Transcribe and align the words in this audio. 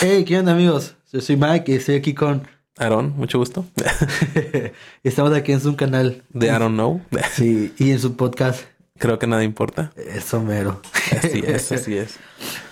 Hey, 0.00 0.24
¿qué 0.24 0.38
onda 0.38 0.52
amigos? 0.52 0.94
Yo 1.12 1.20
soy 1.20 1.36
Mike 1.36 1.72
y 1.72 1.74
estoy 1.76 1.96
aquí 1.96 2.14
con... 2.14 2.46
Aaron, 2.76 3.14
mucho 3.16 3.38
gusto. 3.38 3.64
Estamos 5.02 5.32
aquí 5.32 5.52
en 5.52 5.60
su 5.60 5.74
canal. 5.76 6.22
De 6.30 6.46
I 6.46 6.50
don't 6.50 6.74
know. 6.74 7.00
Sí, 7.32 7.72
y 7.78 7.90
en 7.90 7.98
su 7.98 8.16
podcast. 8.16 8.62
Creo 8.98 9.18
que 9.18 9.26
nada 9.26 9.44
importa. 9.44 9.92
Eso 9.96 10.40
mero. 10.40 10.80
Así 11.22 11.42
es, 11.46 11.72
así 11.72 11.96
es. 11.96 12.16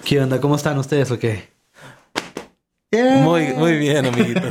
¿Qué 0.05 0.21
onda? 0.21 0.41
¿Cómo 0.41 0.57
están 0.57 0.79
ustedes 0.79 1.11
o 1.11 1.19
qué? 1.19 1.49
Muy, 2.93 3.49
muy 3.55 3.77
bien, 3.77 4.07
amiguitos. 4.07 4.45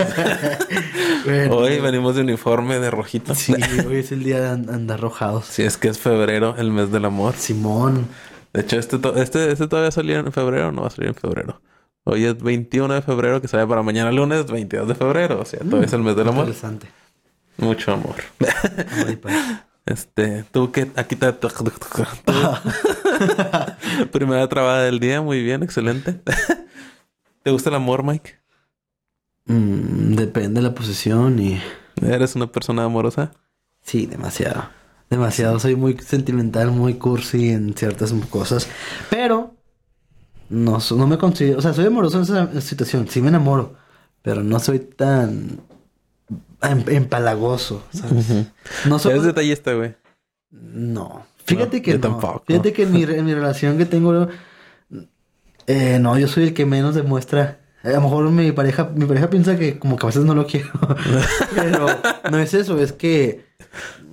Bueno, 1.25 1.55
Hoy 1.55 1.79
venimos 1.79 2.15
de 2.15 2.21
uniforme 2.21 2.79
de 2.79 2.91
rojito. 2.91 3.33
Sí, 3.33 3.53
hoy 3.87 3.97
es 3.97 4.11
el 4.11 4.23
día 4.23 4.39
de 4.39 4.49
and- 4.49 4.69
andar 4.69 4.99
rojados. 4.99 5.45
Si 5.45 5.63
es 5.63 5.77
que 5.77 5.87
es 5.87 5.97
febrero, 5.99 6.55
el 6.57 6.71
mes 6.71 6.91
del 6.91 7.05
amor. 7.05 7.33
Simón. 7.35 8.07
De 8.53 8.61
hecho, 8.61 8.77
este, 8.77 8.99
to- 8.99 9.15
este, 9.15 9.51
este 9.51 9.67
todavía 9.67 9.91
salió 9.91 10.19
en 10.19 10.31
febrero, 10.31 10.71
no 10.71 10.81
va 10.83 10.87
a 10.87 10.91
salir 10.91 11.09
en 11.09 11.15
febrero. 11.15 11.59
Hoy 12.07 12.23
es 12.23 12.39
21 12.39 12.93
de 12.93 13.01
febrero, 13.01 13.41
que 13.41 13.47
sale 13.47 13.65
para 13.65 13.81
mañana 13.81 14.11
lunes, 14.11 14.45
22 14.45 14.87
de 14.87 14.93
febrero. 14.93 15.39
O 15.41 15.45
sea, 15.45 15.61
todavía 15.61 15.87
es 15.87 15.93
el 15.93 16.03
mes 16.03 16.15
del 16.15 16.27
amor. 16.27 16.45
Interesante. 16.45 16.87
Mucho 17.57 17.93
amor. 17.93 18.15
Y 19.09 19.15
paz. 19.15 19.65
Este, 19.85 20.43
tú 20.51 20.71
que 20.71 20.89
aquí 20.95 21.15
te... 21.15 21.31
Primera 24.11 24.49
trabada 24.49 24.81
del 24.81 24.99
día, 24.99 25.21
muy 25.21 25.43
bien, 25.43 25.61
excelente. 25.61 26.13
¿Te 27.43 27.51
gusta 27.51 27.69
el 27.69 27.75
amor, 27.75 28.01
Mike? 28.01 28.33
Mm, 29.45 30.15
depende 30.15 30.59
de 30.59 30.67
la 30.67 30.73
posición 30.73 31.37
y... 31.37 31.61
¿Eres 32.01 32.35
una 32.35 32.51
persona 32.51 32.83
amorosa? 32.83 33.33
Sí, 33.83 34.07
demasiado. 34.07 34.69
Demasiado. 35.11 35.59
Soy 35.59 35.75
muy 35.75 35.95
sentimental, 35.99 36.71
muy 36.71 36.95
cursi 36.95 37.49
en 37.49 37.75
ciertas 37.75 38.11
cosas. 38.31 38.67
Pero 39.11 39.53
no, 40.49 40.79
no 40.95 41.07
me 41.07 41.17
considero... 41.17 41.59
O 41.59 41.61
sea, 41.61 41.73
soy 41.73 41.85
amoroso 41.85 42.17
en 42.17 42.23
esa 42.23 42.61
situación. 42.61 43.07
Sí 43.07 43.21
me 43.21 43.29
enamoro. 43.29 43.75
Pero 44.21 44.43
no 44.43 44.59
soy 44.59 44.79
tan 44.79 45.59
em- 46.61 46.83
empalagoso, 46.89 47.83
¿sabes? 47.91 48.47
No 48.87 48.97
soy... 48.99 49.11
Eres 49.13 49.23
detallista, 49.23 49.73
güey. 49.73 49.95
No. 50.51 51.25
Fíjate 51.45 51.77
No, 51.77 51.83
que 51.83 51.91
yo 51.91 51.97
no. 51.97 52.01
tampoco. 52.01 52.43
Fíjate 52.47 52.73
que 52.73 52.83
en 52.83 52.91
mi, 52.91 53.03
en 53.03 53.25
mi 53.25 53.33
relación 53.33 53.77
que 53.77 53.85
tengo... 53.85 54.27
eh, 55.67 55.99
no, 55.99 56.17
yo 56.17 56.27
soy 56.27 56.43
el 56.45 56.53
que 56.53 56.65
menos 56.65 56.95
demuestra... 56.95 57.59
A 57.83 57.89
lo 57.89 58.01
mejor 58.01 58.29
mi 58.31 58.51
pareja, 58.51 58.89
mi 58.95 59.05
pareja 59.05 59.29
piensa 59.29 59.59
que 59.59 59.77
como 59.77 59.95
que 59.95 60.05
a 60.05 60.07
veces 60.07 60.25
no 60.25 60.33
lo 60.33 60.47
quiero. 60.47 60.71
Pero 61.55 61.85
no 62.31 62.39
es 62.39 62.55
eso, 62.55 62.79
es 62.79 62.93
que... 62.93 63.45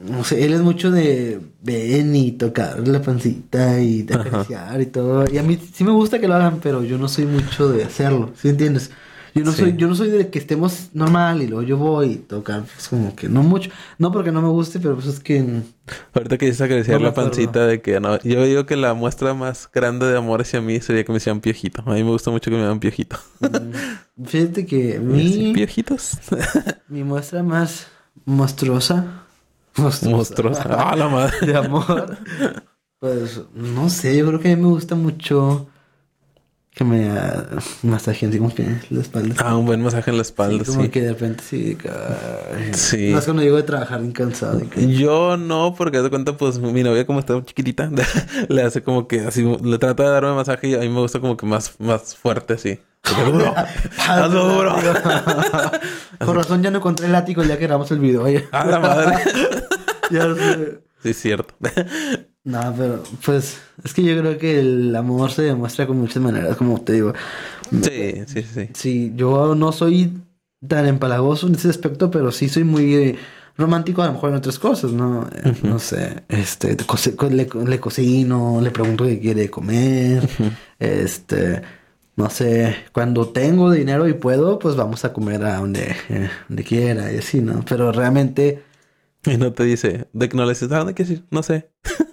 No 0.09 0.25
sé, 0.25 0.45
él 0.45 0.53
es 0.53 0.61
mucho 0.61 0.91
de 0.91 1.41
ven 1.63 2.15
y 2.17 2.33
tocar 2.33 2.87
la 2.87 3.01
pancita 3.03 3.81
y 3.81 4.03
de 4.03 4.15
acariciar 4.15 4.81
y 4.81 4.87
todo. 4.87 5.25
Y 5.33 5.39
a 5.39 5.43
mí 5.43 5.59
sí 5.73 5.85
me 5.85 5.93
gusta 5.93 6.19
que 6.21 6.29
lo 6.29 6.35
hagan, 6.35 6.61
pero 6.61 6.83
yo 6.85 6.99
no 6.99 7.09
soy 7.09 7.27
mucho 7.27 7.69
de 7.69 7.85
hacerlo, 7.85 8.33
¿sí 8.37 8.49
entiendes? 8.49 8.91
Yo 9.35 9.45
no 9.45 9.53
Sí. 9.53 9.63
soy, 9.63 9.77
yo 9.79 9.89
no 9.89 9.95
soy 9.95 10.11
de 10.11 10.29
que 10.29 10.39
estemos 10.39 10.91
normal 10.93 11.41
y 11.41 11.47
luego 11.47 11.63
yo 11.63 11.79
voy 11.79 12.07
y 12.13 12.17
tocar, 12.17 12.65
pues 12.65 12.89
como 12.89 13.17
que 13.17 13.29
no 13.31 13.43
mucho. 13.43 13.71
No 13.99 14.13
porque 14.13 14.31
no 14.33 14.43
me 14.43 14.49
guste, 14.49 14.79
pero 14.79 14.95
pues 14.95 15.07
es 15.07 15.21
que 15.21 15.63
Ahorita 16.13 16.37
que 16.37 16.47
dices 16.47 16.61
acariciar 16.61 17.01
No 17.01 17.07
la 17.07 17.15
pancita 17.15 17.67
de 17.67 17.81
que 17.81 17.99
no. 18.01 18.19
Yo 18.23 18.45
digo 18.45 18.67
que 18.67 18.77
la 18.77 18.93
muestra 18.95 19.33
más 19.35 19.71
grande 19.73 20.07
de 20.07 20.19
amor 20.19 20.43
hacia 20.43 20.61
mí 20.61 20.81
sería 20.81 21.05
que 21.05 21.13
me 21.13 21.19
hicieran 21.19 21.41
piojito. 21.41 21.83
A 21.87 21.95
mí 21.95 22.05
me 22.05 22.11
gusta 22.11 22.31
mucho 22.31 22.51
que 22.51 22.57
me 22.59 22.63
hagan 22.65 22.81
piojito. 22.81 23.17
Mm, 23.41 24.25
Fíjate 24.27 24.67
que 24.67 24.99
mi, 25.01 25.53
piojitos. 25.55 26.19
mi 26.89 27.03
muestra 27.05 27.43
más 27.43 27.87
monstruosa, 28.25 29.22
monstruosa, 29.77 30.17
Monstruosa. 30.17 30.65
Ah, 30.79 30.97
la 30.97 31.09
madre. 31.09 31.47
de 31.47 31.57
amor, 31.57 32.19
pues 32.99 33.43
no 33.55 33.89
sé, 33.91 34.17
yo 34.17 34.27
creo 34.27 34.41
que 34.41 34.53
a 34.53 34.57
mí 34.57 34.63
me 34.63 34.69
gusta 34.69 34.95
mucho 34.95 35.69
que 36.75 36.85
me 36.85 37.11
masajeen 37.83 38.31
así 38.31 38.39
como 38.39 38.55
que 38.55 38.67
la 38.91 39.01
espalda. 39.03 39.35
Ah, 39.39 39.57
un 39.57 39.67
buen 39.67 39.83
masaje 39.83 40.11
en 40.11 40.17
la 40.17 40.23
espalda, 40.23 40.65
Sí, 40.65 40.71
como 40.71 40.83
sí. 40.85 40.89
que 40.89 41.03
de 41.03 41.09
repente 41.13 41.45
sí. 41.47 41.77
ay. 41.85 42.73
Sí. 42.73 43.11
Más 43.13 43.25
cuando 43.25 43.43
llego 43.43 43.57
de 43.59 43.63
trabajar 43.63 44.01
bien 44.01 44.13
cansado. 44.13 44.59
y 44.61 44.67
que- 44.69 44.95
Yo 44.97 45.37
no, 45.37 45.75
porque 45.77 46.01
de 46.01 46.09
cuenta, 46.09 46.37
pues 46.37 46.59
mi 46.59 46.83
novia 46.83 47.07
como 47.07 47.19
está 47.21 47.43
chiquitita, 47.45 47.91
le 48.49 48.63
hace 48.63 48.83
como 48.83 49.07
que 49.07 49.21
así, 49.21 49.45
le 49.63 49.79
trata 49.79 50.03
de 50.05 50.09
darme 50.11 50.33
masaje 50.35 50.69
y 50.69 50.75
a 50.75 50.79
mí 50.79 50.89
me 50.89 51.01
gusta 51.01 51.21
como 51.21 51.37
que 51.37 51.45
más, 51.45 51.75
más 51.79 52.17
fuerte 52.17 52.55
así. 52.55 52.79
Duro. 53.27 53.53
Hazlo 53.99 54.45
duro. 54.55 54.77
Por 56.21 56.37
razón 56.37 56.63
ya 56.63 56.71
no 56.71 56.79
encontré 56.79 57.07
el 57.07 57.13
látigo 57.13 57.43
ya 57.43 57.59
que 57.59 57.67
grabamos 57.67 57.91
el 57.91 57.99
video. 57.99 58.23
oye. 58.23 58.47
A 58.53 58.65
la 58.65 58.79
madre. 58.79 59.17
Ya 60.11 60.35
sé. 60.35 60.81
Sí, 61.03 61.11
es 61.11 61.17
cierto. 61.21 61.53
No, 62.45 62.75
pero 62.77 63.03
pues 63.25 63.61
es 63.85 63.95
que 63.95 64.03
yo 64.03 64.19
creo 64.19 64.37
que 64.37 64.59
el 64.59 64.95
amor 64.97 65.31
se 65.31 65.43
demuestra 65.43 65.87
con 65.87 65.99
muchas 65.99 66.21
maneras, 66.23 66.57
como 66.57 66.81
te 66.81 66.95
digo. 66.95 67.13
Sí, 67.71 68.25
sí, 68.27 68.43
sí. 68.43 68.71
Sí, 68.75 69.13
yo 69.15 69.55
no 69.55 69.73
soy 69.73 70.21
tan 70.67 70.87
empalagoso 70.87 71.47
en 71.47 71.55
ese 71.55 71.69
aspecto, 71.71 72.11
pero 72.11 72.33
sí 72.33 72.49
soy 72.49 72.65
muy 72.65 72.95
eh, 72.95 73.19
romántico 73.57 74.03
a 74.03 74.07
lo 74.07 74.15
mejor 74.15 74.31
en 74.31 74.37
otras 74.37 74.59
cosas, 74.59 74.93
¿no? 74.93 75.29
Eh, 75.33 75.53
No 75.63 75.79
sé, 75.79 76.25
este, 76.29 76.77
le, 77.31 77.49
le 77.67 77.81
cocino, 77.81 78.61
le 78.61 78.71
pregunto 78.73 79.05
qué 79.05 79.21
quiere 79.21 79.49
comer, 79.51 80.29
este, 80.79 81.63
no 82.17 82.29
sé, 82.31 82.77
cuando 82.93 83.29
tengo 83.29 83.71
dinero 83.71 84.09
y 84.09 84.15
puedo, 84.15 84.59
pues 84.59 84.77
vamos 84.77 85.05
a 85.05 85.13
comer 85.13 85.45
a 85.45 85.57
donde, 85.59 85.95
eh, 86.09 86.31
donde 86.49 86.65
quiera 86.65 87.13
y 87.13 87.19
así, 87.19 87.41
¿no? 87.41 87.65
Pero 87.69 87.93
realmente, 87.93 88.63
Y 89.25 89.37
no 89.37 89.53
te 89.53 89.65
dice, 89.65 90.09
de 90.13 90.29
que 90.29 90.37
no 90.37 90.45
le 90.45 90.51
dices, 90.51 90.71
¿a 90.73 90.79
dónde 90.79 90.95
quieres 90.95 91.19
ir? 91.19 91.25
No 91.31 91.43
sé. 91.43 91.71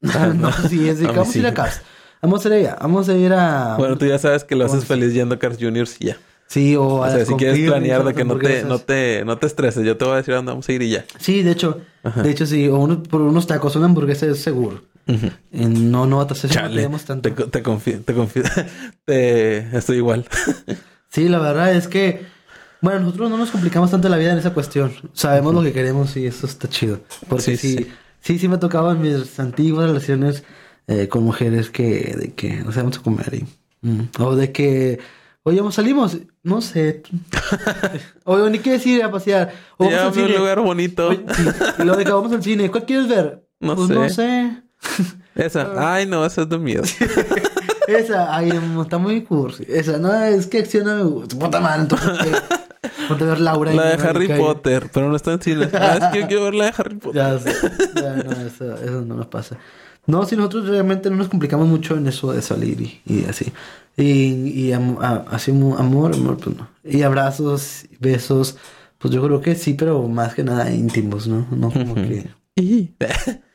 no, 0.34 0.34
no, 0.34 0.52
sí, 0.68 0.88
es 0.88 0.98
de 1.00 1.06
que 1.06 1.12
vamos 1.12 1.34
a 1.34 1.38
ir 1.38 1.46
a 1.46 1.54
casa. 1.54 1.82
Vamos 2.22 2.44
a 2.44 2.48
ir 2.48 2.54
allá, 2.54 2.76
vamos 2.80 3.08
a 3.08 3.14
ir 3.16 3.32
a... 3.32 3.76
Bueno, 3.78 3.96
tú 3.96 4.06
ya 4.06 4.18
sabes 4.18 4.44
que 4.44 4.54
lo 4.54 4.66
haces 4.66 4.84
feliz 4.84 5.14
yendo 5.14 5.34
a 5.34 5.38
Cars 5.38 5.56
Juniors 5.58 5.96
y 6.00 6.06
ya. 6.06 6.18
Sí, 6.46 6.74
o 6.76 6.82
O 6.82 7.04
a 7.04 7.10
sea, 7.10 7.24
si 7.24 7.34
quieres 7.34 7.60
planear 7.60 8.04
de 8.04 8.12
que 8.12 8.24
no 8.24 8.36
te, 8.36 8.64
no 8.64 8.78
te, 8.78 9.24
no 9.24 9.38
te 9.38 9.46
estreses, 9.46 9.84
yo 9.86 9.96
te 9.96 10.04
voy 10.04 10.14
a 10.14 10.16
decir 10.16 10.34
dónde 10.34 10.50
vamos 10.50 10.68
a 10.68 10.72
ir 10.72 10.82
y 10.82 10.90
ya. 10.90 11.04
Sí, 11.18 11.42
de 11.42 11.52
hecho, 11.52 11.80
Ajá. 12.02 12.22
de 12.22 12.30
hecho 12.30 12.44
sí, 12.44 12.68
o 12.68 13.02
por 13.04 13.20
unos 13.20 13.46
tacos, 13.46 13.76
una 13.76 13.86
hamburguesa 13.86 14.26
es 14.26 14.42
seguro. 14.42 14.82
No, 15.50 16.06
no, 16.06 16.26
Chale, 16.26 16.76
tenemos 16.76 17.04
tanto. 17.04 17.32
te, 17.32 17.44
te 17.44 17.62
confío, 17.62 18.00
te 18.00 18.14
confío, 18.14 18.42
te 19.04 19.76
estoy 19.76 19.98
igual. 19.98 20.26
Sí, 21.12 21.28
la 21.28 21.40
verdad 21.40 21.74
es 21.74 21.88
que, 21.88 22.24
bueno, 22.80 23.00
nosotros 23.00 23.30
no 23.30 23.36
nos 23.36 23.50
complicamos 23.50 23.90
tanto 23.90 24.08
la 24.08 24.16
vida 24.16 24.30
en 24.32 24.38
esa 24.38 24.54
cuestión. 24.54 24.92
Sabemos 25.12 25.52
lo 25.52 25.60
que 25.60 25.72
queremos 25.72 26.16
y 26.16 26.24
eso 26.24 26.46
está 26.46 26.68
chido. 26.68 27.00
Porque 27.28 27.42
Sí, 27.42 27.56
sí, 27.56 27.76
sí. 27.78 27.92
Sí, 28.20 28.38
sí, 28.38 28.48
me 28.48 28.58
tocaba 28.58 28.92
en 28.92 29.02
mis 29.02 29.38
antiguas 29.40 29.88
relaciones 29.88 30.44
eh, 30.86 31.08
con 31.08 31.24
mujeres 31.24 31.70
que, 31.70 32.14
de 32.18 32.32
que 32.34 32.56
no 32.64 32.72
sabemos 32.72 32.98
a 32.98 33.02
comer 33.02 33.32
y, 33.34 33.46
mm, 33.86 34.08
o 34.18 34.34
de 34.36 34.52
que, 34.52 34.98
oye, 35.42 35.58
vamos, 35.58 35.74
salimos, 35.74 36.18
no 36.42 36.60
sé, 36.60 37.02
o 38.24 38.48
ni 38.48 38.58
qué 38.58 38.72
decir 38.72 39.02
a 39.02 39.10
pasear, 39.10 39.52
o 39.76 39.84
vamos 39.84 40.00
al 40.00 40.08
un 40.08 40.14
cine. 40.14 40.38
lugar 40.38 40.60
bonito. 40.60 41.08
Oye, 41.08 41.24
sí, 41.34 41.42
Y 41.78 41.82
luego 41.82 41.96
de 41.98 42.04
que 42.04 42.12
vamos 42.12 42.32
al 42.32 42.42
cine, 42.42 42.70
¿cuál 42.70 42.86
quieres 42.86 43.08
ver? 43.08 43.44
No 43.60 43.76
pues 43.76 43.88
sé. 43.88 43.94
no 43.94 44.08
sé. 44.08 44.62
Esa, 45.34 45.72
ay 45.94 46.06
no, 46.06 46.24
esa 46.24 46.42
es 46.42 46.48
de 46.48 46.58
miedo. 46.58 46.82
Esa, 47.88 48.36
ay, 48.36 48.52
está 48.80 48.98
muy 48.98 49.22
cursi. 49.24 49.64
Esa, 49.68 49.98
no, 49.98 50.14
es 50.22 50.46
que 50.46 50.58
acción 50.60 50.84
no 50.84 50.94
me 50.94 51.02
gusta. 51.02 51.36
Puta 51.36 51.58
madre, 51.60 51.82
entonces, 51.82 52.18
¿qué? 52.22 52.56
Ponte 53.10 53.24
a 53.24 53.26
ver 53.28 53.40
Laura. 53.40 53.72
y 53.72 53.76
La 53.76 53.96
de 53.96 54.02
Harry 54.08 54.28
Potter, 54.28 54.90
pero 54.92 55.08
no 55.08 55.16
está 55.16 55.32
en 55.32 55.42
cine. 55.42 55.68
Ah, 55.74 55.98
es 56.00 56.04
que 56.12 56.20
yo 56.22 56.26
quiero 56.28 56.44
ver 56.44 56.54
la 56.54 56.64
de 56.66 56.72
Harry 56.76 56.94
Potter. 56.96 57.14
Ya 57.22 57.38
sé. 57.38 57.52
Ya, 57.94 58.16
no, 58.16 58.30
eso, 58.32 58.74
eso 58.76 59.00
no 59.02 59.14
nos 59.16 59.26
pasa. 59.26 59.56
No, 60.06 60.24
si 60.24 60.34
nosotros 60.36 60.66
realmente 60.68 61.10
no 61.10 61.16
nos 61.16 61.28
complicamos 61.28 61.68
mucho 61.68 61.96
en 61.96 62.06
eso 62.06 62.32
de 62.32 62.40
salir 62.42 62.80
y, 62.80 63.00
y 63.06 63.24
así. 63.26 63.52
Y, 63.96 64.48
y 64.68 64.72
am- 64.72 64.96
a- 65.00 65.24
así 65.30 65.50
amor, 65.50 65.80
amor, 66.14 66.38
pues 66.38 66.56
no. 66.56 66.68
Y 66.82 67.02
abrazos, 67.02 67.84
besos, 67.98 68.56
pues 68.98 69.12
yo 69.12 69.22
creo 69.22 69.40
que 69.40 69.54
sí, 69.54 69.74
pero 69.74 70.08
más 70.08 70.34
que 70.34 70.42
nada 70.42 70.70
íntimos, 70.72 71.26
¿no? 71.28 71.46
No 71.50 71.70
como 71.70 71.94
que... 71.94 72.28
Y... 72.56 72.94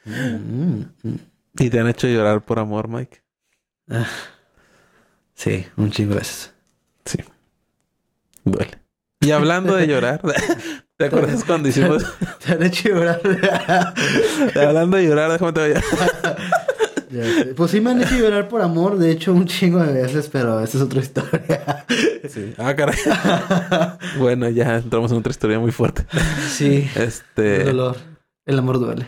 Mm, 0.06 0.82
mm. 1.04 1.16
¿Y 1.60 1.70
te 1.70 1.80
han 1.80 1.88
hecho 1.88 2.08
llorar 2.08 2.44
por 2.46 2.60
amor, 2.60 2.88
Mike? 2.88 3.22
Ah. 3.90 4.06
Sí, 5.34 5.66
un 5.78 5.90
chingo 5.92 6.12
de 6.12 6.20
veces. 6.20 6.54
Sí. 7.06 7.18
Duele. 8.44 8.80
Y 9.22 9.32
hablando 9.32 9.76
de 9.76 9.88
llorar, 9.88 10.22
¿te 10.98 11.06
acuerdas 11.06 11.44
cuando 11.44 11.70
hicimos... 11.70 12.04
Te 12.46 12.54
han 12.54 12.64
hecho 12.64 12.90
llorar. 12.90 13.22
hablando 14.56 14.98
de 14.98 15.08
llorar, 15.08 15.32
déjame 15.32 15.54
te 15.54 15.60
voy 15.62 15.74
a... 15.78 15.84
Pues 17.56 17.72
sí 17.72 17.80
me 17.80 17.92
han 17.92 18.02
hecho 18.02 18.16
llorar 18.18 18.50
por 18.50 18.62
amor, 18.62 18.98
de 18.98 19.10
hecho 19.10 19.32
un 19.32 19.46
chingo 19.46 19.80
de 19.80 19.94
veces, 19.94 20.28
pero 20.28 20.60
esa 20.60 20.78
es 20.78 20.84
otra 20.84 21.00
historia. 21.00 21.86
Sí. 22.28 22.54
Ah, 22.58 22.76
caray. 22.76 22.98
bueno, 24.18 24.50
ya 24.50 24.76
entramos 24.76 25.12
en 25.14 25.20
otra 25.20 25.32
historia 25.32 25.58
muy 25.58 25.72
fuerte. 25.72 26.06
Sí. 26.50 26.90
El 26.96 27.04
Este... 27.04 27.64
dolor. 27.64 27.96
El 28.46 28.60
amor 28.60 28.80
duele. 28.80 29.08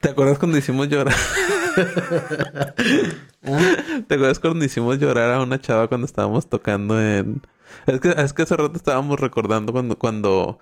¿Te 0.00 0.08
acuerdas 0.08 0.38
cuando 0.40 0.58
hicimos 0.58 0.88
llorar? 0.88 1.14
¿Ah? 3.44 3.76
¿Te 4.06 4.14
acuerdas 4.14 4.40
cuando 4.40 4.64
hicimos 4.64 4.98
llorar 4.98 5.30
a 5.32 5.40
una 5.40 5.60
chava 5.60 5.86
cuando 5.86 6.06
estábamos 6.06 6.48
tocando 6.48 7.00
en... 7.00 7.42
Es 7.86 8.00
que, 8.00 8.10
es 8.10 8.32
que 8.32 8.42
hace 8.42 8.56
rato 8.56 8.76
estábamos 8.76 9.18
recordando 9.20 9.72
cuando... 9.72 9.96
Cuando... 9.98 10.58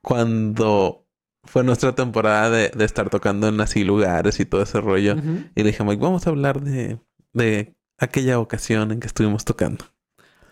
Cuando 0.00 1.06
fue 1.44 1.64
nuestra 1.64 1.94
temporada 1.94 2.50
de, 2.50 2.70
de 2.70 2.84
estar 2.84 3.10
tocando 3.10 3.48
en 3.48 3.60
así 3.60 3.82
lugares 3.84 4.38
y 4.40 4.44
todo 4.46 4.62
ese 4.62 4.80
rollo. 4.80 5.16
Y 5.54 5.62
le 5.62 5.70
dije, 5.70 5.82
Mike, 5.84 6.02
vamos 6.02 6.26
a 6.26 6.30
hablar 6.30 6.60
de... 6.60 6.98
De 7.32 7.74
aquella 7.98 8.38
ocasión 8.38 8.90
en 8.92 9.00
que 9.00 9.06
estuvimos 9.06 9.44
tocando. 9.44 9.84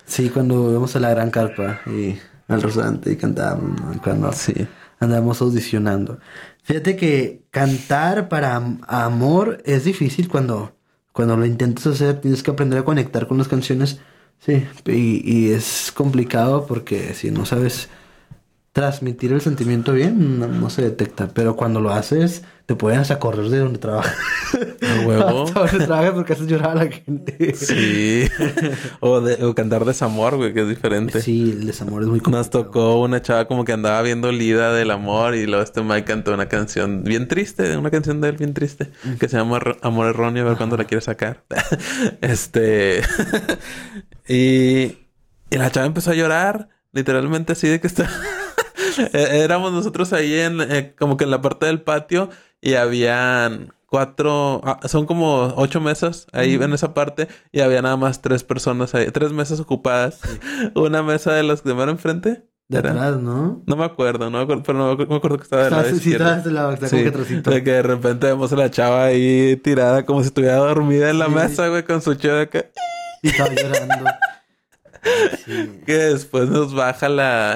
Sí, 0.05 0.29
cuando 0.29 0.71
íbamos 0.71 0.95
a 0.95 0.99
la 0.99 1.11
gran 1.11 1.29
carpa 1.29 1.81
y 1.85 2.17
al 2.47 2.61
restaurante 2.61 3.11
y 3.11 3.17
cantábamos, 3.17 3.79
¿no? 3.79 4.01
cuando 4.01 4.31
Sí. 4.33 4.53
andábamos 4.99 5.41
audicionando. 5.41 6.19
Fíjate 6.63 6.95
que 6.95 7.45
cantar 7.51 8.29
para 8.29 8.55
am- 8.55 8.81
amor 8.87 9.61
es 9.65 9.83
difícil 9.83 10.27
cuando, 10.27 10.75
cuando 11.11 11.37
lo 11.37 11.45
intentas 11.45 11.85
hacer, 11.87 12.19
tienes 12.19 12.41
que 12.41 12.51
aprender 12.51 12.79
a 12.79 12.83
conectar 12.83 13.27
con 13.27 13.37
las 13.37 13.47
canciones. 13.47 13.99
Sí, 14.43 14.65
y, 14.87 15.49
y 15.49 15.51
es 15.53 15.91
complicado 15.91 16.65
porque 16.65 17.13
si 17.13 17.29
no 17.29 17.45
sabes 17.45 17.89
transmitir 18.73 19.33
el 19.33 19.41
sentimiento 19.41 19.91
bien, 19.93 20.39
no, 20.39 20.47
no 20.47 20.69
se 20.69 20.81
detecta. 20.81 21.27
Pero 21.33 21.55
cuando 21.57 21.81
lo 21.81 21.91
haces, 21.91 22.43
te 22.65 22.75
pueden 22.75 22.99
hasta 22.99 23.19
correr 23.19 23.49
de 23.49 23.59
donde 23.59 23.79
trabajas. 23.79 24.15
A 24.81 25.05
huevo. 25.05 25.43
Hasta 25.47 25.59
donde 25.65 25.85
trabajas 25.85 26.11
porque 26.13 26.33
haces 26.33 26.47
llorar 26.47 26.77
a 26.77 26.85
la 26.85 26.91
gente. 26.91 27.53
Sí. 27.53 28.29
o, 29.01 29.19
de, 29.19 29.43
o 29.43 29.53
cantar 29.55 29.83
desamor, 29.83 30.37
güey, 30.37 30.53
que 30.53 30.61
es 30.61 30.69
diferente. 30.69 31.21
Sí, 31.21 31.51
el 31.51 31.67
desamor 31.67 32.03
es 32.03 32.07
muy 32.07 32.19
Nos 32.19 32.23
complicado. 32.23 32.49
tocó 32.65 33.01
una 33.01 33.21
chava 33.21 33.45
como 33.45 33.65
que 33.65 33.73
andaba 33.73 34.01
viendo 34.01 34.31
Lida 34.31 34.73
del 34.73 34.91
amor 34.91 35.35
y 35.35 35.45
luego 35.47 35.63
este 35.63 35.81
Mike 35.81 36.05
cantó 36.05 36.33
una 36.33 36.47
canción 36.47 37.03
bien 37.03 37.27
triste, 37.27 37.75
una 37.75 37.91
canción 37.91 38.21
de 38.21 38.29
él 38.29 38.37
bien 38.37 38.53
triste, 38.53 38.89
que 39.19 39.27
se 39.27 39.37
llama 39.37 39.59
Amor 39.81 40.07
Erróneo, 40.07 40.45
a 40.45 40.49
ver 40.49 40.57
cuándo 40.57 40.77
la 40.77 40.85
quiere 40.85 41.01
sacar. 41.01 41.43
este... 42.21 43.01
y, 44.27 44.97
y 45.49 45.57
la 45.57 45.69
chava 45.71 45.85
empezó 45.87 46.11
a 46.11 46.15
llorar, 46.15 46.69
literalmente 46.93 47.51
así 47.53 47.67
de 47.67 47.81
que 47.81 47.87
está... 47.87 48.09
Eh, 49.13 49.41
Éramos 49.43 49.71
nosotros 49.71 50.13
ahí 50.13 50.33
en, 50.39 50.61
eh, 50.61 50.93
como 50.97 51.17
que 51.17 51.23
en 51.25 51.31
la 51.31 51.41
parte 51.41 51.65
del 51.65 51.81
patio 51.81 52.29
y 52.61 52.73
habían 52.75 53.73
cuatro, 53.85 54.61
ah, 54.63 54.79
son 54.87 55.05
como 55.05 55.53
ocho 55.57 55.81
mesas 55.81 56.27
ahí 56.31 56.55
en 56.55 56.71
esa 56.73 56.93
parte 56.93 57.27
y 57.51 57.59
había 57.59 57.81
nada 57.81 57.97
más 57.97 58.21
tres 58.21 58.43
personas 58.43 58.95
ahí, 58.95 59.07
tres 59.11 59.31
mesas 59.33 59.59
ocupadas. 59.59 60.19
Una 60.75 61.03
mesa 61.03 61.33
de 61.33 61.43
los 61.43 61.63
de 61.63 61.73
mero 61.73 61.91
enfrente. 61.91 62.45
De 62.69 62.77
era- 62.79 62.91
atrás, 62.91 63.17
¿no? 63.17 63.61
No 63.65 63.75
me 63.75 63.83
acuerdo, 63.83 64.29
no 64.29 64.37
me 64.37 64.43
acuerdo, 64.45 64.63
pero 64.63 64.77
no 64.77 64.95
me 64.95 65.15
acuerdo, 65.17 65.35
que 65.37 65.43
estaba 65.43 65.63
Está, 65.63 65.75
lado 65.77 65.89
sí, 65.89 65.95
izquierdo. 65.97 66.25
está, 66.35 66.49
de 66.49 66.73
está 66.73 66.89
como 66.89 67.25
Sí, 67.25 67.43
que 67.43 67.51
de 67.51 67.63
que 67.65 67.71
de 67.71 67.81
repente 67.81 68.27
vemos 68.27 68.53
a 68.53 68.55
la 68.55 68.71
chava 68.71 69.03
ahí 69.03 69.57
tirada 69.57 70.05
como 70.05 70.21
si 70.21 70.27
estuviera 70.27 70.55
dormida 70.55 71.09
en 71.09 71.19
la 71.19 71.25
Sí. 71.25 71.31
mesa, 71.33 71.67
güey, 71.67 71.83
con 71.83 72.01
su 72.01 72.15
chava 72.15 72.41
acá. 72.43 72.67
Y 73.23 73.27
estaba 73.29 73.49
llorando. 73.53 74.05
Sí. 75.45 75.81
Que 75.85 75.93
después 75.93 76.47
nos 76.49 76.73
baja 76.75 77.09
la, 77.09 77.55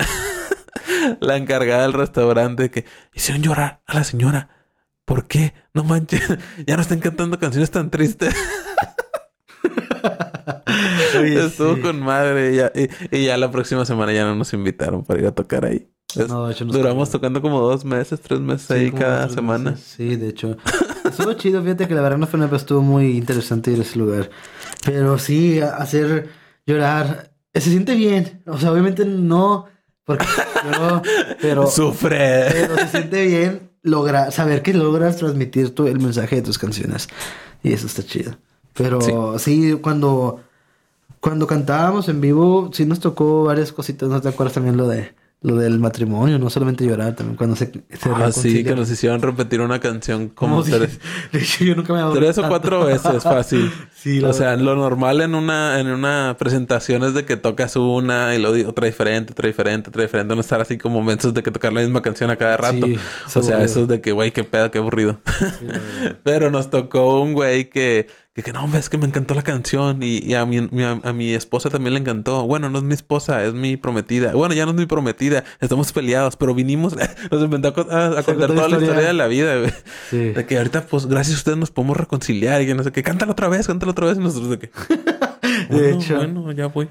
la 1.19 1.37
encargada 1.37 1.83
del 1.83 1.93
restaurante 1.93 2.69
que 2.71 2.85
hicieron 3.13 3.41
llorar 3.43 3.81
a 3.85 3.95
la 3.95 4.03
señora. 4.03 4.49
¿Por 5.05 5.27
qué? 5.27 5.53
No 5.73 5.83
manches, 5.83 6.21
ya 6.65 6.75
no 6.75 6.81
están 6.81 6.99
cantando 6.99 7.37
canciones 7.39 7.69
tan 7.71 7.89
tristes. 7.91 8.33
Oye, 11.19 11.45
Estuvo 11.45 11.75
sí. 11.75 11.81
con 11.81 11.99
madre 12.01 12.53
y 12.53 12.55
ya, 12.57 12.71
y, 12.75 12.89
y 13.17 13.25
ya 13.25 13.37
la 13.37 13.49
próxima 13.51 13.85
semana 13.85 14.13
ya 14.13 14.25
no 14.25 14.35
nos 14.35 14.53
invitaron 14.53 15.03
para 15.03 15.19
ir 15.19 15.27
a 15.27 15.31
tocar 15.31 15.65
ahí. 15.65 15.89
Es- 16.15 16.27
No, 16.27 16.45
de 16.47 16.53
hecho, 16.53 16.65
nos 16.65 16.75
duramos 16.75 17.09
tocando 17.09 17.41
como 17.41 17.59
dos 17.61 17.85
meses, 17.85 18.19
tres 18.21 18.39
meses 18.39 18.67
Sí, 18.67 18.73
ahí 18.73 18.91
cada 18.91 19.29
semana. 19.29 19.71
meses. 19.71 19.85
Sí, 19.97 20.15
de 20.15 20.29
hecho. 20.29 20.57
Estuvo 21.05 21.33
chido, 21.33 21.61
fíjate 21.61 21.87
que 21.87 21.95
la 21.95 22.01
verdad 22.01 22.17
no 22.17 22.27
fue 22.27 22.37
una 22.37 22.47
pero 22.47 22.57
estuvo 22.57 22.81
muy 22.81 23.17
interesante 23.17 23.71
ir 23.71 23.79
a 23.79 23.81
ese 23.83 23.97
lugar. 23.99 24.29
Pero 24.85 25.17
sí, 25.17 25.59
hacer 25.61 26.29
llorar 26.65 27.31
se 27.53 27.69
siente 27.69 27.95
bien. 27.95 28.43
O 28.47 28.57
sea, 28.57 28.71
obviamente 28.71 29.05
no, 29.05 29.65
porque 30.05 30.25
yo, 30.71 31.01
pero, 31.41 31.67
Sufre. 31.71 32.45
pero 32.51 32.77
se 32.77 32.87
siente 32.87 33.25
bien 33.25 33.69
lograr, 33.81 34.31
saber 34.31 34.61
que 34.61 34.73
logras 34.73 35.17
transmitir 35.17 35.73
tu, 35.73 35.87
el 35.87 35.99
mensaje 35.99 36.37
de 36.37 36.41
tus 36.43 36.57
canciones. 36.57 37.09
Y 37.63 37.73
eso 37.73 37.87
está 37.87 38.03
chido. 38.03 38.37
Pero 38.73 39.39
sí, 39.39 39.77
cuando, 39.81 40.41
cuando 41.19 41.47
cantábamos 41.47 42.09
en 42.09 42.21
vivo, 42.21 42.69
sí 42.73 42.85
nos 42.85 42.99
tocó 42.99 43.45
varias 43.45 43.71
cositas. 43.71 44.09
¿No 44.09 44.21
te 44.21 44.29
acuerdas 44.29 44.53
también 44.53 44.77
lo 44.77 44.87
de 44.87 45.13
lo 45.45 45.55
del 45.57 45.79
matrimonio? 45.79 46.39
No 46.39 46.49
solamente 46.49 46.85
llorar, 46.85 47.15
también 47.15 47.37
cuando 47.37 47.55
se, 47.55 47.65
se 47.67 48.09
Ah, 48.09 48.31
sí, 48.31 48.63
que 48.63 48.75
nos 48.75 48.89
hicieron 48.89 49.21
repetir 49.21 49.61
una 49.61 49.79
canción 49.79 50.29
como 50.29 50.63
si- 50.63 50.71
tres, 50.71 50.99
yo 51.59 51.75
nunca 51.75 51.93
me 51.93 51.99
había 52.01 52.13
tres 52.19 52.37
o 52.37 52.47
cuatro 52.47 52.85
veces 52.85 53.23
fácil. 53.23 53.71
Sí, 54.05 54.23
o 54.23 54.33
sea, 54.33 54.55
lo 54.55 54.75
normal 54.75 55.19
en 55.21 55.33
una, 55.33 55.79
en 55.79 55.87
una 55.87 56.35
presentación 56.37 57.03
es 57.03 57.15
de 57.15 57.25
que 57.25 57.37
tocas 57.37 57.75
una 57.75 58.35
y 58.35 58.39
luego 58.39 58.69
otra 58.69 58.85
diferente, 58.85 59.31
otra 59.31 59.47
diferente, 59.47 59.89
otra 59.89 60.03
diferente. 60.03 60.35
No 60.35 60.41
estar 60.41 60.61
así 60.61 60.77
como 60.77 60.99
momentos 60.99 61.33
de 61.33 61.41
que 61.41 61.49
tocar 61.49 61.73
la 61.73 61.81
misma 61.81 62.03
canción 62.03 62.29
a 62.29 62.35
cada 62.35 62.55
rato. 62.55 62.85
Sí, 62.85 62.99
o 63.25 63.29
sea, 63.29 63.41
aburrido. 63.55 63.59
eso 63.63 63.81
es 63.81 63.87
de 63.87 64.01
que, 64.01 64.11
güey, 64.11 64.29
qué 64.31 64.43
pedo, 64.43 64.69
qué 64.69 64.77
aburrido. 64.77 65.19
Sí. 65.39 65.45
Pero 66.23 66.51
nos 66.51 66.69
tocó 66.69 67.19
un 67.19 67.33
güey 67.33 67.67
que, 67.71 68.05
que, 68.35 68.43
que 68.43 68.51
no, 68.51 68.67
ves 68.67 68.89
que 68.89 68.97
me 68.97 69.05
encantó 69.05 69.33
la 69.33 69.43
canción 69.43 70.03
y, 70.03 70.17
y 70.17 70.33
a, 70.33 70.45
mi, 70.45 70.57
a, 70.57 71.13
mi 71.13 71.33
esposa 71.33 71.69
también 71.69 71.93
le 71.93 72.01
encantó. 72.01 72.45
Bueno, 72.45 72.69
no 72.69 72.79
es 72.79 72.83
mi 72.83 72.93
esposa, 72.93 73.41
es 73.45 73.53
mi 73.53 73.77
prometida. 73.77 74.33
Bueno, 74.33 74.53
ya 74.53 74.65
no 74.65 74.71
es 74.71 74.77
mi 74.77 74.85
prometida, 74.85 75.45
estamos 75.61 75.93
peleados, 75.93 76.35
pero 76.35 76.53
vinimos, 76.53 76.97
nos 77.31 77.41
inventó 77.41 77.69
a, 77.69 77.73
contar 77.73 78.25
toda 78.25 78.67
la 78.67 78.77
historia. 78.77 79.07
de 79.07 79.13
la 79.13 79.27
vida, 79.27 79.57
güey. 79.59 79.71
Sí. 80.09 80.17
De 80.17 80.45
que 80.45 80.57
ahorita, 80.57 80.85
pues, 80.85 81.05
gracias 81.05 81.37
a 81.37 81.39
ustedes 81.39 81.57
nos 81.57 81.71
podemos 81.71 81.95
reconciliar 81.95 82.61
y 82.61 82.65
que 82.65 82.75
no 82.75 82.83
sé 82.83 82.91
qué. 82.91 83.03
Cántala 83.03 83.31
otra 83.31 83.47
vez, 83.47 83.67
cántala 83.67 83.93
otra 83.93 84.07
vez. 84.07 84.17
Y 84.17 84.21
nosotros 84.21 84.49
de 84.49 84.59
que... 84.59 84.69
De 85.45 85.67
"Bueno, 85.69 85.99
hecho. 85.99 86.15
Bueno, 86.17 86.51
ya 86.51 86.67
voy. 86.67 86.89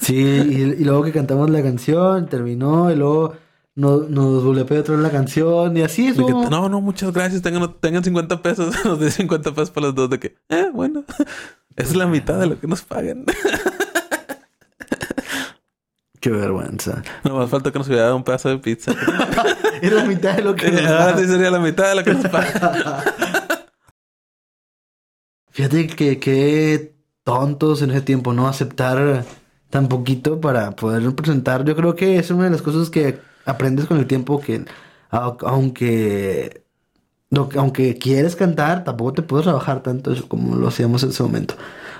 Sí, 0.00 0.14
y, 0.16 0.82
y 0.82 0.84
luego 0.84 1.04
que 1.04 1.12
cantamos 1.12 1.48
la 1.48 1.62
canción, 1.62 2.26
terminó, 2.28 2.90
y 2.90 2.96
luego 2.96 3.34
nos, 3.74 4.10
nos 4.10 4.44
bulepeó 4.44 4.80
otra 4.80 4.94
vez 4.94 5.02
la 5.02 5.10
canción, 5.10 5.74
y 5.76 5.82
así 5.82 6.08
es. 6.08 6.16
Que, 6.16 6.22
no, 6.22 6.68
no, 6.68 6.80
muchas 6.80 7.12
gracias. 7.12 7.42
Tengan, 7.42 7.74
tengan 7.80 8.04
50 8.04 8.42
pesos. 8.42 8.74
Nos 8.84 9.00
de 9.00 9.10
50 9.10 9.52
pesos 9.52 9.70
para 9.70 9.86
los 9.86 9.94
dos. 9.94 10.10
De 10.10 10.18
que, 10.18 10.36
eh, 10.48 10.70
bueno, 10.72 11.04
es 11.76 11.96
la 11.96 12.06
mitad 12.06 12.38
de 12.38 12.46
lo 12.46 12.60
que 12.60 12.66
nos 12.66 12.82
pagan. 12.82 13.24
Qué 16.20 16.30
vergüenza. 16.30 17.02
Nomás 17.24 17.50
falta 17.50 17.72
que 17.72 17.78
nos 17.78 17.88
hubiera 17.88 18.04
dado 18.04 18.16
un 18.16 18.22
pedazo 18.22 18.48
de 18.48 18.58
pizza. 18.58 18.92
Es 19.80 19.92
la 19.92 20.04
mitad 20.04 20.36
de 20.36 20.42
lo 20.42 20.54
que 20.54 20.70
nos 20.70 20.82
Ahora 20.82 21.06
da. 21.14 21.18
sí 21.18 21.26
sería 21.26 21.50
la 21.50 21.58
mitad 21.58 21.88
de 21.88 21.96
lo 21.96 22.04
que 22.04 22.14
nos 22.14 22.28
pagan. 22.28 23.02
Fíjate 25.50 25.88
que 25.88 26.20
qué 26.20 26.94
tontos 27.24 27.82
en 27.82 27.90
ese 27.90 28.02
tiempo, 28.02 28.32
¿no? 28.34 28.46
Aceptar 28.46 29.24
tan 29.68 29.88
poquito 29.88 30.40
para 30.40 30.70
poder 30.76 31.12
presentar. 31.16 31.64
Yo 31.64 31.74
creo 31.74 31.96
que 31.96 32.18
es 32.18 32.30
una 32.30 32.44
de 32.44 32.50
las 32.50 32.62
cosas 32.62 32.88
que 32.88 33.18
aprendes 33.46 33.86
con 33.86 33.98
el 33.98 34.06
tiempo 34.06 34.40
que 34.40 34.64
au- 35.10 35.36
aunque 35.46 36.62
aunque 37.56 37.96
quieres 37.98 38.36
cantar, 38.36 38.84
tampoco 38.84 39.14
te 39.14 39.22
puedes 39.22 39.44
trabajar 39.44 39.82
tanto 39.82 40.12
como 40.28 40.56
lo 40.56 40.68
hacíamos 40.68 41.02
en 41.02 41.10
ese 41.10 41.22
momento. 41.22 41.54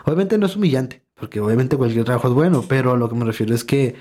Obviamente 0.04 0.36
no 0.38 0.46
es 0.46 0.56
humillante, 0.56 1.04
porque 1.14 1.40
obviamente 1.40 1.76
cualquier 1.76 2.04
trabajo 2.04 2.28
es 2.28 2.34
bueno, 2.34 2.64
pero 2.68 2.92
a 2.92 2.96
lo 2.96 3.08
que 3.08 3.14
me 3.14 3.24
refiero 3.24 3.54
es 3.54 3.64
que 3.64 3.96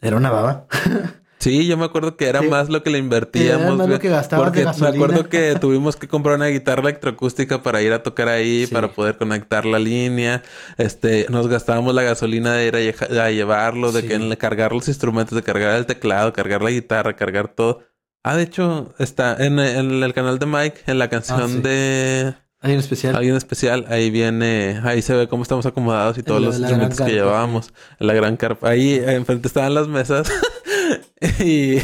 era 0.00 0.16
una 0.16 0.30
baba. 0.30 0.66
Sí, 1.38 1.66
yo 1.68 1.76
me 1.76 1.84
acuerdo 1.84 2.16
que 2.16 2.26
era 2.28 2.40
Sí. 2.40 2.48
más 2.48 2.68
lo 2.68 2.82
que 2.82 2.90
le 2.90 2.98
invertíamos. 2.98 3.62
Era 3.66 3.74
más 3.74 3.88
lo 3.88 3.98
que 4.00 4.08
gastabas 4.08 4.44
Porque 4.46 4.64
de 4.64 4.80
me 4.80 4.88
acuerdo 4.88 5.28
que 5.28 5.54
tuvimos 5.60 5.94
que 5.96 6.08
comprar 6.08 6.34
una 6.36 6.46
guitarra 6.48 6.82
electroacústica 6.82 7.62
para 7.62 7.80
ir 7.80 7.92
a 7.92 8.02
tocar 8.02 8.28
ahí, 8.28 8.66
Sí. 8.66 8.74
para 8.74 8.88
poder 8.92 9.18
conectar 9.18 9.64
la 9.64 9.78
línea. 9.78 10.42
Este, 10.78 11.26
nos 11.30 11.46
gastábamos 11.46 11.94
la 11.94 12.02
gasolina 12.02 12.52
de 12.54 12.66
ir 12.66 12.74
a, 12.76 12.80
lle- 12.80 13.20
a 13.20 13.30
llevarlo, 13.30 13.92
de 13.92 14.02
Sí. 14.02 14.08
que 14.08 14.36
cargar 14.36 14.72
los 14.72 14.88
instrumentos, 14.88 15.36
de 15.36 15.42
cargar 15.42 15.76
el 15.76 15.86
teclado, 15.86 16.32
cargar 16.32 16.62
la 16.62 16.70
guitarra, 16.70 17.14
cargar 17.14 17.48
todo. 17.48 17.80
Ah, 18.24 18.36
de 18.36 18.42
hecho, 18.42 18.92
está 18.98 19.36
en, 19.38 19.60
en 19.60 20.02
el 20.02 20.12
canal 20.14 20.38
de 20.40 20.46
Mike, 20.46 20.80
en 20.86 20.98
la 20.98 21.08
canción 21.08 21.40
Ah, 21.40 21.46
sí. 21.48 21.60
de 21.60 22.34
un 22.64 22.70
especial. 22.72 23.14
alguien 23.14 23.36
especial, 23.36 23.86
ahí 23.88 24.10
viene, 24.10 24.80
ahí 24.84 25.00
se 25.02 25.14
ve 25.14 25.28
cómo 25.28 25.44
estamos 25.44 25.64
acomodados 25.66 26.18
y 26.18 26.24
todos 26.24 26.40
la- 26.40 26.46
los 26.48 26.58
la 26.58 26.66
instrumentos 26.68 27.00
que 27.06 27.12
llevábamos. 27.12 27.72
La 28.00 28.12
gran 28.14 28.36
carpa. 28.36 28.70
Ahí 28.70 29.00
enfrente 29.06 29.46
estaban 29.46 29.72
las 29.72 29.86
mesas. 29.86 30.28
y, 31.44 31.78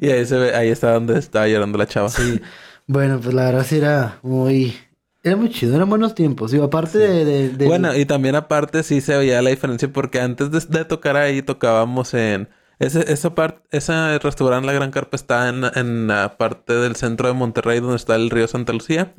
y 0.00 0.10
ahí 0.10 0.26
se 0.26 0.36
ve, 0.36 0.54
ahí 0.54 0.68
está 0.68 0.92
donde 0.92 1.18
estaba 1.18 1.48
llorando 1.48 1.78
la 1.78 1.86
chava. 1.86 2.08
Sí. 2.08 2.40
Bueno, 2.86 3.18
pues 3.20 3.34
la 3.34 3.44
verdad 3.46 3.66
sí 3.68 3.76
era 3.78 4.18
muy... 4.22 4.76
Era 5.22 5.36
muy 5.36 5.48
chido, 5.48 5.74
eran 5.74 5.88
buenos 5.88 6.14
tiempos. 6.14 6.50
Digo, 6.50 6.64
aparte 6.64 6.98
de, 6.98 7.24
de- 7.24 7.48
de- 7.48 7.64
Bueno, 7.66 7.96
y 7.96 8.04
también 8.04 8.34
aparte 8.34 8.82
sí 8.82 9.00
se 9.00 9.16
veía 9.16 9.40
la 9.40 9.48
diferencia 9.50 9.90
porque 9.90 10.20
antes 10.20 10.50
de, 10.50 10.60
de 10.78 10.84
tocar 10.84 11.16
ahí 11.16 11.40
tocábamos 11.40 12.12
en 12.12 12.50
ese, 12.78 13.10
esa 13.10 13.34
parte, 13.34 13.62
ese 13.70 14.18
restaurante 14.18 14.66
La 14.66 14.74
Gran 14.74 14.90
Carpa 14.90 15.16
está 15.16 15.48
en, 15.48 15.62
en 15.76 16.08
la 16.08 16.36
parte 16.36 16.74
del 16.74 16.94
centro 16.96 17.26
de 17.28 17.32
Monterrey 17.32 17.80
donde 17.80 17.96
está 17.96 18.16
el 18.16 18.28
río 18.28 18.46
Santa 18.48 18.74
Lucía. 18.74 19.14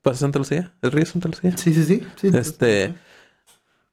¿Pasa 0.00 0.20
Santa 0.20 0.38
Lucía? 0.38 0.72
¿El 0.80 0.90
río 0.92 1.04
Santa 1.04 1.28
Lucía? 1.28 1.54
Sí, 1.58 1.74
sí, 1.74 1.84
sí. 1.84 2.02
sí. 2.16 2.30
Este. 2.32 2.94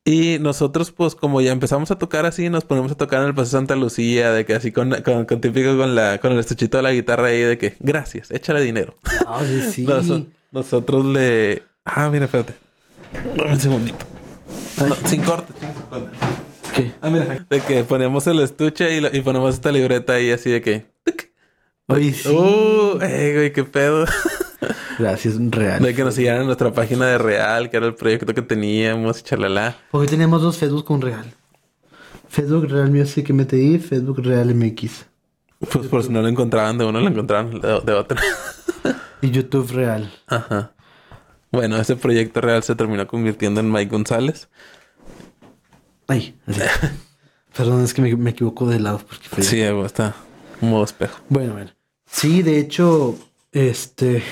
Y 0.06 0.38
nosotros, 0.40 0.92
pues, 0.92 1.14
como 1.14 1.42
ya 1.42 1.52
empezamos 1.52 1.92
a 1.92 1.98
tocar 1.98 2.26
así, 2.26 2.50
nos 2.50 2.64
ponemos 2.66 2.92
a 2.92 2.96
tocar 2.96 3.22
en 3.22 3.28
el 3.28 3.36
Paso 3.36 3.52
Santa 3.52 3.76
Lucía, 3.76 4.32
de 4.32 4.46
que 4.46 4.56
así 4.56 4.72
con, 4.72 4.90
con, 5.04 5.26
con 5.26 5.42
típico 5.42 5.78
con 5.78 5.94
la, 5.94 6.18
con 6.20 6.32
el 6.32 6.40
estuchito 6.40 6.78
de 6.78 6.84
la 6.84 6.92
guitarra 6.94 7.28
ahí, 7.28 7.42
de 7.42 7.58
que 7.58 7.76
gracias, 7.80 8.32
échale 8.32 8.62
dinero. 8.62 8.96
Ah, 9.28 9.42
sí. 9.72 9.84
Nos- 9.84 10.24
nosotros 10.52 11.06
le. 11.06 11.62
Ah, 11.86 12.10
mira, 12.10 12.26
espérate. 12.26 12.54
Dame 13.38 13.52
un 13.54 13.60
segundito. 13.60 13.98
No, 14.88 14.96
sin 15.08 15.22
corte. 15.22 15.54
¿Qué? 16.76 16.92
Ah, 17.02 17.10
mira. 17.12 17.46
De 17.50 17.60
que 17.62 17.84
ponemos 17.84 18.26
el 18.26 18.40
estuche 18.40 18.96
y, 18.96 19.02
lo- 19.02 19.14
y 19.16 19.22
ponemos 19.22 19.54
esta 19.54 19.72
libreta 19.72 20.14
ahí 20.14 20.32
así 20.32 20.50
de 20.50 20.62
que. 20.62 20.86
Oye, 21.88 22.14
sí. 22.14 22.30
Uh, 22.30 22.98
güey, 22.98 23.52
qué 23.54 23.64
pedo. 23.64 24.06
Gracias, 24.98 25.36
real. 25.52 25.82
De 25.82 25.96
que 25.96 26.04
nos 26.04 26.16
siguieran 26.16 26.42
en 26.42 26.46
nuestra 26.48 26.72
página 26.72 27.08
de 27.08 27.18
Real, 27.18 27.70
que 27.70 27.78
era 27.78 27.88
el 27.88 27.96
proyecto 27.96 28.34
que 28.34 28.42
teníamos, 28.42 29.20
y 29.20 29.24
chalala. 29.24 29.78
Porque 29.92 30.08
teníamos 30.08 30.42
dos 30.42 30.58
Facebook 30.58 30.86
con 30.86 31.02
real. 31.02 31.34
Facebook 32.28 32.68
Real 32.70 32.92
Music 32.92 33.30
MTI, 33.30 33.80
Facebook 33.80 34.20
Real 34.24 34.54
MX. 34.54 35.06
Pues 35.72 35.88
por 35.88 36.04
si 36.04 36.10
no 36.10 36.22
lo 36.22 36.28
encontraban 36.28 36.78
de 36.78 36.86
uno, 36.86 37.00
lo 37.00 37.08
encontraban 37.08 37.60
de, 37.60 37.82
de 37.82 37.94
otro. 37.94 38.18
y 39.22 39.32
YouTube 39.32 39.72
Real. 39.72 40.12
Ajá. 40.28 40.74
Bueno, 41.52 41.78
ese 41.78 41.96
proyecto 41.96 42.42
real 42.42 42.62
se 42.64 42.76
terminó 42.76 43.08
convirtiendo 43.08 43.60
en 43.60 43.72
Mike 43.72 43.90
González. 43.90 44.50
Ay, 46.08 46.38
así. 46.46 46.62
Perdón, 47.56 47.84
es 47.84 47.94
que 47.94 48.02
me, 48.02 48.16
me, 48.16 48.30
equivoco 48.30 48.68
de 48.68 48.80
lado. 48.80 49.00
Porque 49.00 49.44
sí, 49.44 49.60
está 49.60 50.16
un 50.62 50.70
modo 50.70 50.84
espejo. 50.84 51.20
Bueno, 51.30 51.54
bueno. 51.54 51.72
Sí, 52.06 52.42
de 52.42 52.60
hecho, 52.60 53.18
este... 53.52 54.24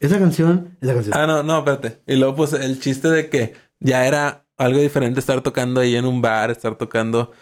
Esa 0.00 0.18
canción... 0.18 0.76
Esa 0.80 0.94
canción. 0.94 1.16
Ah, 1.16 1.26
no, 1.26 1.42
no, 1.42 1.58
espérate. 1.58 2.00
Y 2.06 2.16
luego, 2.16 2.36
pues, 2.36 2.52
el 2.52 2.80
chiste 2.80 3.08
de 3.08 3.28
que 3.28 3.54
ya 3.80 4.06
era 4.06 4.46
algo 4.56 4.80
diferente 4.80 5.20
estar 5.20 5.40
tocando 5.40 5.80
ahí 5.80 5.96
en 5.96 6.04
un 6.04 6.22
bar, 6.22 6.50
estar 6.50 6.76
tocando... 6.76 7.32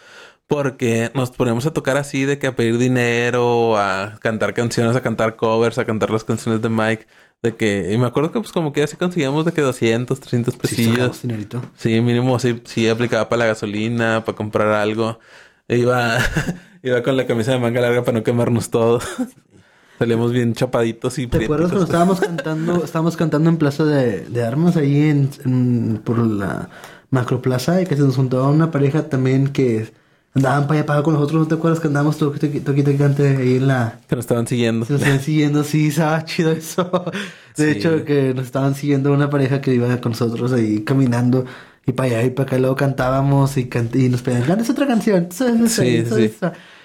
Porque 0.47 1.13
nos 1.15 1.31
ponemos 1.31 1.65
a 1.67 1.73
tocar 1.73 1.97
así 1.97 2.25
de 2.25 2.41
que 2.41 2.49
a 2.49 2.57
pedir 2.57 2.77
dinero, 2.77 3.79
a 3.79 4.19
cantar 4.21 4.53
canciones, 4.53 4.97
a 4.97 5.01
cantar 5.01 5.37
covers, 5.37 5.79
a 5.79 5.85
cantar 5.85 6.11
las 6.11 6.25
canciones 6.25 6.61
de 6.61 6.69
Mike. 6.69 7.07
De 7.43 7.55
que, 7.55 7.93
y 7.93 7.97
me 7.99 8.07
acuerdo 8.07 8.33
que 8.33 8.41
pues 8.41 8.51
como 8.51 8.73
que 8.73 8.83
así 8.83 8.97
conseguíamos 8.97 9.45
de 9.45 9.53
que 9.53 9.63
200, 9.63 10.19
300 10.19 10.57
pesillos. 10.57 11.17
Sí, 11.17 11.29
dinerito. 11.29 11.63
sí 11.77 12.01
mínimo 12.01 12.39
sí, 12.41 12.61
sí 12.65 12.89
aplicaba 12.89 13.29
para 13.29 13.41
la 13.41 13.47
gasolina, 13.47 14.25
para 14.25 14.37
comprar 14.37 14.69
algo. 14.73 15.21
E 15.69 15.79
iba, 15.79 16.19
iba 16.83 17.03
con 17.03 17.17
la 17.17 17.27
camisa 17.27 17.53
de 17.53 17.61
manga 17.61 17.81
larga 17.81 18.03
para 18.05 18.19
no 18.19 18.25
quemarnos 18.25 18.71
todos. 18.71 19.05
Salíamos 20.01 20.33
bien 20.33 20.55
chapaditos 20.55 21.19
y 21.19 21.27
¿Te 21.27 21.45
acuerdas 21.45 21.69
cuando 21.69 21.85
estábamos 21.85 22.21
cantando, 22.23 22.83
estábamos 22.83 23.19
cantando 23.19 23.51
en 23.51 23.59
Plaza 23.59 23.85
de, 23.85 24.21
de 24.23 24.43
Armas 24.43 24.79
ahí 24.79 25.11
en, 25.11 25.29
en, 25.45 26.01
por 26.03 26.17
la 26.19 26.71
Macroplaza 27.11 27.83
y 27.83 27.87
que 27.87 27.97
se 27.97 28.03
nos 28.03 28.17
juntaba 28.17 28.49
una 28.49 28.71
pareja 28.71 29.11
también 29.11 29.49
que 29.49 29.93
Andaban 30.33 30.69
para 30.69 30.79
allá 30.79 30.87
para 30.87 31.03
con 31.03 31.15
nosotros, 31.15 31.43
¿no 31.43 31.49
te 31.49 31.55
acuerdas 31.57 31.81
que 31.81 31.89
andábamos 31.89 32.17
toquito 32.17 32.47
y 32.47 32.97
cante 32.97 33.37
ahí 33.37 33.57
en 33.57 33.67
la... 33.67 33.99
Que 34.09 34.15
nos 34.15 34.23
estaban 34.23 34.47
siguiendo. 34.47 34.87
Nos 34.89 35.01
estaban 35.01 35.21
siguiendo, 35.21 35.65
sí, 35.65 35.89
estaba 35.89 36.25
chido 36.25 36.53
eso. 36.53 37.05
De 37.57 37.73
sí. 37.73 37.79
hecho, 37.79 38.05
que 38.05 38.33
nos 38.33 38.47
estaban 38.47 38.77
siguiendo 38.77 39.13
una 39.13 39.29
pareja 39.29 39.61
que 39.61 39.75
iba 39.75 40.01
con 40.01 40.13
nosotros 40.13 40.53
ahí 40.53 40.83
caminando 40.83 41.45
y 41.85 41.93
para 41.93 42.09
allá 42.09 42.23
y 42.23 42.31
para 42.31 42.47
acá 42.47 42.57
y 42.57 42.61
luego 42.61 42.77
cantábamos 42.77 43.57
y, 43.57 43.65
cant 43.65 43.95
y 43.97 44.09
nos 44.09 44.23
pedían, 44.23 44.45
¿cantas 44.45 44.71
otra 44.71 44.87
canción? 44.87 45.29
Sí, 45.31 46.05
sí. 46.07 46.33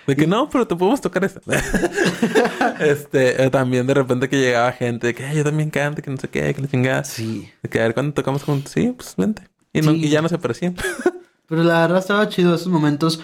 De 0.08 0.16
que 0.16 0.28
no, 0.28 0.50
pero 0.50 0.68
te 0.68 0.76
podemos 0.76 1.02
tocar 1.02 1.24
esta. 1.24 1.42
este, 2.80 3.50
también 3.50 3.88
de 3.88 3.94
repente 3.94 4.30
que 4.30 4.38
llegaba 4.38 4.72
gente 4.72 5.08
de 5.08 5.16
que 5.16 5.36
yo 5.36 5.44
también 5.44 5.70
canto, 5.70 6.02
que 6.02 6.12
no 6.12 6.18
sé 6.18 6.28
qué, 6.28 6.54
que 6.54 6.62
la 6.62 6.68
chingada. 6.68 7.04
Sí. 7.04 7.50
De 7.64 7.70
que 7.70 7.80
a 7.80 7.84
ver 7.84 7.94
cuando 7.94 8.14
tocamos 8.14 8.44
juntos, 8.44 8.72
sí, 8.72 8.94
pues 8.96 9.16
vente. 9.18 9.44
Y, 9.74 9.82
no, 9.82 9.92
sí. 9.92 10.06
y 10.06 10.10
ya 10.10 10.22
no 10.22 10.30
se 10.30 10.36
aparecían. 10.36 10.76
pero 11.48 11.64
la 11.64 11.82
verdad 11.82 12.00
estaba 12.00 12.30
chido 12.30 12.56
esos 12.56 12.68
momentos 12.68 13.22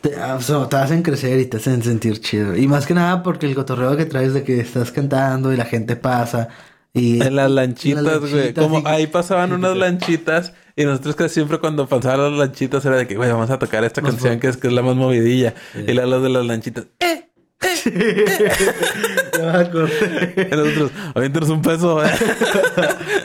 te, 0.00 0.16
o 0.20 0.40
sea, 0.40 0.68
te, 0.68 0.76
hacen 0.76 1.02
crecer 1.02 1.40
y 1.40 1.46
te 1.46 1.56
hacen 1.56 1.82
sentir 1.82 2.20
chido. 2.20 2.56
Y 2.56 2.68
más 2.68 2.86
que 2.86 2.94
nada 2.94 3.22
porque 3.22 3.46
el 3.46 3.54
cotorreo 3.54 3.96
que 3.96 4.06
traes 4.06 4.32
de 4.34 4.44
que 4.44 4.60
estás 4.60 4.92
cantando 4.92 5.52
y 5.52 5.56
la 5.56 5.64
gente 5.64 5.96
pasa. 5.96 6.48
Y 6.94 7.22
en 7.22 7.36
las 7.36 7.50
lanchitas, 7.50 8.20
güey. 8.20 8.54
Como 8.54 8.80
y... 8.80 8.82
ahí 8.86 9.06
pasaban 9.06 9.52
unas 9.52 9.76
lanchitas 9.76 10.52
y 10.78 10.84
nosotros 10.84 11.16
casi 11.16 11.34
siempre 11.34 11.58
cuando 11.58 11.88
pasaban 11.88 12.30
las 12.30 12.38
lanchitas 12.38 12.84
era 12.84 12.98
de 12.98 13.08
que, 13.08 13.16
güey, 13.16 13.28
vamos 13.28 13.50
a 13.50 13.58
tocar 13.58 13.82
esta 13.82 14.00
nos 14.00 14.12
canción 14.12 14.38
que 14.38 14.46
es, 14.46 14.56
que 14.56 14.68
es 14.68 14.72
la 14.72 14.82
más 14.82 14.94
movidilla. 14.94 15.52
Sí. 15.72 15.86
Y 15.88 15.92
la 15.92 16.06
los 16.06 16.22
de 16.22 16.28
las 16.28 16.46
lanchitas, 16.46 16.86
¡eh! 17.00 17.30
¡Eh! 17.60 17.82
y 20.52 20.54
nosotros, 20.54 20.92
aviéntanos 21.16 21.48
un 21.48 21.62
peso. 21.62 21.96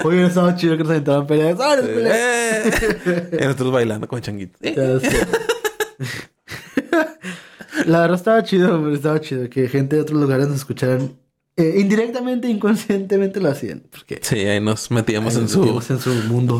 Oye, 0.04 0.22
no 0.22 0.28
estaba 0.30 0.56
chido 0.56 0.78
que 0.78 0.84
nos 0.84 0.94
aventaban 0.94 1.28
peleas. 1.28 1.60
¡Ah, 1.62 1.76
sí. 1.80 1.88
peleas! 1.94 2.82
y 3.34 3.44
nosotros 3.44 3.72
bailando 3.72 4.08
con 4.08 4.20
changuitos. 4.20 4.60
La 7.86 8.02
verdad 8.02 8.18
estaba 8.18 8.44
chido, 8.44 8.82
pero 8.82 8.96
estaba 8.96 9.22
chido 9.22 9.48
que 9.48 9.70
gente 9.70 9.98
de 9.98 10.02
otros 10.02 10.20
lugares 10.20 10.48
nos 10.48 10.58
escucharan. 10.58 11.20
Eh, 11.56 11.76
indirectamente, 11.78 12.48
inconscientemente 12.48 13.40
lo 13.40 13.50
hacían. 13.50 13.84
Porque 13.92 14.20
sí, 14.24 14.40
ahí 14.40 14.60
nos 14.60 14.90
metíamos 14.90 15.36
ahí 15.36 15.38
en 15.38 15.44
nos 15.44 15.52
su... 15.52 15.60
metíamos 15.60 15.88
en 15.92 16.00
su 16.00 16.10
mundo. 16.28 16.60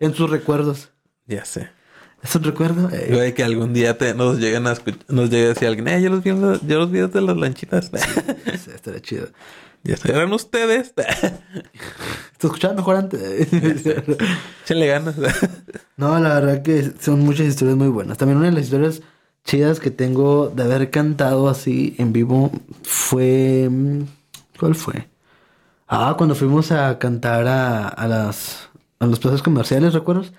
En 0.00 0.14
sus 0.14 0.30
recuerdos. 0.30 0.90
Ya 1.26 1.44
sé. 1.44 1.70
¿Es 2.22 2.36
un 2.36 2.44
recuerdo? 2.44 2.88
Eh. 2.90 3.08
Güey, 3.10 3.34
que 3.34 3.42
algún 3.42 3.74
día 3.74 3.98
te, 3.98 4.14
nos 4.14 4.38
lleguen 4.38 4.66
a 4.66 4.72
escuchar, 4.72 5.00
nos 5.08 5.28
llegue 5.28 5.46
a 5.46 5.48
decir 5.48 5.66
alguien, 5.66 5.88
eh, 5.88 6.00
yo 6.00 6.10
los 6.10 6.22
vi, 6.22 6.30
yo 6.30 6.78
los 6.78 6.90
vi 6.90 7.00
de 7.00 7.20
las 7.20 7.36
lanchitas. 7.36 7.90
Sí, 7.92 8.70
estaría 8.72 9.00
chido. 9.00 9.28
Ya 9.84 9.96
sé, 9.96 10.12
eran 10.12 10.32
ustedes. 10.32 10.94
Te 10.94 12.46
escuchaban 12.46 12.76
mejor 12.76 12.96
antes. 12.96 13.52
Échenle 14.64 14.86
ganas. 14.86 15.16
no, 15.96 16.18
la 16.20 16.34
verdad 16.34 16.62
que 16.62 16.92
son 17.00 17.20
muchas 17.20 17.46
historias 17.46 17.76
muy 17.76 17.88
buenas. 17.88 18.18
También 18.18 18.38
una 18.38 18.46
de 18.46 18.52
las 18.52 18.64
historias 18.64 19.02
chidas 19.44 19.80
que 19.80 19.90
tengo 19.90 20.48
de 20.48 20.62
haber 20.62 20.90
cantado 20.90 21.48
así 21.48 21.96
en 21.98 22.12
vivo 22.12 22.52
fue. 22.84 23.68
¿Cuál 24.58 24.76
fue? 24.76 25.08
Ah, 25.88 26.14
cuando 26.16 26.36
fuimos 26.36 26.70
a 26.70 26.98
cantar 26.98 27.48
a, 27.48 27.88
a 27.88 28.06
las 28.06 28.68
a 29.02 29.06
los 29.06 29.18
plazas 29.18 29.42
comerciales, 29.42 29.94
¿recuerdas? 29.94 30.32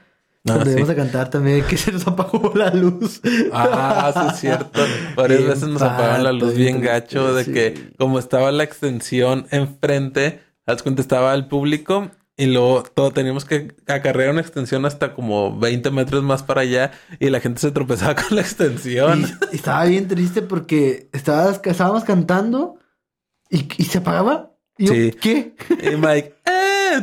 Ah, 0.45 0.55
Cuando 0.55 0.65
sí. 0.65 0.71
íbamos 0.71 0.89
a 0.89 0.95
cantar 0.95 1.29
también 1.29 1.63
que 1.65 1.77
se 1.77 1.91
nos 1.91 2.07
apagó 2.07 2.51
la 2.55 2.69
luz. 2.73 3.21
Ah, 3.53 4.11
sí 4.13 4.33
es 4.33 4.39
cierto. 4.39 4.81
Varias 5.15 5.39
Bien 5.39 5.49
veces 5.51 5.69
nos 5.69 5.81
apagaban 5.81 6.23
la 6.23 6.31
luz 6.31 6.53
bien 6.55 6.81
gacho 6.81 7.33
de 7.33 7.43
sí. 7.45 7.51
que 7.53 7.93
como 7.97 8.19
estaba 8.19 8.51
la 8.51 8.63
extensión 8.63 9.47
enfrente, 9.51 10.41
haz 10.65 10.81
cuenta 10.83 11.01
estaba 11.01 11.33
el 11.33 11.47
público 11.47 12.09
y 12.35 12.47
luego 12.47 12.83
todo 12.95 13.11
teníamos 13.11 13.45
que 13.45 13.75
acarrear 13.87 14.31
una 14.31 14.41
extensión 14.41 14.85
hasta 14.85 15.13
como 15.13 15.57
20 15.59 15.91
metros 15.91 16.23
más 16.23 16.41
para 16.43 16.61
allá 16.61 16.91
y 17.19 17.29
la 17.29 17.39
gente 17.39 17.61
se 17.61 17.71
tropezaba 17.71 18.15
con 18.21 18.35
la 18.35 18.41
extensión. 18.41 19.25
Y, 19.51 19.55
estaba 19.55 19.85
bien 19.85 20.07
triste 20.07 20.41
porque 20.41 21.09
estabas, 21.13 21.61
estábamos 21.63 22.03
cantando 22.05 22.75
y, 23.49 23.65
y 23.77 23.83
se 23.85 23.99
apagaba. 23.99 24.51
Y 24.77 24.85
yo, 24.87 24.93
Sí. 24.93 25.11
¿qué? 25.21 25.55
Y 25.69 25.95
Mike, 25.95 26.35
eh. 26.45 27.01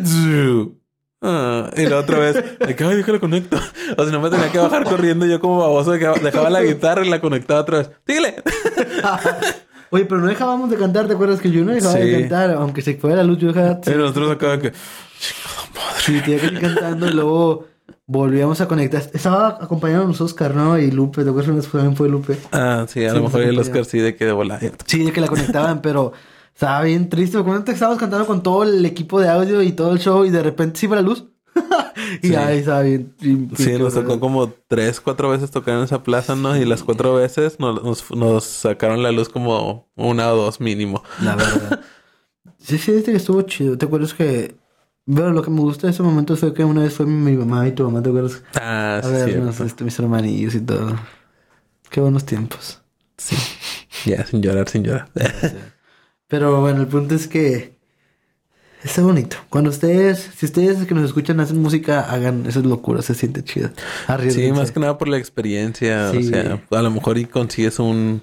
Ah, 1.23 1.71
y 1.77 1.87
la 1.87 1.99
otra 1.99 2.19
vez, 2.19 2.59
de 2.59 2.75
que, 2.77 2.85
ay, 2.85 2.97
déjalo 2.97 3.21
conecto. 3.21 3.57
O 3.97 4.03
sea, 4.05 4.13
no 4.13 4.21
me 4.21 4.31
tenía 4.31 4.51
que 4.53 4.59
bajar 4.59 4.85
corriendo 4.85 5.27
yo 5.27 5.41
como 5.41 5.59
baboso, 5.59 5.91
dejaba, 5.93 6.49
la 6.51 6.63
guitarra 6.63 7.05
y 7.05 7.11
la 7.11 7.21
conectaba 7.21 7.61
otra 7.61 7.79
vez. 7.79 7.91
Dígale. 8.07 8.37
Oye, 9.91 10.05
pero 10.05 10.21
no 10.21 10.29
dejábamos 10.29 10.71
de 10.71 10.77
cantar, 10.77 11.09
¿te 11.09 11.15
acuerdas 11.15 11.41
que 11.41 11.51
yo 11.51 11.65
no 11.65 11.73
dejaba 11.73 11.95
de 11.95 12.15
Sí. 12.15 12.21
cantar? 12.21 12.51
Aunque 12.53 12.81
se 12.83 12.95
fuera 12.95 13.17
la 13.17 13.25
luz, 13.25 13.39
yo 13.39 13.49
dejaba... 13.53 13.81
Y 13.85 13.91
nosotros 13.91 14.31
acá 14.31 14.57
de 14.57 14.59
que, 14.71 14.73
Sí, 15.99 16.21
tenía 16.25 16.39
que 16.41 16.47
ir 16.47 16.61
cantando 16.61 17.07
y 17.09 17.13
luego 17.13 17.67
volvíamos 18.07 18.61
a 18.61 18.69
conectar. 18.69 19.03
Estaba 19.13 19.59
acompañándonos 19.61 20.21
Oscar, 20.21 20.55
¿no? 20.55 20.79
Y 20.79 20.91
Lupe, 20.91 21.25
¿te 21.25 21.31
acuerdas 21.31 21.67
que 21.67 21.73
también 21.73 21.97
fue 21.97 22.09
Lupe? 22.09 22.37
ah, 22.53 22.87
sí, 22.89 23.05
a 23.05 23.11
Sí, 23.11 23.17
lo 23.17 23.25
mejor 23.25 23.43
el. 23.43 23.59
Oscar 23.59 23.85
sí 23.85 23.99
de 23.99 24.15
que 24.17 24.25
de 24.25 24.33
volar. 24.33 24.61
Sí, 24.87 25.05
de 25.05 25.13
que 25.13 25.21
la 25.21 25.27
conectaban, 25.27 25.83
pero 25.83 26.13
estaba 26.55 26.83
bien 26.83 27.09
triste. 27.09 27.37
Me 27.37 27.43
acuerdo 27.43 27.65
que 27.65 27.73
estábamos 27.73 27.99
cantando 27.99 28.27
con 28.27 28.43
todo 28.43 28.63
el 28.65 28.85
equipo 28.85 29.21
de 29.21 29.29
audio 29.29 29.63
y 29.63 29.73
todo 29.73 29.93
el 29.93 29.99
show 29.99 30.25
y 30.25 30.31
de 30.31 30.43
repente 30.43 30.79
sí 30.79 30.87
fue 30.89 30.97
la 30.97 31.03
luz. 31.03 31.25
y 32.23 32.29
Sí. 32.29 32.35
ahí 32.35 32.59
estaba 32.59 32.83
bien. 32.83 33.15
bien- 33.21 33.51
Sí, 33.57 33.73
nos 33.79 33.95
tocó 33.95 34.21
como 34.21 34.51
tres, 34.69 35.01
cuatro 35.01 35.31
veces 35.31 35.51
tocar 35.51 35.77
en 35.77 35.85
esa 35.85 36.03
plaza, 36.03 36.37
¿no? 36.37 36.57
Y 36.57 36.65
las 36.65 36.83
cuatro 36.83 37.15
veces 37.15 37.59
nos, 37.59 37.83
nos, 37.83 38.11
nos 38.13 38.45
sacaron 38.45 39.03
la 39.03 39.11
luz 39.13 39.29
como 39.29 39.89
una 39.97 40.33
o 40.33 40.37
dos 40.37 40.61
mínimo. 40.61 41.03
La 41.23 41.35
verdad. 41.37 41.81
sí, 42.59 42.79
sí, 42.79 42.93
este 42.93 43.11
que 43.13 43.17
estuvo 43.17 43.43
chido. 43.43 43.77
¿Te 43.79 43.87
acuerdas 43.87 44.15
que... 44.15 44.57
Pero 45.13 45.33
lo 45.33 45.43
que 45.43 45.51
me 45.51 45.61
gusta 45.61 45.89
de 45.89 45.93
ese 45.93 46.05
momento 46.05 46.37
fue 46.37 46.55
que 46.55 46.63
una 46.65 46.83
vez 46.83 46.95
fue 46.95 47.05
mi 47.07 47.33
mamá 47.37 47.67
y 47.67 47.73
tu 47.73 47.83
mamá, 47.83 48.01
¿te 48.01 48.11
acuerdas? 48.11 48.43
Ah, 48.55 48.99
A 48.99 49.03
sí, 49.03 49.11
vernos, 49.11 49.57
cierto. 49.57 49.65
este, 49.65 49.83
mis 49.85 49.99
hermanillos 49.99 50.55
y 50.55 50.61
todo. 50.61 50.95
Qué 51.91 52.01
buenos 52.01 52.25
tiempos. 52.25 52.81
Sí. 53.17 53.35
Ya, 54.07 54.25
sin 54.25 54.41
llorar, 54.41 54.69
sin 54.69 54.85
llorar. 54.85 55.09
Pero 56.31 56.61
bueno, 56.61 56.81
el 56.81 56.87
punto 56.87 57.17
es 57.17 57.27
que 57.27 57.73
está 58.85 59.03
bonito. 59.03 59.37
Cuando 59.51 59.69
ustedes, 59.69 60.31
si 60.37 60.47
ustedes 60.47 60.87
que 60.87 60.95
nos 60.95 61.05
escuchan 61.05 61.41
hacen 61.41 61.61
música, 61.61 62.03
hagan 62.03 62.47
esas 62.47 62.65
locuras, 62.65 63.05
se 63.05 63.15
siente 63.17 63.43
chido. 63.43 63.71
Sí, 64.31 64.53
más 64.53 64.71
que 64.71 64.79
nada 64.79 64.97
por 64.97 65.09
la 65.09 65.19
experiencia. 65.19 66.13
O 66.17 66.23
sea, 66.23 66.63
a 66.71 66.83
lo 66.83 66.91
mejor 66.93 67.19
y 67.19 67.25
consigues 67.25 67.81
un, 67.81 68.23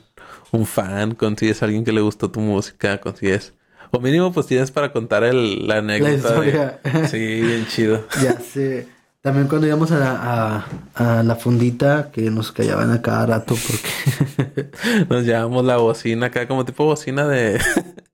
un 0.52 0.66
fan, 0.66 1.16
consigues 1.16 1.62
a 1.62 1.66
alguien 1.66 1.84
que 1.84 1.92
le 1.92 2.00
gustó 2.00 2.32
tu 2.32 2.40
música, 2.40 3.00
consigues. 3.02 3.54
O 3.92 4.00
mínimo, 4.00 4.32
pues 4.32 4.48
tienes 4.48 4.72
para 4.72 4.94
contar 4.94 5.26
el, 5.26 5.68
la 5.68 5.80
anécdota. 5.80 6.16
historia. 6.16 6.80
Sí, 7.12 7.42
bien 7.42 7.68
chido. 7.68 8.06
Ya 8.24 8.40
sé. 8.40 8.88
También 9.28 9.50
cuando 9.50 9.68
íbamos 9.68 9.92
a 9.92 10.00
la, 10.00 10.66
a, 10.96 11.22
la 11.22 11.36
fundita, 11.36 12.12
que 12.14 12.32
nos 12.32 12.54
callaban 12.54 12.92
a 12.92 13.02
cada 13.02 13.26
rato 13.26 13.56
porque... 13.56 14.72
Nos 15.10 15.26
llevamos 15.26 15.66
la 15.66 15.76
bocina 15.76 16.28
acá, 16.28 16.48
como 16.48 16.64
tipo 16.64 16.86
bocina 16.86 17.28
de. 17.28 17.60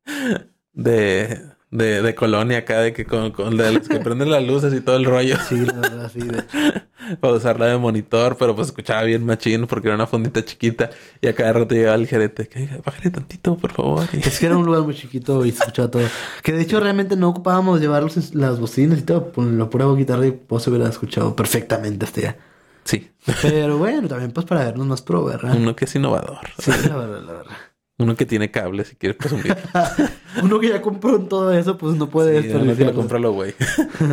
de. 0.74 1.40
De, 1.74 2.02
de 2.02 2.16
colonia 2.16 2.60
acá, 2.60 2.80
de 2.80 2.94
que 2.94 3.06
con, 3.06 3.32
con 3.32 3.58
de 3.58 3.72
los 3.72 3.88
que 3.90 4.00
prenden 4.00 4.30
las 4.32 4.44
luces 4.44 4.74
y 4.74 4.82
todo 4.82 4.96
el 4.96 5.06
rollo. 5.06 5.38
sí, 5.50 5.58
la 5.66 5.74
verdad, 5.74 6.12
sí. 6.14 6.20
de- 6.20 6.44
para 7.20 7.34
usarla 7.34 7.66
de 7.66 7.78
monitor, 7.78 8.38
pero 8.40 8.56
pues 8.56 8.68
escuchaba 8.70 9.04
bien 9.04 9.26
machín 9.26 9.68
porque 9.68 9.88
era 9.90 9.96
una 9.96 10.08
fundita 10.08 10.46
chiquita. 10.46 10.90
Y 11.22 11.28
a 11.28 11.36
cada 11.36 11.52
rato 11.54 11.76
llegaba 11.76 11.96
el 11.96 12.08
gerente, 12.08 12.48
que 12.48 12.60
"Oiga, 12.60 12.78
bájale 12.86 13.10
tantito, 13.10 13.58
por 13.58 13.74
favor. 13.74 14.08
Es 14.14 14.40
que 14.40 14.46
era 14.46 14.56
un 14.58 14.66
lugar 14.66 14.84
muy 14.84 14.96
chiquito 14.96 15.44
y 15.46 15.52
se 15.52 15.60
escuchaba 15.60 15.92
todo. 15.92 16.04
Que 16.44 16.54
de 16.54 16.62
hecho 16.62 16.80
realmente 16.80 17.16
no 17.16 17.30
ocupábamos 17.30 17.82
llevar 17.82 18.04
los- 18.04 18.34
las 18.36 18.60
bocinas 18.60 19.00
y 19.00 19.02
todo. 19.02 19.32
Por 19.32 19.44
la 19.46 19.70
pura 19.70 19.86
guitarra 19.94 20.26
y 20.28 20.40
vos 20.48 20.66
hubiera 20.68 20.88
escuchado 20.88 21.36
perfectamente 21.36 22.06
hasta 22.06 22.20
allá. 22.22 22.38
Sí. 22.86 23.10
Pero 23.42 23.78
bueno, 23.78 24.08
también 24.08 24.32
pues 24.32 24.46
para 24.46 24.66
vernos 24.66 24.86
más 24.88 25.02
pro, 25.02 25.24
¿verdad? 25.26 25.56
Uno 25.56 25.76
que 25.76 25.86
es 25.86 25.96
innovador. 25.96 26.40
Sí, 26.60 26.72
la 26.88 26.96
verdad, 26.98 27.22
la 27.26 27.34
verdad. 27.34 27.56
Uno 28.04 28.16
que 28.16 28.26
tiene 28.26 28.52
cables 28.52 28.92
y 28.92 28.96
quiere 28.96 29.16
presumir. 29.16 29.56
Uno 30.44 30.60
que 30.60 30.70
ya 30.70 30.82
compró 30.82 31.16
en 31.16 31.30
todo 31.30 31.52
eso, 31.54 31.78
pues 31.78 31.96
no 31.96 32.10
puede 32.10 32.42
sí, 32.42 32.50
uno 32.50 32.76
que 32.76 32.86
lo 32.86 32.94
compra 32.94 33.20
lo 33.20 33.32
güey. 33.32 33.54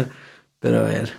Pero 0.60 0.80
a 0.80 0.82
ver. 0.82 1.12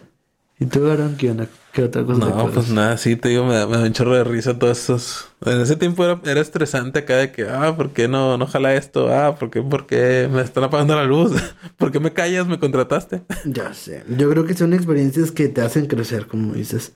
¿Y 0.59 0.67
tú, 0.67 0.87
Aaron, 0.89 1.17
qué 1.17 1.31
onda? 1.31 1.47
¿Qué 1.73 1.83
otra 1.83 2.03
cosa? 2.03 2.19
No, 2.19 2.51
pues 2.51 2.69
nada, 2.69 2.95
sí, 2.97 3.15
te 3.15 3.29
digo, 3.29 3.45
me 3.45 3.55
da, 3.55 3.65
me 3.65 3.77
da 3.77 3.83
un 3.83 3.93
chorro 3.93 4.13
de 4.13 4.23
risa 4.23 4.59
todos 4.59 4.77
esos. 4.77 5.29
En 5.43 5.59
ese 5.59 5.75
tiempo 5.75 6.03
era, 6.05 6.21
era 6.23 6.39
estresante 6.39 6.99
acá 6.99 7.17
de 7.17 7.31
que, 7.31 7.49
ah, 7.49 7.75
¿por 7.75 7.93
qué 7.93 8.07
no, 8.07 8.37
no 8.37 8.45
jala 8.45 8.75
esto? 8.75 9.11
Ah, 9.11 9.35
¿por 9.37 9.49
qué, 9.49 9.63
por 9.63 9.87
qué 9.87 10.29
me 10.31 10.41
están 10.41 10.63
apagando 10.63 10.95
la 10.95 11.05
luz? 11.05 11.31
¿Por 11.77 11.91
qué 11.91 11.99
me 11.99 12.13
callas? 12.13 12.47
¿Me 12.47 12.59
contrataste? 12.59 13.23
Ya 13.45 13.73
sé. 13.73 14.03
Yo 14.17 14.29
creo 14.29 14.45
que 14.45 14.53
son 14.53 14.73
experiencias 14.73 15.31
que 15.31 15.49
te 15.49 15.61
hacen 15.61 15.87
crecer, 15.87 16.27
como 16.27 16.53
dices. 16.53 16.93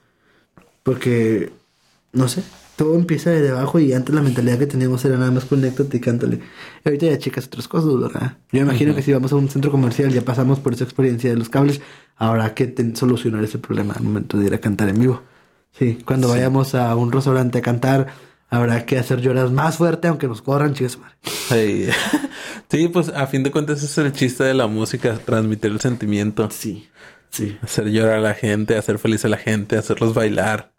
Porque, 0.83 1.51
no 2.11 2.27
sé, 2.27 2.43
todo 2.75 2.95
empieza 2.95 3.29
de 3.29 3.49
abajo 3.49 3.79
y 3.79 3.93
antes 3.93 4.13
la 4.13 4.21
mentalidad 4.21 4.59
que 4.59 4.67
teníamos 4.67 5.03
era 5.05 5.17
nada 5.17 5.31
más 5.31 5.45
conéctate 5.45 5.97
y 5.97 5.99
cántale. 5.99 6.39
Y 6.83 6.89
ahorita 6.89 7.05
ya 7.07 7.17
checas 7.17 7.47
otras 7.47 7.67
cosas, 7.67 7.97
¿verdad? 7.99 8.37
Yo 8.51 8.61
imagino 8.61 8.93
que 8.93 9.01
si 9.01 9.13
vamos 9.13 9.31
a 9.31 9.35
un 9.35 9.49
centro 9.49 9.71
comercial, 9.71 10.11
ya 10.11 10.21
pasamos 10.21 10.59
por 10.59 10.73
esa 10.73 10.83
experiencia 10.83 11.29
de 11.29 11.37
los 11.37 11.49
cables, 11.49 11.81
habrá 12.17 12.53
que 12.53 12.73
solucionar 12.95 13.43
ese 13.43 13.59
problema 13.59 13.93
al 13.93 14.03
momento 14.03 14.37
de 14.37 14.47
ir 14.47 14.53
a 14.53 14.59
cantar 14.59 14.89
en 14.89 14.99
vivo. 14.99 15.21
Sí, 15.77 15.99
cuando 16.05 16.29
vayamos 16.29 16.75
a 16.75 16.95
un 16.95 17.11
restaurante 17.11 17.59
a 17.59 17.61
cantar, 17.61 18.07
habrá 18.49 18.85
que 18.85 18.97
hacer 18.97 19.21
llorar 19.21 19.49
más 19.51 19.77
fuerte, 19.77 20.07
aunque 20.07 20.27
nos 20.27 20.41
corran, 20.41 20.73
chicas. 20.73 20.97
Sí. 21.23 21.87
sí, 22.69 22.87
pues 22.89 23.09
a 23.09 23.27
fin 23.27 23.43
de 23.43 23.51
cuentas 23.51 23.83
es 23.83 23.97
el 23.97 24.11
chiste 24.11 24.43
de 24.43 24.53
la 24.53 24.67
música, 24.67 25.17
transmitir 25.17 25.71
el 25.71 25.79
sentimiento. 25.79 26.49
Sí, 26.51 26.89
sí, 27.29 27.57
Hacer 27.61 27.89
llorar 27.89 28.17
a 28.17 28.21
la 28.21 28.33
gente, 28.33 28.77
hacer 28.77 28.99
feliz 28.99 29.23
a 29.25 29.29
la 29.29 29.37
gente, 29.37 29.77
hacerlos 29.77 30.13
bailar. 30.13 30.74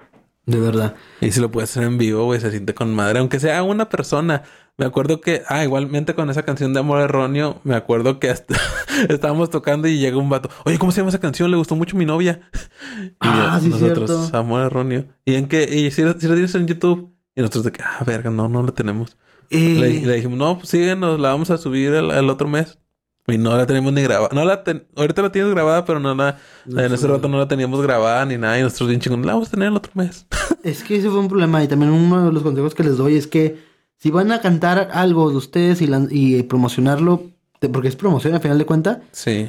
De 0.47 0.61
verdad. 0.61 0.95
Y 1.21 1.33
si 1.33 1.41
lo 1.41 1.51
puedes 1.51 1.71
hacer 1.71 1.83
en 1.85 1.99
vivo, 1.99 2.25
güey, 2.25 2.41
se 2.41 2.51
siente 2.51 2.75
con 2.75 2.95
madre. 2.95 3.19
Aunque 3.19 3.41
sea 3.41 3.63
una 3.63 3.89
persona. 3.89 4.43
Me 4.79 4.85
acuerdo 4.85 5.23
que, 5.23 5.43
ah, 5.49 5.65
igualmente 5.65 6.15
con 6.15 6.29
esa 6.29 6.45
canción 6.45 6.75
de 6.75 6.81
Amor 6.81 7.01
Erróneo, 7.01 7.61
me 7.65 7.75
acuerdo 7.75 8.21
que 8.21 8.29
hasta 8.29 8.55
estábamos 9.09 9.49
tocando 9.49 9.89
y 9.89 9.99
llega 9.99 10.19
un 10.19 10.29
vato. 10.29 10.51
Oye, 10.67 10.79
¿cómo 10.79 10.93
se 10.93 11.01
llama 11.01 11.09
esa 11.09 11.19
canción? 11.21 11.51
Le 11.51 11.57
gustó 11.57 11.77
mucho 11.77 11.97
mi 11.97 12.05
novia. 12.05 12.41
Y 12.99 13.09
Ah, 13.21 13.59
sí, 13.61 13.69
nosotros, 13.71 14.11
cierto. 14.11 14.37
Amor 14.37 14.63
Erróneo. 14.67 15.07
Y 15.25 15.35
en 15.35 15.49
que, 15.49 15.65
y 15.65 15.91
si, 15.91 16.03
si 16.03 16.03
lo 16.03 16.35
tienes 16.35 16.55
en 16.55 16.67
YouTube. 16.67 17.11
Y 17.35 17.41
nosotros 17.41 17.65
de 17.65 17.73
que, 17.73 17.83
ah, 17.83 18.05
verga, 18.07 18.31
no, 18.31 18.49
no 18.49 18.63
la 18.63 18.73
tenemos. 18.73 19.17
Y... 19.49 19.79
Le, 19.79 20.01
le 20.03 20.15
dijimos, 20.17 20.39
no, 20.39 20.59
pues 20.59 20.69
síguenos, 20.69 21.19
la 21.19 21.31
vamos 21.31 21.51
a 21.51 21.57
subir 21.59 21.93
el, 21.95 22.11
el 22.11 22.29
otro 22.31 22.49
mes. 22.49 22.79
Y 23.29 23.39
no 23.39 23.57
la 23.57 23.67
tenemos 23.67 23.93
ni 23.93 24.03
grabada. 24.03 24.29
No 24.33 24.45
la 24.45 24.63
ten- 24.63 24.87
ahorita 24.95 25.23
la 25.23 25.33
tienes 25.33 25.51
grabada, 25.53 25.85
pero 25.85 25.99
no 25.99 26.15
la, 26.15 26.39
No 26.65 26.81
en 26.81 26.93
ese 26.93 27.07
rato 27.09 27.29
no 27.29 27.39
la 27.39 27.49
teníamos 27.49 27.83
grabada 27.83 28.25
ni 28.25 28.37
nada. 28.39 28.59
Y 28.59 28.63
nosotros 28.63 28.89
bien 28.91 29.01
chingones, 29.01 29.27
la 29.27 29.33
vamos 29.33 29.49
a 29.49 29.51
tener 29.53 29.69
el 29.69 29.77
otro 29.77 29.93
mes. 29.95 30.27
Es 30.63 30.83
que 30.83 30.97
ese 30.97 31.09
fue 31.11 31.19
un 31.21 31.29
problema 31.29 31.63
y 31.63 31.69
también 31.69 31.93
uno 31.93 32.27
de 32.27 32.33
los 32.33 32.43
consejos 32.43 32.75
que 32.75 32.83
les 32.85 32.97
doy 32.97 33.17
es 33.17 33.27
que 33.27 33.59
si 33.99 34.11
van 34.11 34.31
a 34.33 34.41
cantar 34.41 34.91
algo 34.93 35.31
de 35.31 35.37
ustedes 35.37 35.81
y, 35.83 36.43
promocionarlo, 36.45 37.31
porque 37.73 37.89
es 37.89 37.97
promoción 37.97 38.35
al 38.35 38.41
final 38.41 38.59
de 38.59 38.67
cuentas, 38.67 38.99
Sí. 39.13 39.49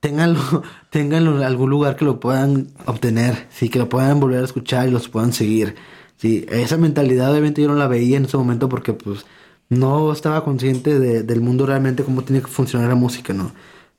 ténganlo, 0.00 0.40
ténganlo 0.90 1.36
en 1.36 1.42
algún 1.44 1.70
lugar 1.70 1.96
que 1.96 2.04
lo 2.04 2.18
puedan 2.20 2.68
obtener, 2.86 3.46
sí, 3.50 3.68
que 3.68 3.78
lo 3.78 3.88
puedan 3.88 4.20
volver 4.20 4.40
a 4.40 4.44
escuchar 4.44 4.88
y 4.88 4.90
los 4.90 5.08
puedan 5.08 5.32
seguir. 5.32 5.74
Sí, 6.16 6.46
esa 6.50 6.76
mentalidad 6.76 7.30
obviamente 7.30 7.62
yo 7.62 7.68
no 7.68 7.74
la 7.74 7.86
veía 7.88 8.16
en 8.16 8.24
ese 8.24 8.36
momento 8.36 8.68
porque 8.68 8.92
pues 8.92 9.24
no 9.68 10.12
estaba 10.12 10.44
consciente 10.44 10.98
de- 10.98 11.22
del 11.22 11.40
mundo 11.40 11.66
realmente 11.66 12.02
cómo 12.04 12.22
tiene 12.22 12.40
que 12.42 12.48
funcionar 12.48 12.88
la 12.88 12.94
música, 12.94 13.32
¿no? 13.34 13.52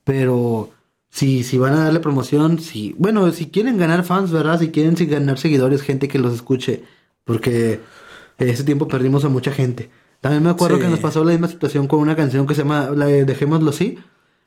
Pero 0.04 0.72
si, 1.10 1.44
si 1.44 1.58
van 1.58 1.74
a 1.74 1.84
darle 1.86 2.00
promoción, 2.00 2.60
si, 2.60 2.96
bueno, 2.98 3.32
si 3.32 3.48
quieren 3.48 3.78
ganar 3.78 4.04
fans, 4.04 4.32
¿verdad? 4.32 4.60
Si 4.60 4.70
quieren 4.70 4.98
si 4.98 5.06
ganar 5.06 5.38
seguidores, 5.38 5.82
gente 5.82 6.08
que 6.08 6.20
los 6.20 6.34
escuche, 6.34 6.84
porque 7.24 7.80
ese 8.38 8.64
tiempo 8.64 8.88
perdimos 8.88 9.26
a 9.26 9.30
mucha 9.30 9.52
gente. 9.52 9.90
También 10.22 10.44
me 10.44 10.50
acuerdo 10.50 10.78
Sí. 10.78 10.84
que 10.84 10.90
nos 10.90 11.00
pasó 11.00 11.24
la 11.24 11.32
misma 11.32 11.48
situación 11.48 11.88
con 11.88 12.00
una 12.00 12.16
canción 12.16 12.46
que 12.48 12.56
se 12.56 12.62
llama 12.64 12.92
la 12.96 13.06
de 13.06 13.26
Dejémoslo 13.26 13.70
así. 13.70 13.98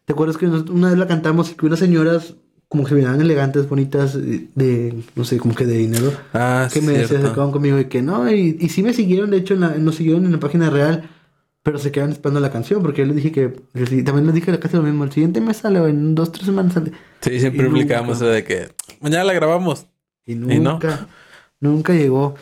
¿Te 0.04 0.12
acuerdas 0.12 0.36
que 0.36 0.46
una 0.46 0.88
vez 0.90 0.98
la 0.98 1.06
cantamos 1.06 1.50
y 1.50 1.54
que 1.54 1.66
unas 1.66 1.78
señoras 1.78 2.34
como 2.72 2.84
que 2.84 2.88
se 2.88 2.94
miraban 2.94 3.20
elegantes, 3.20 3.68
bonitas, 3.68 4.14
de, 4.14 4.48
de, 4.54 4.94
no 5.14 5.24
sé, 5.24 5.36
como 5.36 5.54
que 5.54 5.66
de 5.66 5.76
dinero? 5.76 6.10
Ah, 6.32 6.70
que 6.72 6.80
me 6.80 6.94
se 6.94 7.04
acercaban 7.04 7.50
conmigo 7.52 7.78
y 7.78 7.84
que 7.84 8.00
no, 8.00 8.30
y, 8.32 8.56
y 8.58 8.70
sí 8.70 8.82
me 8.82 8.94
siguieron, 8.94 9.30
de 9.30 9.36
hecho, 9.36 9.52
en 9.52 9.60
la- 9.60 9.76
nos 9.76 9.96
siguieron 9.96 10.24
en 10.24 10.32
la 10.32 10.40
página 10.40 10.70
real, 10.70 11.10
pero 11.62 11.78
se 11.78 11.92
quedaron 11.92 12.12
esperando 12.14 12.40
la 12.40 12.50
canción, 12.50 12.80
porque 12.80 13.02
yo 13.02 13.08
les 13.08 13.16
dije 13.16 13.30
que, 13.30 13.48
también 14.04 14.24
les 14.24 14.34
dije 14.34 14.58
casi 14.58 14.74
lo 14.78 14.82
mismo, 14.82 15.04
el 15.04 15.12
siguiente 15.12 15.42
mes 15.42 15.58
sale, 15.58 15.80
o 15.80 15.86
en 15.86 16.14
dos, 16.14 16.32
tres 16.32 16.46
semanas 16.46 16.72
sale. 16.72 16.92
Sí, 17.20 17.38
siempre 17.40 17.68
Y 17.68 17.82
eso 18.10 18.24
de 18.26 18.42
que 18.42 18.70
mañana 19.02 19.24
la 19.24 19.34
grabamos. 19.34 19.86
Y 20.24 20.32
Y 20.32 20.36
no. 20.36 20.72
nunca, 20.72 21.08
nunca 21.60 21.92
llegó. 21.92 22.36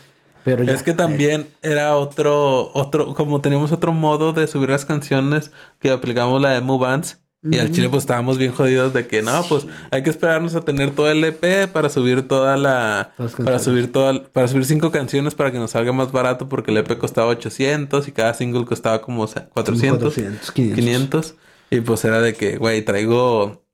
Pero 0.44 0.62
ya, 0.62 0.74
Es 0.74 0.84
que 0.84 0.92
también 0.92 1.48
era 1.60 1.96
otro, 1.96 2.70
otro, 2.72 3.14
como 3.14 3.40
teníamos 3.40 3.72
otro 3.72 3.92
modo 3.92 4.32
de 4.32 4.46
subir 4.46 4.70
las 4.70 4.84
canciones 4.84 5.50
que 5.80 5.90
aplicamos 5.90 6.40
la 6.40 6.52
de 6.52 6.60
Bands. 6.60 7.18
Y 7.42 7.58
al 7.58 7.72
chile 7.72 7.88
pues 7.88 8.02
estábamos 8.02 8.36
bien 8.36 8.52
jodidos 8.52 8.92
de 8.92 9.06
que 9.06 9.22
no, 9.22 9.42
pues 9.48 9.66
hay 9.90 10.02
que 10.02 10.10
esperarnos 10.10 10.54
a 10.54 10.60
tener 10.60 10.90
todo 10.90 11.10
el 11.10 11.24
EP 11.24 11.68
para 11.72 11.88
subir 11.88 12.28
toda 12.28 12.58
la... 12.58 13.12
Para 13.42 13.58
subir 13.58 13.90
toda, 13.90 14.24
para 14.24 14.46
subir 14.46 14.66
cinco 14.66 14.90
canciones 14.90 15.34
para 15.34 15.50
que 15.50 15.58
nos 15.58 15.70
salga 15.70 15.90
más 15.92 16.12
barato 16.12 16.50
porque 16.50 16.70
el 16.70 16.76
EP 16.76 16.98
costaba 16.98 17.28
800 17.28 18.08
y 18.08 18.12
cada 18.12 18.34
single 18.34 18.66
costaba 18.66 19.00
como 19.00 19.22
o 19.22 19.26
sea, 19.26 19.48
400, 19.54 19.98
400, 20.00 20.50
500. 20.52 20.84
500. 20.84 21.34
Y 21.70 21.80
pues 21.80 22.04
era 22.04 22.20
de 22.20 22.34
que, 22.34 22.58
güey, 22.58 22.82
traigo... 22.82 23.64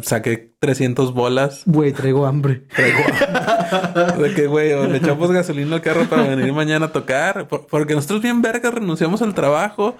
Saqué 0.00 0.54
300 0.60 1.12
bolas. 1.12 1.64
Güey, 1.66 1.92
traigo 1.92 2.24
hambre. 2.26 2.66
De 4.18 4.34
que, 4.34 4.46
güey, 4.46 4.72
o 4.72 4.86
le 4.86 4.96
echamos 4.96 5.30
gasolina 5.30 5.76
al 5.76 5.82
carro 5.82 6.04
para 6.08 6.22
venir 6.22 6.54
mañana 6.54 6.86
a 6.86 6.92
tocar. 6.92 7.48
Por- 7.48 7.66
porque 7.66 7.94
nosotros 7.94 8.22
bien 8.22 8.40
vergas 8.40 8.72
renunciamos 8.72 9.20
al 9.20 9.34
trabajo. 9.34 9.94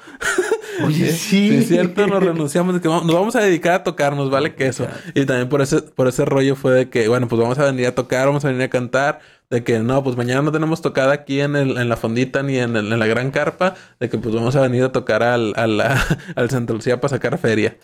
Oye, 0.84 1.12
sí. 1.12 1.48
Sí, 1.50 1.56
es 1.56 1.68
cierto, 1.68 2.06
nos 2.06 2.22
renunciamos 2.22 2.74
de 2.74 2.80
que 2.80 2.88
vamos- 2.88 3.04
nos 3.04 3.14
vamos 3.14 3.36
a 3.36 3.40
dedicar 3.40 3.72
a 3.74 3.84
tocar, 3.84 4.14
nos 4.16 4.30
vale 4.30 4.54
que 4.54 4.66
eso. 4.66 4.86
Y 5.14 5.24
también 5.26 5.48
por 5.48 5.60
ese, 5.62 5.82
por 5.82 6.08
ese 6.08 6.24
rollo 6.24 6.54
fue 6.56 6.72
de 6.72 6.88
que, 6.90 7.08
bueno, 7.08 7.28
pues 7.28 7.40
vamos 7.40 7.58
a 7.58 7.64
venir 7.64 7.86
a 7.86 7.94
tocar, 7.94 8.26
vamos 8.26 8.44
a 8.44 8.48
venir 8.48 8.62
a 8.62 8.70
cantar. 8.70 9.20
De 9.50 9.64
que 9.64 9.78
no, 9.78 10.04
pues 10.04 10.16
mañana 10.16 10.42
no 10.42 10.52
tenemos 10.52 10.82
tocada 10.82 11.12
aquí 11.14 11.40
en, 11.40 11.56
el, 11.56 11.78
en 11.78 11.88
la 11.88 11.96
fondita 11.96 12.42
ni 12.42 12.58
en, 12.58 12.76
el- 12.76 12.92
en 12.92 12.98
la 12.98 13.06
gran 13.06 13.30
carpa. 13.30 13.74
De 13.98 14.08
que 14.08 14.18
pues 14.18 14.34
vamos 14.34 14.54
a 14.56 14.60
venir 14.60 14.82
a 14.84 14.92
tocar 14.92 15.22
al, 15.22 15.52
a 15.56 15.66
la- 15.66 16.04
al 16.36 16.50
Santa 16.50 16.72
Lucía 16.74 17.00
para 17.00 17.10
sacar 17.10 17.38
feria. 17.38 17.76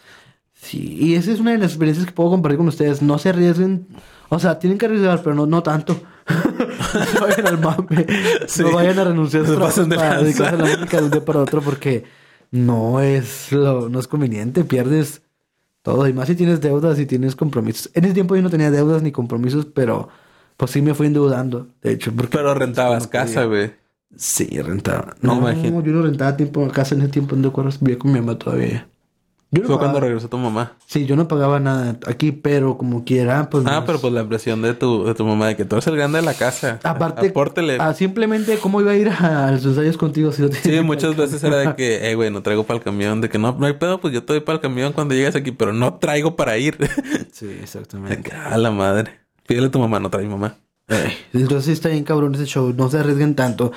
Sí, 0.52 0.96
y 1.00 1.14
esa 1.14 1.30
es 1.32 1.40
una 1.40 1.50
de 1.52 1.58
las 1.58 1.70
experiencias 1.72 2.06
que 2.06 2.12
puedo 2.12 2.30
compartir 2.30 2.58
con 2.58 2.68
ustedes. 2.68 3.02
No 3.02 3.18
se 3.18 3.30
arriesguen. 3.30 3.86
O 4.30 4.38
sea, 4.38 4.58
tienen 4.58 4.78
que 4.78 4.86
arriesgar, 4.86 5.22
pero 5.22 5.34
no, 5.34 5.46
no 5.46 5.62
tanto. 5.62 6.00
no 7.14 7.26
vayan 7.26 7.46
al 7.46 7.58
mame. 7.58 8.06
Sí. 8.46 8.62
No 8.62 8.72
vayan 8.72 8.98
a 8.98 9.04
renunciar 9.04 9.44
a 9.44 9.46
sus 9.46 9.56
pasan 9.56 9.88
de 9.88 9.96
para 9.96 10.22
dedicarse 10.22 10.54
a 10.54 10.58
la 10.58 10.64
música 10.64 10.98
de 10.98 11.04
un 11.04 11.10
día 11.10 11.24
para 11.24 11.40
otro 11.40 11.60
porque 11.60 12.04
no 12.54 13.00
es 13.00 13.50
lo, 13.52 13.88
no 13.88 13.98
es 13.98 14.06
conveniente. 14.08 14.64
Pierdes 14.64 15.22
todo. 15.82 16.06
Y 16.08 16.12
más 16.12 16.28
si 16.28 16.36
tienes 16.36 16.60
deudas 16.60 16.98
y 17.00 17.06
tienes 17.06 17.34
compromisos. 17.36 17.90
En 17.94 18.04
ese 18.04 18.14
tiempo 18.14 18.36
yo 18.36 18.42
no 18.42 18.50
tenía 18.50 18.70
deudas 18.70 19.02
ni 19.02 19.10
compromisos, 19.12 19.66
pero 19.66 20.08
pues 20.56 20.70
sí 20.70 20.80
me 20.80 20.94
fui 20.94 21.08
endeudando. 21.08 21.66
De 21.82 21.92
hecho, 21.92 22.12
porque 22.14 22.36
Pero 22.38 22.54
rentabas 22.54 23.04
no 23.04 23.10
podía. 23.10 23.20
casa, 23.26 23.44
güey. 23.44 23.72
Sí, 24.16 24.46
rentaba. 24.62 25.16
No, 25.20 25.36
imagino. 25.38 25.82
yo 25.82 25.92
no 25.92 26.02
rentaba 26.02 26.36
tiempo 26.36 26.66
casa 26.68 26.94
en 26.94 27.02
ese 27.02 27.10
tiempo, 27.10 27.34
no 27.34 27.42
te 27.42 27.48
acuerdas, 27.48 27.80
vivía 27.80 27.98
con 27.98 28.12
mi 28.12 28.20
mamá 28.20 28.38
todavía. 28.38 28.88
Yo 29.54 29.62
no 29.62 29.68
Fue 29.68 29.78
cuando 29.78 30.00
regresó 30.00 30.28
tu 30.28 30.36
mamá. 30.36 30.72
Sí, 30.84 31.06
yo 31.06 31.14
no 31.14 31.28
pagaba 31.28 31.60
nada 31.60 31.96
aquí, 32.08 32.32
pero 32.32 32.76
como 32.76 33.04
quiera, 33.04 33.48
pues. 33.50 33.64
Ah, 33.66 33.76
nos- 33.76 33.84
pero 33.84 34.00
pues 34.00 34.12
la 34.12 34.28
presión 34.28 34.62
de 34.62 34.74
tu, 34.74 35.04
de 35.04 35.14
tu 35.14 35.24
mamá 35.24 35.46
de 35.46 35.54
que 35.56 35.64
tú 35.64 35.76
eres 35.76 35.86
el 35.86 35.94
grande 35.96 36.18
de 36.18 36.24
la 36.24 36.34
casa. 36.34 36.80
Aparte, 36.82 37.28
Apórtele. 37.28 37.76
ah, 37.78 37.94
simplemente, 37.94 38.58
¿cómo 38.58 38.80
iba 38.80 38.90
a 38.90 38.96
ir 38.96 39.10
a, 39.10 39.52
los 39.52 39.64
ensayos 39.64 39.96
contigo 39.96 40.32
si 40.32 40.42
no 40.42 40.48
tenía 40.48 40.80
Sí, 40.80 40.84
muchas 40.84 41.16
veces 41.16 41.42
era 41.44 41.58
de 41.58 41.76
que, 41.76 42.10
eh, 42.10 42.16
güey, 42.16 42.30
no 42.30 42.42
traigo 42.42 42.64
para 42.64 42.78
el 42.78 42.82
camión. 42.84 43.20
De 43.20 43.28
que 43.28 43.38
no, 43.38 43.56
no 43.56 43.66
hay 43.66 43.74
pedo, 43.74 44.00
pues 44.00 44.12
yo 44.12 44.24
te 44.24 44.32
doy 44.32 44.40
para 44.40 44.56
el 44.56 44.60
camión 44.60 44.92
cuando 44.92 45.14
llegues 45.14 45.36
aquí, 45.36 45.52
pero 45.52 45.72
no 45.72 45.94
traigo 45.94 46.34
para 46.34 46.58
ir. 46.58 46.76
Sí, 47.32 47.46
exactamente. 47.62 48.32
a 48.32 48.58
la 48.58 48.70
madre. 48.72 49.20
Pídele 49.46 49.68
a 49.68 49.70
tu 49.70 49.78
mamá, 49.78 50.00
no 50.00 50.10
trae 50.10 50.26
mamá. 50.26 50.56
Ey, 50.88 51.12
entonces 51.32 51.68
está 51.74 51.88
bien 51.88 52.04
cabrón 52.04 52.34
ese 52.34 52.44
show, 52.44 52.74
no 52.76 52.90
se 52.90 52.98
arriesguen 52.98 53.34
tanto. 53.34 53.72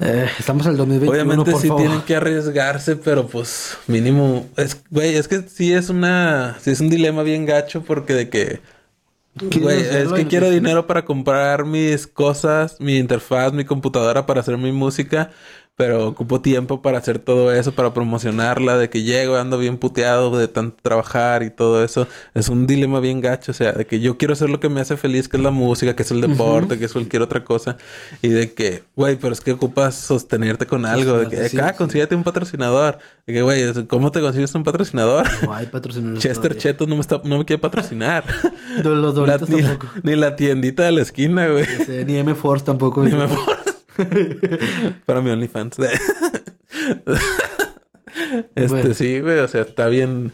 Eh, 0.00 0.28
estamos 0.38 0.64
en 0.66 0.72
el 0.72 0.78
2021, 0.78 1.12
Obviamente 1.12 1.50
por 1.50 1.60
sí 1.60 1.68
favor. 1.68 1.82
tienen 1.82 2.02
que 2.02 2.14
arriesgarse, 2.16 2.96
pero 2.96 3.26
pues 3.26 3.76
mínimo. 3.86 4.46
Es, 4.56 4.80
güey, 4.90 5.16
es 5.16 5.26
que 5.26 5.42
sí 5.42 5.72
es 5.72 5.90
una. 5.90 6.56
Sí 6.60 6.70
es 6.70 6.80
un 6.80 6.88
dilema 6.88 7.22
bien 7.22 7.46
gacho 7.46 7.82
porque 7.82 8.14
de 8.14 8.28
que. 8.28 8.60
¿Quieres 9.36 9.60
Güey, 9.62 9.80
es 9.80 10.12
que 10.12 10.26
quiero 10.26 10.50
dinero 10.50 10.86
para 10.86 11.04
comprar 11.04 11.64
mis 11.64 12.08
cosas, 12.08 12.80
mi 12.80 12.98
interfaz, 12.98 13.52
mi 13.52 13.64
computadora 13.64 14.26
para 14.26 14.40
hacer 14.40 14.56
mi 14.58 14.72
música. 14.72 15.30
Pero 15.78 16.08
ocupo 16.08 16.40
tiempo 16.40 16.82
para 16.82 16.98
hacer 16.98 17.20
todo 17.20 17.52
eso, 17.52 17.70
para 17.70 17.94
promocionarla, 17.94 18.76
de 18.76 18.90
que 18.90 19.04
llego, 19.04 19.36
ando 19.36 19.58
bien 19.58 19.78
puteado 19.78 20.36
de 20.36 20.48
tanto 20.48 20.76
trabajar 20.82 21.44
y 21.44 21.50
todo 21.50 21.84
eso. 21.84 22.08
Es 22.34 22.48
un 22.48 22.66
dilema 22.66 22.98
bien 22.98 23.20
gacho, 23.20 23.52
o 23.52 23.54
sea, 23.54 23.70
de 23.70 23.86
que 23.86 24.00
yo 24.00 24.18
quiero 24.18 24.32
hacer 24.32 24.50
lo 24.50 24.58
que 24.58 24.68
me 24.68 24.80
hace 24.80 24.96
feliz, 24.96 25.28
que 25.28 25.36
es 25.36 25.42
la 25.44 25.52
música, 25.52 25.94
que 25.94 26.02
es 26.02 26.10
el 26.10 26.20
deporte, 26.20 26.80
que 26.80 26.86
es 26.86 26.92
cualquier 26.92 27.22
otra 27.22 27.44
cosa. 27.44 27.76
Y 28.22 28.28
de 28.30 28.52
que, 28.54 28.82
güey, 28.96 29.14
pero 29.14 29.32
es 29.32 29.40
que 29.40 29.52
ocupas 29.52 29.94
sostenerte 29.94 30.66
con 30.66 30.84
algo. 30.84 31.18
De 31.18 31.28
que, 31.28 31.46
acá, 31.46 31.74
consíguete 31.74 32.16
un 32.16 32.24
patrocinador. 32.24 32.98
De 33.24 33.34
que, 33.34 33.42
güey, 33.42 33.86
¿cómo 33.86 34.10
te 34.10 34.20
consigues 34.20 34.52
un 34.56 34.64
patrocinador? 34.64 35.28
No 35.44 35.54
hay 35.54 35.66
patrocinadores. 35.66 36.20
Chester 36.20 36.56
Cheto 36.56 36.88
no 36.88 36.96
me, 36.96 37.02
está, 37.02 37.20
no 37.22 37.38
me 37.38 37.44
quiere 37.44 37.62
patrocinar. 37.62 38.24
Los 38.82 39.14
la, 39.14 39.38
ni, 39.46 39.62
tampoco. 39.62 39.86
Ni 40.02 40.16
la 40.16 40.34
tiendita 40.34 40.82
de 40.82 40.90
la 40.90 41.02
esquina, 41.02 41.46
güey. 41.46 41.66
ni 42.04 42.16
M-Force 42.16 42.64
tampoco. 42.64 43.04
Ni 43.04 43.12
M-Force. 43.12 43.57
Para 45.06 45.20
mi 45.20 45.30
OnlyFans. 45.30 45.78
este 48.54 48.94
sí, 48.94 49.20
güey. 49.20 49.38
O 49.40 49.48
sea, 49.48 49.62
está 49.62 49.88
bien. 49.88 50.32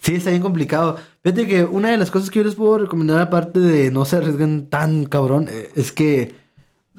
Sí, 0.00 0.16
está 0.16 0.30
bien 0.30 0.42
complicado. 0.42 0.98
Fíjate 1.22 1.46
que 1.46 1.64
una 1.64 1.90
de 1.90 1.96
las 1.96 2.10
cosas 2.10 2.30
que 2.30 2.40
yo 2.40 2.44
les 2.44 2.56
puedo 2.56 2.78
recomendar, 2.78 3.20
aparte 3.20 3.60
de 3.60 3.90
no 3.90 4.04
se 4.04 4.16
arriesguen 4.16 4.68
tan 4.68 5.06
cabrón, 5.06 5.48
eh, 5.50 5.70
es 5.74 5.92
que 5.92 6.34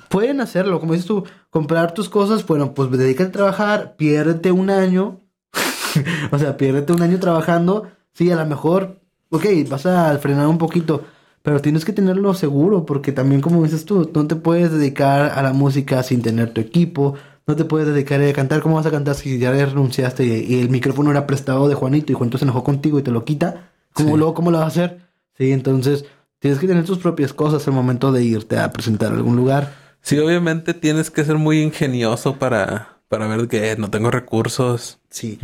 pueden 0.09 0.41
hacerlo. 0.41 0.79
Como 0.79 0.93
dices 0.93 1.07
tú, 1.07 1.25
comprar 1.49 1.93
tus 1.93 2.09
cosas, 2.09 2.45
bueno, 2.45 2.73
pues 2.73 2.89
dedícate 2.91 3.29
a 3.29 3.33
trabajar, 3.33 3.95
piérdete 3.95 4.51
un 4.51 4.69
año. 4.69 5.21
o 6.31 6.39
sea, 6.39 6.57
piérdete 6.57 6.93
un 6.93 7.01
año 7.01 7.19
trabajando. 7.19 7.91
Sí, 8.13 8.31
a 8.31 8.35
lo 8.35 8.45
mejor, 8.45 9.01
ok, 9.29 9.45
vas 9.69 9.85
a 9.85 10.17
frenar 10.17 10.47
un 10.47 10.57
poquito 10.57 11.03
pero 11.45 11.61
tienes 11.61 11.85
que 11.85 11.93
tenerlo 11.93 12.33
seguro 12.33 12.87
porque 12.87 13.11
también 13.11 13.39
como 13.39 13.63
dices 13.63 13.85
tú, 13.85 14.09
no 14.15 14.25
te 14.25 14.35
puedes 14.35 14.71
dedicar 14.71 15.31
a 15.35 15.43
la 15.43 15.53
música 15.53 16.01
sin 16.01 16.23
tener 16.23 16.49
tu 16.49 16.59
equipo, 16.59 17.13
no 17.45 17.55
te 17.55 17.65
puedes 17.65 17.87
dedicar 17.87 18.19
a 18.19 18.33
cantar, 18.33 18.61
¿cómo 18.61 18.77
vas 18.77 18.87
a 18.87 18.91
cantar 18.91 19.13
si 19.13 19.37
ya 19.37 19.51
renunciaste 19.51 20.25
y, 20.25 20.59
el 20.59 20.71
micrófono 20.71 21.11
era 21.11 21.27
prestado 21.27 21.69
de 21.69 21.75
Juanito 21.75 22.11
y 22.11 22.15
Juanito 22.15 22.39
se 22.39 22.45
enojó 22.45 22.63
contigo 22.63 22.97
y 22.97 23.03
te 23.03 23.11
lo 23.11 23.23
quita? 23.25 23.69
¿Cómo 23.93 24.17
luego 24.17 24.33
cómo 24.33 24.49
lo 24.49 24.57
vas 24.57 24.65
a 24.65 24.69
hacer? 24.69 25.01
Sí, 25.37 25.51
entonces 25.51 26.05
tienes 26.39 26.59
que 26.59 26.65
tener 26.65 26.83
tus 26.83 26.97
propias 26.97 27.31
cosas 27.31 27.67
al 27.67 27.75
momento 27.75 28.11
de 28.11 28.23
irte 28.23 28.57
a 28.57 28.73
presentar 28.73 29.11
a 29.11 29.15
algún 29.15 29.35
lugar. 29.35 29.71
Sí, 30.01 30.17
obviamente 30.17 30.73
tienes 30.73 31.11
que 31.11 31.23
ser 31.23 31.37
muy 31.37 31.61
ingenioso 31.61 32.37
para, 32.39 32.97
para 33.07 33.27
ver 33.27 33.47
que 33.47 33.75
no 33.77 33.91
tengo 33.91 34.09
recursos. 34.09 34.97
Sí. 35.11 35.37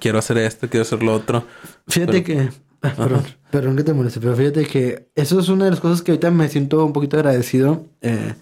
quiero 0.00 0.18
hacer 0.18 0.36
esto, 0.36 0.68
quiero 0.68 0.82
hacer 0.82 1.02
lo 1.02 1.14
otro. 1.14 1.46
Fíjate 1.88 2.22
que 2.22 2.50
Ah, 2.98 3.22
perdón, 3.50 3.76
que 3.76 3.84
te 3.84 3.94
moleste, 3.94 4.20
pero 4.20 4.36
fíjate 4.36 4.66
que 4.66 5.08
eso 5.14 5.40
es 5.40 5.48
una 5.48 5.64
de 5.64 5.70
las 5.70 5.80
cosas 5.80 6.02
que 6.02 6.12
ahorita 6.12 6.30
me 6.30 6.48
siento 6.48 6.84
un 6.84 6.92
poquito 6.92 7.16
agradecido 7.16 7.86
eh, 8.02 8.34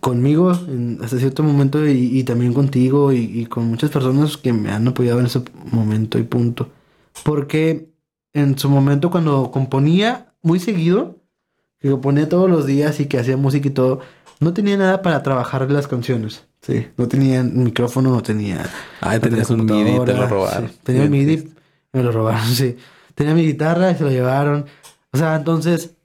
conmigo 0.00 0.52
en, 0.52 0.98
hasta 1.02 1.18
cierto 1.18 1.42
momento 1.42 1.86
y, 1.86 2.22
también 2.24 2.54
contigo 2.54 3.12
y, 3.12 3.46
con 3.46 3.66
muchas 3.66 3.90
personas 3.90 4.36
que 4.36 4.52
me 4.52 4.70
han 4.70 4.88
apoyado 4.88 5.20
en 5.20 5.26
ese 5.26 5.42
momento 5.70 6.18
y 6.18 6.22
punto. 6.22 6.70
Porque 7.24 7.90
en 8.32 8.58
su 8.58 8.70
momento 8.70 9.10
cuando 9.10 9.50
componía 9.50 10.32
muy 10.42 10.58
seguido, 10.58 11.16
que 11.78 11.90
componía 11.90 12.28
todos 12.28 12.48
los 12.48 12.66
días 12.66 13.00
y 13.00 13.06
que 13.06 13.18
hacía 13.18 13.36
música 13.36 13.68
y 13.68 13.72
todo, 13.72 14.00
no 14.40 14.52
tenía 14.54 14.76
nada 14.76 15.02
para 15.02 15.22
trabajar 15.22 15.70
las 15.70 15.88
canciones. 15.88 16.44
Sí, 16.62 16.86
no 16.96 17.08
tenía 17.08 17.42
micrófono, 17.42 18.10
no 18.10 18.22
tenía. 18.22 18.64
Ah, 19.00 19.18
tenías 19.18 19.50
un 19.50 19.64
MIDI, 19.64 20.04
te 20.04 20.14
lo 20.14 20.28
robaron. 20.28 20.70
tenía 20.82 21.02
el 21.02 21.10
MIDI, 21.10 21.48
me 21.92 22.02
lo 22.02 22.12
robaron, 22.12 22.46
sí 22.54 22.76
tenía 23.16 23.34
mi 23.34 23.44
guitarra 23.44 23.90
y 23.90 23.96
se 23.96 24.04
lo 24.04 24.10
llevaron. 24.10 24.66
O 25.12 25.18
sea, 25.18 25.36
entonces 25.36 25.96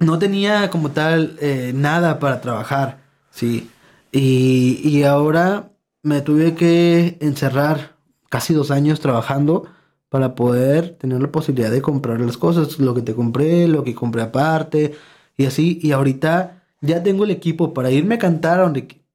no 0.00 0.18
tenía 0.18 0.70
como 0.70 0.92
tal 0.92 1.36
eh, 1.40 1.72
nada 1.74 2.18
para 2.18 2.40
trabajar, 2.40 3.00
sí. 3.30 3.70
Y, 4.12 4.80
y 4.84 5.04
ahora 5.04 5.72
me 6.02 6.22
tuve 6.22 6.54
que 6.54 7.18
encerrar 7.20 7.96
casi 8.30 8.54
dos 8.54 8.70
años 8.70 9.00
trabajando 9.00 9.66
para 10.08 10.34
poder 10.34 10.96
tener 10.98 11.20
la 11.20 11.32
posibilidad 11.32 11.70
de 11.70 11.82
comprar 11.82 12.20
las 12.20 12.38
cosas, 12.38 12.78
lo 12.78 12.94
que 12.94 13.02
te 13.02 13.14
compré, 13.14 13.68
lo 13.68 13.84
que 13.84 13.94
compré 13.94 14.22
aparte 14.22 14.94
y 15.36 15.46
así. 15.46 15.78
Y 15.82 15.92
ahorita 15.92 16.62
ya 16.80 17.02
tengo 17.02 17.24
el 17.24 17.30
equipo 17.30 17.74
para 17.74 17.90
irme 17.90 18.16
a 18.16 18.18
cantar 18.18 18.60
a 18.60 18.62
donde 18.64 19.05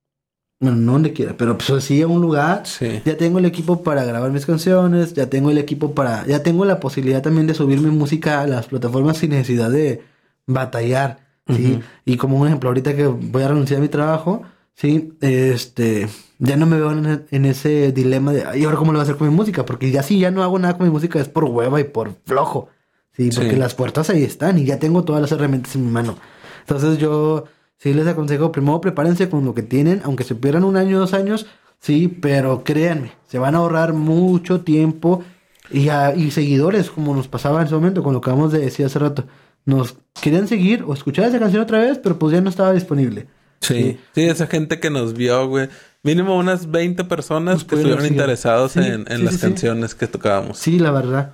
bueno, 0.62 0.78
no 0.78 0.92
donde 0.94 1.12
quiera, 1.12 1.36
pero 1.36 1.58
pues 1.58 1.84
sí 1.84 2.04
a 2.04 2.08
un 2.08 2.22
lugar. 2.22 2.64
Ya 3.04 3.18
tengo 3.18 3.40
el 3.40 3.46
equipo 3.46 3.82
para 3.82 4.06
grabar 4.06 4.32
mis 4.32 4.46
canciones, 4.46 5.16
ya 5.16 5.28
tengo 5.28 5.50
el 5.50 5.58
equipo 5.58 5.96
para, 5.96 6.26
ya 6.28 6.44
tengo 6.44 6.66
la 6.66 6.80
posibilidad 6.80 7.24
también 7.24 7.48
de 7.48 7.56
subir 7.56 7.82
mi 7.82 7.90
música 7.90 8.42
a 8.42 8.48
las 8.48 8.68
plataformas 8.68 9.18
sin 9.18 9.32
necesidad 9.32 9.72
de 9.72 10.04
batallar, 10.46 11.20
¿sí? 11.48 11.80
Y 12.06 12.16
como 12.18 12.40
un 12.40 12.46
ejemplo, 12.46 12.70
ahorita 12.70 12.96
que 12.96 13.08
voy 13.08 13.42
a 13.42 13.48
renunciar 13.48 13.80
a 13.80 13.82
mi 13.82 13.90
trabajo, 13.90 14.44
sí, 14.76 15.14
este, 15.22 16.08
ya 16.38 16.58
no 16.58 16.68
me 16.68 16.78
veo 16.78 16.92
en, 16.92 17.46
ese 17.46 17.92
dilema 17.92 18.32
de, 18.32 18.60
¿y 18.60 18.64
ahora 18.64 18.78
cómo 18.78 18.92
lo 18.92 19.00
voy 19.00 19.02
a 19.02 19.04
hacer 19.04 19.18
con 19.18 19.30
mi 19.30 19.36
música? 19.36 19.66
Porque 19.66 19.90
ya 19.90 20.04
sí, 20.04 20.20
ya 20.20 20.30
no 20.30 20.44
hago 20.44 20.60
nada 20.60 20.78
con 20.78 20.86
mi 20.86 20.94
música, 20.94 21.20
es 21.20 21.28
por 21.28 21.46
hueva 21.46 21.82
y 21.82 21.86
por 21.86 22.14
flojo, 22.28 22.70
sí, 23.14 23.32
porque 23.36 23.58
las 23.58 23.74
puertas 23.74 24.12
ahí 24.12 24.24
están 24.24 24.60
y 24.60 24.66
ya 24.66 24.78
tengo 24.78 25.04
todas 25.04 25.24
las 25.24 25.32
herramientas 25.32 25.76
en 25.76 25.88
mi 25.88 25.92
mano. 25.92 26.18
Entonces 26.60 27.00
yo 27.00 27.46
Sí, 27.82 27.96
les 27.96 28.06
aconsejo, 28.06 28.52
primero 28.52 28.80
prepárense 28.80 29.28
con 29.28 29.44
lo 29.44 29.56
que 29.56 29.64
tienen, 29.64 30.02
aunque 30.04 30.24
se 30.24 30.36
pierdan 30.36 30.66
un 30.66 30.78
año, 30.78 31.00
dos 31.00 31.16
años, 31.16 31.48
sí, 31.80 32.08
pero 32.08 32.64
créanme, 32.64 33.14
se 33.28 33.40
van 33.40 33.56
a 33.56 33.58
ahorrar 33.58 33.94
mucho 33.94 34.62
tiempo 34.62 35.24
y, 35.72 35.90
y 35.90 36.30
seguidores, 36.30 36.92
como 36.92 37.16
nos 37.16 37.28
pasaba 37.28 37.60
en 37.60 37.66
ese 37.66 37.74
momento, 37.74 38.04
con 38.04 38.14
lo 38.14 38.22
que 38.22 38.30
acabamos 38.30 38.52
de 38.52 38.60
decir 38.60 38.86
hace 38.86 39.00
rato. 39.00 39.26
Nos 39.66 39.96
querían 40.22 40.48
seguir 40.48 40.84
o 40.86 40.94
escuchar 40.94 41.26
esa 41.26 41.40
canción 41.40 41.64
otra 41.64 41.80
vez, 41.80 41.98
pero 41.98 42.20
pues 42.20 42.34
ya 42.34 42.42
no 42.42 42.52
estaba 42.52 42.72
disponible. 42.72 43.26
Sí, 43.62 43.98
sí, 44.14 44.22
esa 44.26 44.46
gente 44.46 44.80
que 44.80 44.92
nos 44.92 45.14
vio, 45.14 45.48
güey. 45.48 45.70
Mínimo 46.04 46.38
unas 46.38 46.70
20 46.70 47.04
personas 47.06 47.64
que 47.64 47.76
estuvieron 47.76 48.06
interesados 48.06 48.78
en, 48.78 49.06
en 49.08 49.26
las 49.26 49.40
canciones 49.40 49.96
que 49.96 50.06
tocábamos. 50.06 50.60
Sí, 50.60 50.78
la 50.78 50.92
verdad. 50.92 51.34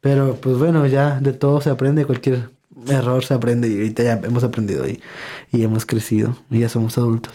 Pero 0.00 0.36
pues 0.36 0.58
bueno, 0.58 0.86
ya 0.86 1.18
de 1.18 1.32
todo 1.32 1.60
se 1.60 1.70
aprende, 1.70 2.04
cualquier 2.04 2.50
error 2.88 3.24
se 3.24 3.34
aprende 3.34 3.68
y 3.68 3.76
ahorita 3.76 4.02
ya 4.02 4.12
hemos 4.24 4.44
aprendido 4.44 4.86
y, 4.88 5.00
y 5.50 5.62
hemos 5.62 5.86
crecido 5.86 6.36
y 6.50 6.60
ya 6.60 6.68
somos 6.68 6.98
adultos. 6.98 7.34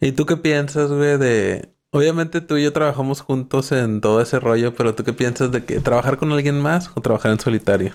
¿Y 0.00 0.12
tú 0.12 0.26
qué 0.26 0.36
piensas, 0.36 0.90
güey, 0.90 1.18
de... 1.18 1.70
Obviamente 1.94 2.40
tú 2.40 2.56
y 2.56 2.64
yo 2.64 2.72
trabajamos 2.72 3.20
juntos 3.20 3.70
en 3.70 4.00
todo 4.00 4.22
ese 4.22 4.40
rollo, 4.40 4.74
pero 4.74 4.94
¿tú 4.94 5.04
qué 5.04 5.12
piensas 5.12 5.52
de 5.52 5.64
que 5.64 5.78
trabajar 5.78 6.16
con 6.16 6.32
alguien 6.32 6.58
más 6.58 6.90
o 6.94 7.02
trabajar 7.02 7.32
en 7.32 7.40
solitario? 7.40 7.92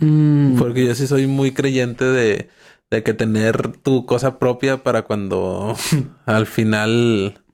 Mm. 0.00 0.56
Porque 0.58 0.86
yo 0.86 0.94
sí 0.94 1.06
soy 1.06 1.26
muy 1.26 1.52
creyente 1.52 2.06
de, 2.06 2.48
de 2.90 3.02
que 3.02 3.12
tener 3.12 3.76
tu 3.78 4.06
cosa 4.06 4.38
propia 4.38 4.82
para 4.82 5.02
cuando 5.02 5.76
al 6.26 6.46
final, 6.46 7.44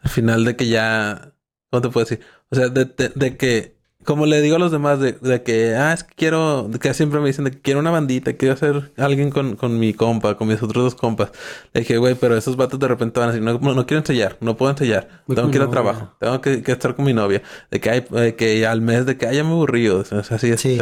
al 0.00 0.10
final 0.10 0.44
de 0.44 0.56
que 0.56 0.68
ya, 0.68 1.34
¿cómo 1.70 1.82
te 1.82 1.88
puedo 1.90 2.06
decir? 2.06 2.24
O 2.50 2.56
sea, 2.56 2.68
de, 2.68 2.86
de 2.86 3.36
que 3.36 3.75
como 4.06 4.24
le 4.24 4.40
digo 4.40 4.56
a 4.56 4.58
los 4.60 4.70
demás 4.70 5.00
de, 5.00 5.12
de, 5.12 5.42
que, 5.42 5.74
ah, 5.74 5.92
es 5.92 6.04
que 6.04 6.14
quiero, 6.14 6.70
que 6.80 6.94
siempre 6.94 7.18
me 7.18 7.26
dicen 7.26 7.44
de 7.44 7.50
que 7.50 7.60
quiero 7.60 7.80
una 7.80 7.90
bandita, 7.90 8.34
quiero 8.34 8.54
hacer 8.54 8.92
alguien 8.96 9.30
con, 9.30 9.56
con 9.56 9.80
mi 9.80 9.92
compa, 9.94 10.36
con 10.36 10.46
mis 10.46 10.62
otros 10.62 10.84
dos 10.84 10.94
compas. 10.94 11.32
Le 11.74 11.80
dije, 11.80 11.98
güey, 11.98 12.14
pero 12.14 12.36
esos 12.36 12.56
vatos 12.56 12.78
de 12.78 12.86
repente 12.86 13.18
van 13.18 13.30
a 13.30 13.32
decir, 13.32 13.44
no, 13.44 13.58
no, 13.58 13.86
quiero 13.86 13.98
ensayar, 13.98 14.36
no 14.40 14.56
puedo 14.56 14.70
ensayar, 14.70 15.08
tengo 15.26 15.50
que 15.50 15.56
ir 15.56 15.62
a 15.62 15.70
trabajo, 15.70 16.14
tengo 16.20 16.40
que, 16.40 16.62
que, 16.62 16.70
estar 16.70 16.94
con 16.94 17.04
mi 17.04 17.12
novia. 17.12 17.42
De 17.68 17.80
que 17.80 17.90
hay, 17.90 18.32
que 18.34 18.64
al 18.64 18.80
mes 18.80 19.06
de 19.06 19.16
que, 19.16 19.26
haya 19.26 19.42
me 19.42 19.50
aburrido, 19.50 19.98
o 19.98 20.04
sea, 20.04 20.20
así 20.20 20.50
es. 20.50 20.60
Sí. 20.60 20.78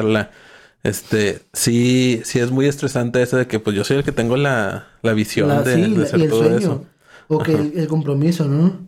Este, 0.82 1.40
sí, 1.54 2.20
sí 2.24 2.40
es 2.40 2.50
muy 2.50 2.66
estresante 2.66 3.22
eso 3.22 3.38
de 3.38 3.46
que 3.46 3.58
pues 3.58 3.74
yo 3.74 3.84
soy 3.84 3.96
el 3.96 4.04
que 4.04 4.12
tengo 4.12 4.36
la, 4.36 4.88
la 5.00 5.14
visión 5.14 5.48
de, 5.64 5.76
de, 5.76 6.02
hacer 6.02 6.28
todo 6.28 6.58
eso. 6.58 6.84
O 7.28 7.38
que 7.38 7.54
el, 7.54 7.88
compromiso, 7.88 8.44
¿no? 8.44 8.86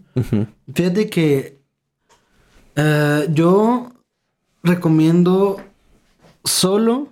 Fíjate 0.74 1.08
que 1.08 1.62
uh, 2.76 3.32
yo 3.32 3.95
recomiendo 4.66 5.56
solo 6.44 7.08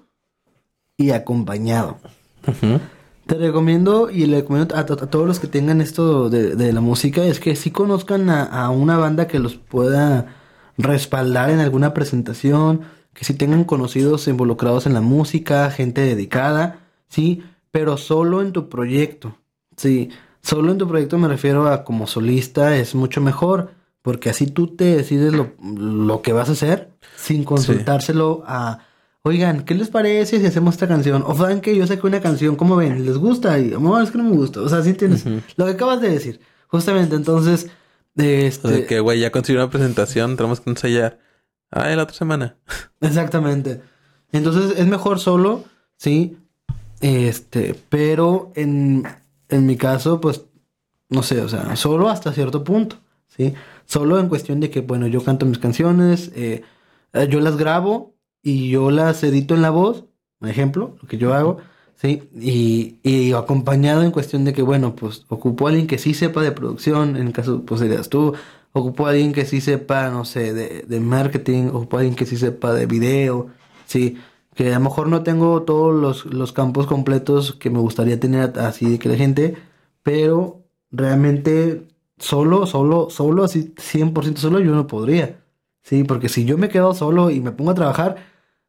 y 0.97 1.11
acompañado. 1.11 1.99
Te 3.27 3.37
recomiendo 3.37 4.11
y 4.11 4.27
le 4.27 4.41
recomiendo 4.41 4.77
a, 4.77 4.85
todos 4.85 5.27
los 5.27 5.41
que 5.41 5.47
tengan 5.47 5.81
esto 5.81 6.29
de, 6.29 6.73
la 6.73 6.81
música 6.81 7.25
es 7.25 7.41
que 7.41 7.57
si 7.57 7.71
conozcan 7.71 8.29
a, 8.29 8.69
una 8.71 8.99
banda 8.99 9.27
que 9.27 9.39
los 9.39 9.57
pueda 9.57 10.37
respaldar 10.77 11.51
en 11.51 11.61
alguna 11.61 11.95
presentación, 11.95 12.83
que 13.15 13.25
si 13.25 13.35
tengan 13.35 13.65
conocidos 13.65 14.29
involucrados 14.29 14.87
en 14.87 14.93
la 14.93 15.01
música, 15.01 15.71
gente 15.71 16.03
dedicada, 16.03 16.81
sí, 17.09 17.45
pero 17.71 17.97
solo 17.97 18.43
en 18.43 18.53
tu 18.53 18.69
proyecto, 18.69 19.39
sí, 19.77 20.11
solo 20.43 20.73
en 20.73 20.79
tu 20.79 20.87
proyecto 20.87 21.17
me 21.17 21.29
refiero 21.29 21.69
a 21.69 21.85
como 21.85 22.07
solista 22.07 22.77
es 22.77 22.95
mucho 22.95 23.21
mejor 23.21 23.71
porque 24.05 24.29
así 24.29 24.47
tú 24.49 24.67
te 24.67 24.97
decides 24.97 25.33
lo, 25.33 26.21
que 26.21 26.35
vas 26.35 26.51
a 26.51 26.53
hacer 26.53 26.91
sin 27.17 27.43
consultárselo 27.43 28.45
a, 28.47 28.81
oigan, 29.23 29.65
¿qué 29.65 29.75
les 29.75 29.89
parece 29.89 30.41
si 30.41 30.45
hacemos 30.45 30.75
esta 30.75 30.87
canción? 30.87 31.25
O 31.27 31.35
saben 31.35 31.63
que 31.63 31.75
yo 31.75 31.87
sé 31.87 31.99
que 31.99 32.07
una 32.07 32.21
canción, 32.21 32.55
¿cómo 32.55 32.77
ven? 32.77 33.07
¿Les 33.07 33.17
gusta? 33.17 33.59
Y, 33.59 33.69
no, 33.71 33.99
es 34.03 34.11
que 34.11 34.19
no 34.19 34.25
me 34.25 34.37
gusta. 34.37 34.61
O 34.61 34.69
sea, 34.69 34.83
sí 34.83 34.93
tienes 34.93 35.25
lo 35.57 35.65
que 35.65 35.71
acabas 35.71 36.03
de 36.03 36.11
decir. 36.11 36.41
Justamente, 36.67 37.17
entonces, 37.17 37.71
este... 38.15 38.69
de 38.69 38.85
que, 38.85 39.01
güey, 39.01 39.21
ya 39.21 39.33
conseguí 39.33 39.57
una 39.57 39.71
presentación, 39.71 40.37
tenemos 40.37 40.61
que 40.61 40.69
ensayar. 40.69 41.19
Ah, 41.71 41.89
la 41.89 42.03
otra 42.03 42.15
semana. 42.15 42.59
Exactamente. 43.01 43.81
Entonces, 44.33 44.79
es 44.79 44.87
mejor 44.87 45.19
solo, 45.19 45.65
sí. 45.97 46.37
Este, 47.01 47.75
pero 47.89 48.53
en, 48.55 49.09
en 49.49 49.65
mi 49.65 49.79
caso, 49.79 50.21
pues, 50.21 50.45
no 51.09 51.23
sé, 51.23 51.41
o 51.41 51.49
sea, 51.49 51.75
solo 51.77 52.11
hasta 52.11 52.35
cierto 52.35 52.65
punto. 52.65 52.99
¿sí? 53.37 53.55
Solo 53.87 54.19
en 54.19 54.29
cuestión 54.29 54.61
de 54.61 54.71
que, 54.71 54.81
bueno, 54.81 55.07
yo 55.07 55.23
canto 55.23 55.47
mis 55.47 55.59
canciones, 55.59 56.33
eh, 56.35 56.63
eh, 57.13 57.29
yo 57.31 57.41
las 57.41 57.57
grabo 57.57 58.15
y 58.43 58.71
yo 58.71 58.91
las 58.91 59.23
edito 59.25 59.55
en 59.55 59.63
la 59.63 59.71
voz, 59.71 60.05
por 60.39 60.49
ejemplo, 60.49 60.97
lo 61.01 61.09
que 61.09 61.19
yo 61.19 61.35
hago, 61.35 61.59
¿sí? 61.97 62.29
Y, 62.35 62.99
y 63.03 63.33
acompañado 63.33 64.03
en 64.03 64.11
cuestión 64.11 64.45
de 64.45 64.53
que, 64.53 64.63
bueno, 64.63 64.95
pues 64.97 65.25
ocupo 65.29 65.67
a 65.67 65.71
alguien 65.71 65.87
que 65.87 65.99
sí 65.99 66.15
sepa 66.15 66.43
de 66.43 66.53
producción, 66.53 67.17
en 67.17 67.29
el 67.29 67.33
caso, 67.33 67.63
pues 67.65 67.81
serías 67.81 68.09
tú, 68.09 68.35
ocupo 68.73 69.07
a 69.07 69.11
alguien 69.11 69.33
que 69.33 69.45
sí 69.45 69.61
sepa, 69.61 70.11
no 70.11 70.25
sé, 70.25 70.53
de, 70.53 70.83
de 70.83 71.01
marketing, 71.01 71.69
ocupo 71.69 71.97
a 71.97 72.01
alguien 72.01 72.17
que 72.17 72.27
sí 72.27 72.37
sepa 72.37 72.75
de 72.75 72.87
video, 72.87 73.49
¿sí? 73.87 74.19
Que 74.55 74.73
a 74.73 74.79
lo 74.79 74.85
mejor 74.85 75.09
no 75.09 75.23
tengo 75.23 75.63
todos 75.63 75.95
los, 75.95 76.27
los 76.27 76.53
campos 76.53 76.87
completos 76.87 77.55
que 77.55 77.71
me 77.71 77.79
gustaría 77.81 78.21
tener 78.21 78.59
así 78.59 78.91
de 78.91 78.99
que 78.99 79.09
la 79.09 79.17
gente, 79.17 79.57
pero 80.03 80.65
realmente 80.91 81.89
solo, 82.19 82.67
solo, 82.67 83.09
solo, 83.11 83.45
así 83.45 83.75
100% 83.77 84.37
solo 84.41 84.61
yo 84.61 84.73
no 84.75 84.87
podría. 84.87 85.41
Sí, 85.83 86.05
porque 86.05 86.29
si 86.29 86.45
yo 86.45 86.57
me 86.57 86.69
quedo 86.69 86.95
solo 86.95 87.31
y 87.31 87.41
me 87.41 87.53
pongo 87.53 87.71
a 87.71 87.75
trabajar, 87.75 88.17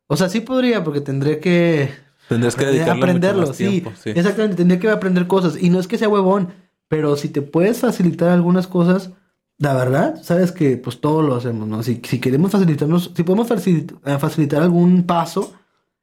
o 0.07 0.17
sea, 0.17 0.29
sí 0.29 0.41
podría 0.41 0.83
porque 0.83 1.01
tendré 1.01 1.39
que 1.39 1.89
Tendrías 2.27 2.55
que 2.55 2.65
dedicarle 2.65 3.01
aprenderlo, 3.03 3.41
mucho 3.41 3.49
más 3.51 3.57
sí, 3.57 3.63
tiempo, 3.81 3.91
sí. 3.95 4.09
Exactamente, 4.09 4.55
tendría 4.57 4.79
que 4.79 4.89
aprender 4.89 5.27
cosas 5.27 5.57
y 5.61 5.69
no 5.69 5.79
es 5.79 5.87
que 5.87 5.97
sea 5.97 6.09
huevón, 6.09 6.49
pero 6.87 7.15
si 7.15 7.29
te 7.29 7.41
puedes 7.41 7.79
facilitar 7.79 8.29
algunas 8.29 8.67
cosas, 8.67 9.11
la 9.57 9.73
verdad, 9.73 10.21
sabes 10.21 10.51
que 10.51 10.75
pues 10.77 10.99
todo 10.99 11.21
lo 11.21 11.35
hacemos, 11.35 11.67
¿no? 11.67 11.81
Si, 11.83 12.01
si 12.03 12.19
queremos 12.19 12.51
facilitarnos, 12.51 13.11
si 13.15 13.23
podemos 13.23 13.49
facilit- 13.49 13.95
eh, 14.05 14.17
facilitar 14.19 14.61
algún 14.61 15.03
paso, 15.03 15.53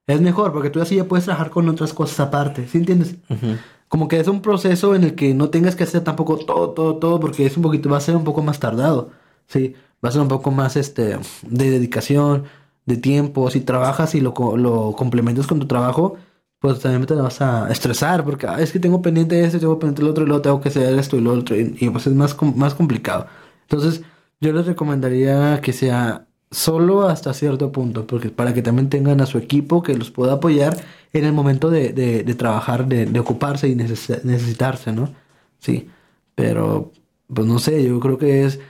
es 0.06 0.20
mejor 0.20 0.52
porque 0.52 0.70
tú 0.70 0.80
así 0.80 0.96
ya 0.96 1.04
puedes 1.04 1.26
trabajar 1.26 1.50
con 1.50 1.68
otras 1.68 1.92
cosas 1.92 2.18
aparte, 2.20 2.66
¿sí 2.66 2.78
entiendes? 2.78 3.16
Ujú. 3.28 3.56
Como 3.92 4.08
que 4.08 4.18
es 4.18 4.26
un 4.28 4.40
proceso 4.40 4.94
en 4.94 5.04
el 5.04 5.14
que 5.14 5.34
no 5.34 5.50
tengas 5.50 5.76
que 5.76 5.84
hacer 5.84 6.02
tampoco 6.02 6.38
todo, 6.38 6.70
todo, 6.70 6.96
todo, 6.96 7.20
porque 7.20 7.44
es 7.46 7.56
un 7.58 7.62
poquito, 7.62 7.90
va 7.90 7.98
a 7.98 8.00
ser 8.00 8.16
un 8.16 8.24
poco 8.24 8.42
más 8.42 8.58
tardado, 8.58 9.10
¿sí? 9.46 9.74
Va 10.02 10.08
a 10.08 10.12
ser 10.12 10.22
un 10.22 10.28
poco 10.28 10.50
más, 10.50 10.76
este, 10.76 11.18
de 11.42 11.70
dedicación, 11.70 12.44
de 12.86 12.96
tiempo, 12.96 13.50
si 13.50 13.60
trabajas 13.60 14.14
y 14.14 14.20
lo, 14.22 14.32
lo 14.56 14.92
complementas 14.96 15.46
con 15.46 15.60
tu 15.60 15.66
trabajo, 15.66 16.16
pues 16.58 16.80
también 16.80 17.04
te 17.06 17.14
vas 17.14 17.40
a 17.42 17.70
estresar, 17.70 18.24
porque 18.24 18.46
"Ah, 18.46 18.60
es 18.62 18.72
que 18.72 18.78
tengo 18.80 19.02
pendiente 19.02 19.44
esto, 19.44 19.58
tengo 19.60 19.78
pendiente 19.78 20.02
el 20.02 20.08
otro, 20.08 20.24
y 20.24 20.26
luego 20.28 20.42
tengo 20.42 20.60
que 20.62 20.70
hacer 20.70 20.98
esto 20.98 21.16
y 21.18 21.20
lo 21.20 21.34
otro, 21.34 21.54
y, 21.56 21.76
y, 21.78 21.90
pues 21.90 22.06
es 22.06 22.14
más, 22.14 22.34
más 22.56 22.74
complicado. 22.74 23.26
Entonces, 23.62 24.02
yo 24.40 24.52
les 24.54 24.66
recomendaría 24.66 25.60
que 25.60 25.72
sea 25.74 26.26
solo 26.50 27.08
hasta 27.08 27.34
cierto 27.34 27.72
punto, 27.72 28.06
porque 28.06 28.30
para 28.30 28.54
que 28.54 28.62
también 28.62 28.88
tengan 28.90 29.20
a 29.20 29.26
su 29.26 29.38
equipo 29.38 29.82
que 29.82 29.94
los 29.96 30.10
pueda 30.10 30.34
apoyar 30.34 30.76
en 31.12 31.24
el 31.24 31.32
momento 31.32 31.70
de, 31.70 31.92
de- 31.92 32.22
de 32.24 32.34
trabajar, 32.34 32.86
de, 32.86 33.06
de 33.06 33.20
ocuparse 33.20 33.68
y 33.68 33.74
neces- 33.74 34.22
necesitarse, 34.24 34.92
¿no? 34.92 35.12
Sí, 35.58 35.88
pero 36.34 36.92
pues 37.32 37.46
no 37.46 37.58
sé, 37.58 37.82
yo 37.84 37.98
creo 38.00 38.18
que 38.18 38.44
es, 38.44 38.60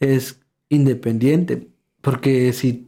es 0.00 0.40
independiente, 0.68 1.68
porque 2.00 2.52
si, 2.52 2.86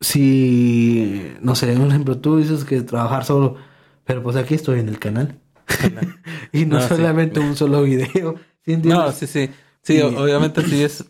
si, 0.00 1.32
no 1.40 1.54
sé, 1.54 1.76
un 1.76 1.88
ejemplo, 1.90 2.18
tú 2.18 2.38
dices 2.38 2.64
que 2.64 2.80
trabajar 2.82 3.24
solo, 3.24 3.56
pero 4.04 4.22
pues 4.22 4.36
aquí 4.36 4.54
estoy 4.54 4.80
en 4.80 4.88
el 4.88 4.98
canal. 4.98 5.38
y 6.52 6.64
no, 6.64 6.76
No, 6.76 6.82
sí. 6.82 6.88
solamente 6.88 7.40
un 7.40 7.56
solo 7.56 7.82
video. 7.82 8.36
¿sí? 8.64 8.76
No, 8.78 9.12
sí, 9.12 9.26
sí. 9.26 9.50
Sí, 9.82 9.96
Y- 9.98 10.00
obviamente 10.02 10.62
sí 10.64 10.82
es. 10.82 11.04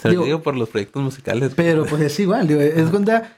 Se 0.00 0.08
lo 0.08 0.10
Digo- 0.12 0.24
digo 0.24 0.42
por 0.42 0.56
los 0.56 0.68
proyectos 0.70 1.02
musicales. 1.02 1.52
Pero 1.54 1.84
pues 1.84 2.00
es 2.02 2.18
igual, 2.20 2.48
digo, 2.48 2.60
es 2.60 2.88
cuenta, 2.90 3.36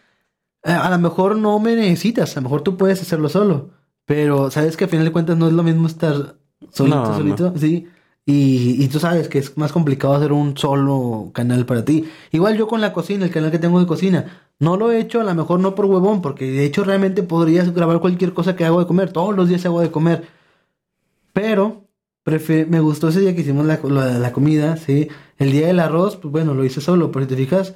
a 0.73 0.91
lo 0.91 0.99
mejor 0.99 1.37
no 1.37 1.59
me 1.59 1.77
necesitas, 1.77 2.37
a 2.37 2.41
lo 2.41 2.45
mejor 2.45 2.63
tú 2.63 2.77
puedes 2.77 3.01
hacerlo 3.01 3.29
solo, 3.29 3.71
pero 4.05 4.51
sabes 4.51 4.77
que 4.77 4.85
a 4.85 4.89
final 4.89 5.07
de 5.07 5.13
cuentas 5.13 5.37
no 5.37 5.47
es 5.47 5.53
lo 5.53 5.63
mismo 5.63 5.87
estar 5.87 6.37
solito, 6.71 6.97
No, 6.97 7.17
solito, 7.17 7.53
sí, 7.57 7.87
y, 8.25 8.83
y 8.83 8.89
tú 8.89 8.99
sabes 8.99 9.29
que 9.29 9.39
es 9.39 9.57
más 9.57 9.73
complicado 9.73 10.15
hacer 10.15 10.33
un 10.33 10.57
solo 10.57 11.31
canal 11.33 11.65
para 11.65 11.85
ti. 11.85 12.07
Igual 12.33 12.57
yo 12.57 12.67
con 12.67 12.81
la 12.81 12.93
cocina, 12.93 13.25
el 13.25 13.31
canal 13.31 13.53
que 13.53 13.61
tengo 13.61 13.79
de 13.79 13.87
cocina, 13.87 14.49
no 14.59 14.77
lo 14.77 14.91
he 14.91 15.01
hecho 15.01 15.21
a 15.21 15.25
lo 15.25 15.35
mejor 15.35 15.61
no 15.61 15.75
por 15.75 15.85
huevón, 15.87 16.23
porque 16.23 16.51
de 16.51 16.65
hecho 16.65 16.83
realmente 16.83 17.23
podrías 17.23 17.73
grabar 17.73 18.01
cualquier 18.01 18.33
cosa 18.35 18.57
que 18.57 18.65
hago 18.65 18.81
de 18.81 18.87
comer, 18.87 19.13
todos 19.13 19.37
los 19.37 19.49
días 19.49 19.65
hago 19.67 19.81
de 19.81 19.91
comer, 19.91 20.27
pero 21.33 21.87
me 22.69 22.81
gustó 22.81 23.09
ese 23.09 23.21
día 23.21 23.35
que 23.35 23.43
hicimos 23.43 23.67
la, 23.67 23.77
de 23.77 24.19
la 24.19 24.33
comida, 24.33 24.77
sí. 24.77 25.09
El 25.39 25.53
día 25.53 25.69
del 25.69 25.79
arroz, 25.79 26.17
pues 26.17 26.33
bueno, 26.33 26.55
lo 26.55 26.65
hice 26.65 26.81
solo, 26.81 27.13
pero 27.13 27.25
si 27.25 27.29
te 27.29 27.37
fijas, 27.37 27.75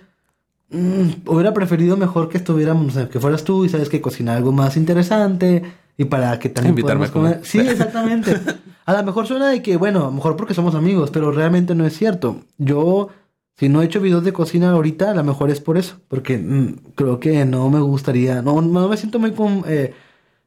mm, 0.71 1.29
hubiera 1.29 1.53
preferido 1.55 1.97
mejor 1.97 2.29
que 2.29 2.39
estuviéramos, 2.39 2.87
o 2.89 2.91
sea, 2.91 3.09
que 3.09 3.21
fueras 3.21 3.45
tú 3.45 3.65
y 3.65 3.69
sabes 3.69 3.89
que 3.89 4.01
cocinar 4.01 4.37
algo 4.37 4.53
más 4.53 4.77
interesante 4.77 5.63
y 5.97 6.05
para 6.07 6.39
que 6.39 6.49
también 6.49 6.73
Invitarme 6.73 7.07
a 7.07 7.11
comer. 7.13 7.41
Sí, 7.43 7.59
exactamente. 7.61 8.37
a 8.87 8.93
lo 8.95 9.03
mejor 9.05 9.27
suena 9.27 9.49
de 9.49 9.63
que, 9.63 9.77
bueno, 9.77 10.01
a 10.01 10.05
lo 10.07 10.13
mejor 10.13 10.37
porque 10.37 10.55
somos 10.55 10.75
amigos, 10.75 11.11
pero 11.11 11.31
realmente 11.33 11.75
no 11.75 11.85
es 11.87 11.97
cierto. 11.97 12.41
Yo, 12.59 13.09
si 13.57 13.69
no 13.69 13.83
he 13.83 13.85
hecho 13.85 14.01
videos 14.01 14.25
de 14.25 14.33
cocina 14.33 14.71
ahorita, 14.71 15.11
a 15.11 15.15
lo 15.15 15.25
mejor 15.25 15.51
es 15.51 15.61
por 15.61 15.77
eso, 15.77 15.97
porque 16.09 16.39
mm, 16.39 16.93
creo 16.95 17.21
que 17.21 17.45
no 17.45 17.69
me 17.69 17.81
gustaría, 17.81 18.41
no, 18.43 18.61
no 18.63 18.89
me 18.89 18.97
siento 18.97 19.19
muy 19.19 19.33
com- 19.33 19.63
eh, 19.67 19.93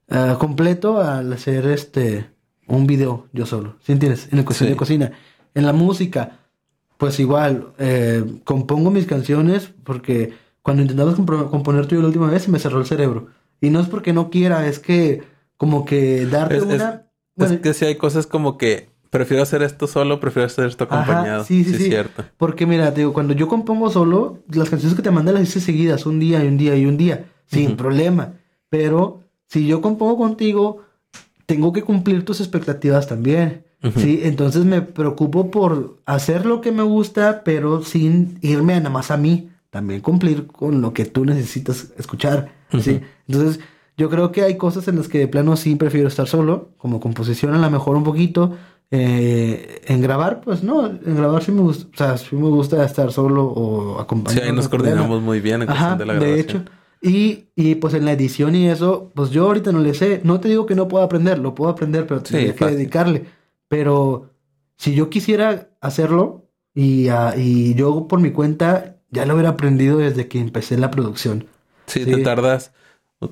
ah, 0.09 0.37
completo 0.39 1.01
al 1.01 1.31
hacer 1.33 1.67
este 1.67 2.31
un 2.67 2.87
video 2.87 3.27
yo 3.33 3.45
solo, 3.45 3.75
¿sí 3.81 3.91
entiendes? 3.91 4.29
En 4.31 4.37
la 4.39 4.45
cuestión 4.45 4.67
Sí. 4.67 4.73
de 4.73 4.77
cocina, 4.77 5.11
en 5.53 5.65
la 5.65 5.73
música, 5.73 6.39
pues 7.03 7.19
igual 7.19 7.73
eh, 7.79 8.23
compongo 8.45 8.89
mis 8.89 9.05
canciones 9.05 9.73
porque 9.83 10.31
cuando 10.61 10.83
intentamos 10.83 11.15
componer 11.15 11.85
tú 11.85 11.95
y 11.95 11.97
yo 11.97 12.01
la 12.01 12.07
última 12.07 12.29
vez 12.29 12.43
se 12.43 12.49
me 12.51 12.59
cerró 12.59 12.79
el 12.79 12.85
cerebro 12.85 13.27
y 13.59 13.71
no 13.71 13.81
es 13.81 13.87
porque 13.87 14.13
no 14.13 14.29
quiera, 14.29 14.67
es 14.67 14.79
que 14.79 15.21
como 15.57 15.83
que 15.83 16.25
darte 16.27 16.55
Es- 16.55 16.63
es- 16.63 16.69
una 16.81 17.07
bueno, 17.35 17.55
es 17.55 17.59
que 17.59 17.73
sí 17.73 17.83
hay 17.83 17.97
cosas 17.97 18.25
como 18.25 18.57
que 18.57 18.87
prefiero 19.09 19.43
hacer 19.43 19.63
esto 19.63 19.85
solo, 19.85 20.21
prefiero 20.21 20.45
hacer 20.45 20.65
esto 20.65 20.85
Ajá, 20.89 21.01
acompañado. 21.01 21.43
sí, 21.43 21.65
sí, 21.65 21.75
sí. 21.75 21.83
cierto. 21.89 22.23
Porque 22.37 22.65
mira, 22.65 22.93
te 22.93 23.01
digo, 23.01 23.11
cuando 23.11 23.33
yo 23.33 23.49
compongo 23.49 23.89
solo, 23.89 24.39
las 24.49 24.69
canciones 24.69 24.95
que 24.95 25.01
te 25.03 25.11
mandan 25.11 25.33
las 25.35 25.43
hice 25.43 25.59
seguidas, 25.59 26.05
un 26.05 26.21
día 26.21 26.41
y 26.41 26.47
un 26.47 26.57
día 26.57 26.77
y 26.77 26.85
un 26.85 26.95
día, 26.95 27.25
sin 27.47 27.75
problema. 27.75 28.35
Pero 28.69 29.23
si 29.49 29.67
yo 29.67 29.81
compongo 29.81 30.17
contigo, 30.17 30.83
tengo 31.45 31.73
que 31.73 31.81
cumplir 31.81 32.23
tus 32.23 32.39
expectativas 32.39 33.07
también. 33.07 33.62
Sí, 33.97 34.21
entonces 34.23 34.63
me 34.65 34.81
preocupo 34.81 35.51
por 35.51 35.97
hacer 36.05 36.45
lo 36.45 36.61
que 36.61 36.71
me 36.71 36.83
gusta, 36.83 37.41
pero 37.43 37.83
sin 37.83 38.37
irme 38.41 38.73
a 38.75 38.77
nada 38.77 38.89
más 38.89 39.11
a 39.11 39.17
mí. 39.17 39.49
También 39.69 40.01
cumplir 40.01 40.47
con 40.47 40.81
lo 40.81 40.93
que 40.93 41.05
tú 41.05 41.25
necesitas 41.25 41.91
escuchar. 41.97 42.51
Sí. 42.79 42.91
Ujú. 42.95 42.99
Entonces, 43.27 43.59
yo 43.97 44.09
creo 44.09 44.31
que 44.31 44.43
hay 44.43 44.55
cosas 44.57 44.87
en 44.87 44.95
las 44.97 45.07
que 45.07 45.19
de 45.19 45.27
plano 45.27 45.55
sí 45.57 45.75
prefiero 45.75 46.07
estar 46.07 46.27
solo, 46.27 46.69
como 46.77 46.99
composición 46.99 47.53
a 47.53 47.57
lo 47.57 47.69
mejor 47.69 47.95
un 47.97 48.03
poquito. 48.03 48.55
Eh, 48.91 49.81
en 49.87 50.01
grabar, 50.01 50.41
pues 50.41 50.63
no, 50.63 50.85
en 50.87 51.15
grabar 51.17 51.43
sí 51.43 51.51
me 51.51 51.61
gusta, 51.61 51.87
o 51.93 51.97
sea, 51.97 52.17
sí 52.17 52.35
me 52.35 52.47
gusta 52.49 52.85
estar 52.85 53.11
solo 53.11 53.43
o 53.45 53.95
Sí, 53.97 54.01
acompañado. 54.03 54.45
ahí 54.45 54.51
nos 54.55 54.69
coordinamos 54.69 55.21
muy 55.21 55.39
bien 55.41 55.63
en 55.63 55.69
Ajá, 55.69 55.97
cuestión 55.97 55.97
de 55.97 56.05
la 56.05 56.13
de 56.13 56.19
grabación. 56.19 56.61
hecho. 56.61 56.71
Y, 57.01 57.45
y 57.55 57.75
pues 57.75 57.95
en 57.95 58.05
la 58.05 58.11
edición 58.13 58.55
y 58.55 58.69
eso, 58.69 59.11
pues 59.15 59.31
yo 59.31 59.47
ahorita 59.47 59.71
no 59.71 59.79
le 59.79 59.93
sé. 59.93 60.21
No 60.23 60.39
te 60.39 60.47
digo 60.47 60.65
que 60.67 60.75
no 60.75 60.87
puedo 60.87 61.03
aprender, 61.03 61.39
lo 61.39 61.53
puedo 61.55 61.69
aprender, 61.71 62.05
pero 62.07 62.21
Sí, 62.23 62.31
tendría 62.33 62.55
que 62.55 62.65
dedicarle. 62.67 63.25
Pero 63.73 64.29
si 64.77 64.93
yo 64.93 65.09
quisiera 65.09 65.69
hacerlo 65.81 66.45
y, 66.75 67.07
ah, 67.07 67.33
y 67.35 67.73
yo 67.73 68.07
por 68.07 68.19
mi 68.19 68.29
cuenta, 68.29 68.97
ya 69.09 69.25
lo 69.25 69.33
hubiera 69.33 69.49
aprendido 69.49 69.97
desde 69.97 70.27
que 70.27 70.39
empecé 70.39 70.77
la 70.77 70.91
producción. 70.91 71.47
Sí, 71.87 72.03
Sí. 72.03 72.11
te 72.11 72.17
tardas 72.17 72.71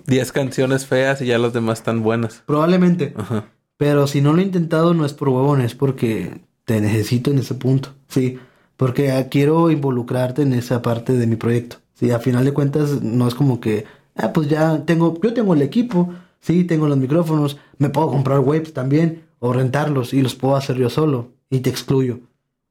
10 0.07 0.31
canciones 0.31 0.87
feas 0.87 1.21
y 1.21 1.27
ya 1.27 1.37
las 1.37 1.53
demás 1.53 1.77
están 1.77 2.01
buenas. 2.01 2.41
Probablemente. 2.47 3.13
Ajá. 3.15 3.49
Pero 3.77 4.07
si 4.07 4.21
no 4.21 4.33
lo 4.33 4.41
he 4.41 4.45
intentado, 4.45 4.95
no 4.95 5.05
es 5.05 5.13
por 5.13 5.29
huevón, 5.29 5.61
es 5.61 5.75
porque 5.75 6.41
te 6.65 6.81
necesito 6.81 7.29
en 7.29 7.37
ese 7.37 7.53
punto. 7.53 7.89
Sí, 8.07 8.39
porque 8.77 9.11
ah, 9.11 9.29
quiero 9.29 9.69
involucrarte 9.69 10.41
en 10.41 10.53
esa 10.53 10.81
parte 10.81 11.13
de 11.13 11.27
mi 11.27 11.35
proyecto. 11.35 11.77
Sí, 11.93 12.09
a 12.09 12.17
final 12.17 12.45
de 12.45 12.51
cuentas, 12.53 13.03
no 13.03 13.27
es 13.27 13.35
como 13.35 13.59
que, 13.61 13.85
ah, 14.15 14.33
pues 14.33 14.49
ya 14.49 14.85
tengo, 14.85 15.19
yo 15.21 15.35
tengo 15.35 15.53
el 15.53 15.61
equipo, 15.61 16.09
sí, 16.39 16.63
tengo 16.63 16.87
los 16.87 16.97
micrófonos, 16.97 17.57
me 17.77 17.89
puedo 17.89 18.09
comprar 18.09 18.39
webs 18.39 18.73
también, 18.73 19.29
o 19.43 19.53
rentarlos 19.53 20.13
y 20.13 20.21
los 20.21 20.35
puedo 20.35 20.55
hacer 20.55 20.77
yo 20.77 20.89
solo, 20.89 21.31
y 21.49 21.59
te 21.59 21.69
excluyo. 21.69 22.19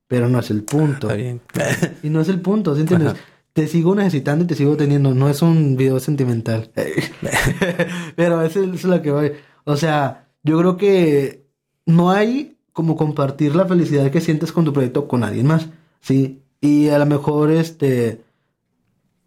Pero 0.06 0.28
no 0.28 0.38
es 0.38 0.50
el 0.50 0.62
punto. 0.62 1.11
Está 1.11 1.14
bien. 1.14 1.40
Y 2.02 2.11
no 2.11 2.20
es 2.20 2.28
el 2.28 2.40
punto, 2.40 2.74
¿sí 2.74 2.80
entiendes? 2.80 3.12
Ajá. 3.12 3.20
Te 3.52 3.66
sigo 3.66 3.94
necesitando 3.94 4.44
y 4.44 4.46
te 4.46 4.54
sigo 4.54 4.76
teniendo. 4.76 5.12
No 5.14 5.28
es 5.28 5.42
un 5.42 5.76
video 5.76 5.98
sentimental. 6.00 6.70
Pero 8.16 8.42
eso 8.42 8.62
es 8.62 8.85
lo 8.85 9.02
que 9.02 9.11
voy. 9.11 9.33
O 9.64 9.76
sea, 9.76 10.28
yo 10.42 10.59
creo 10.59 10.76
que 10.76 11.44
no 11.87 12.11
hay 12.11 12.56
como 12.72 12.96
compartir 12.96 13.54
la 13.54 13.66
felicidad 13.66 14.11
que 14.11 14.20
sientes 14.20 14.52
con 14.52 14.64
tu 14.64 14.72
proyecto 14.72 15.06
con 15.09 15.24
alguien 15.24 15.46
más. 15.46 15.68
Sí. 16.00 16.42
Y 16.61 16.88
a 16.88 16.98
lo 16.98 17.06
mejor 17.06 17.50
este. 17.50 18.22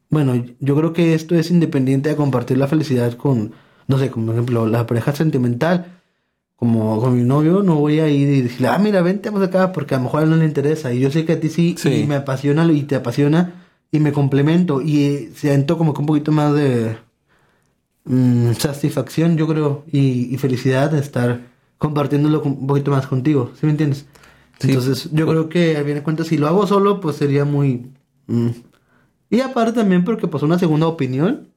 Bueno, 0.09 0.33
yo 0.59 0.75
creo 0.75 0.93
que 0.93 1.13
esto 1.13 1.35
es 1.35 1.51
independiente 1.51 2.09
de 2.09 2.15
compartir 2.15 2.57
la 2.57 2.67
felicidad 2.67 3.13
con, 3.13 3.53
no 3.87 3.97
sé, 3.99 4.09
como 4.09 4.27
por 4.27 4.35
ejemplo, 4.35 4.67
la 4.67 4.85
pareja 4.85 5.13
sentimental. 5.13 5.99
Como 6.55 6.99
con 7.01 7.17
mi 7.17 7.23
novio, 7.23 7.61
no 7.63 7.75
voy 7.75 7.99
a 7.99 8.07
ir 8.09 8.29
y 8.29 8.41
decirle, 8.41 8.67
ah, 8.69 8.77
mira, 8.77 9.01
vente, 9.01 9.29
vamos 9.29 9.47
acá, 9.47 9.71
porque 9.73 9.95
a 9.95 9.97
lo 9.97 10.05
mejor 10.05 10.21
a 10.21 10.23
él 10.23 10.29
no 10.29 10.37
le 10.37 10.45
interesa. 10.45 10.93
Y 10.93 10.99
yo 11.01 11.11
sé 11.11 11.25
que 11.25 11.33
a 11.33 11.39
ti 11.39 11.49
sí, 11.49 11.75
Sí. 11.77 11.89
y 12.03 12.07
me 12.07 12.15
apasiona 12.15 12.63
y 12.71 12.83
te 12.83 12.95
apasiona, 12.95 13.65
y 13.91 13.99
me 13.99 14.13
complemento. 14.13 14.81
Y 14.81 15.03
eh, 15.03 15.31
siento 15.35 15.77
como 15.77 15.93
que 15.93 15.99
un 16.01 16.05
poquito 16.07 16.31
más 16.31 16.53
de 16.53 16.95
mm, 18.05 18.53
satisfacción, 18.53 19.37
yo 19.37 19.47
creo, 19.47 19.83
y, 19.91 20.33
y 20.33 20.37
felicidad 20.37 20.91
de 20.91 20.99
estar 20.99 21.41
compartiéndolo 21.77 22.41
con- 22.41 22.53
un 22.53 22.67
poquito 22.67 22.91
más 22.91 23.07
contigo. 23.07 23.51
¿Sí 23.59 23.65
me 23.65 23.71
entiendes? 23.71 24.05
Entonces, 24.61 25.09
yo 25.11 25.27
creo 25.27 25.49
que 25.49 25.75
a 25.77 25.83
bien 25.83 25.97
de 25.97 26.03
cuentas, 26.03 26.27
si 26.27 26.37
lo 26.37 26.47
hago 26.47 26.65
solo, 26.67 26.99
pues 27.01 27.17
sería 27.17 27.43
muy. 27.45 27.91
mm. 28.27 28.49
Y 29.29 29.41
aparte 29.41 29.73
también 29.73 30.03
porque 30.05 30.27
pues 30.27 30.43
una 30.43 30.59
segunda 30.59 30.87
opinión. 30.87 31.49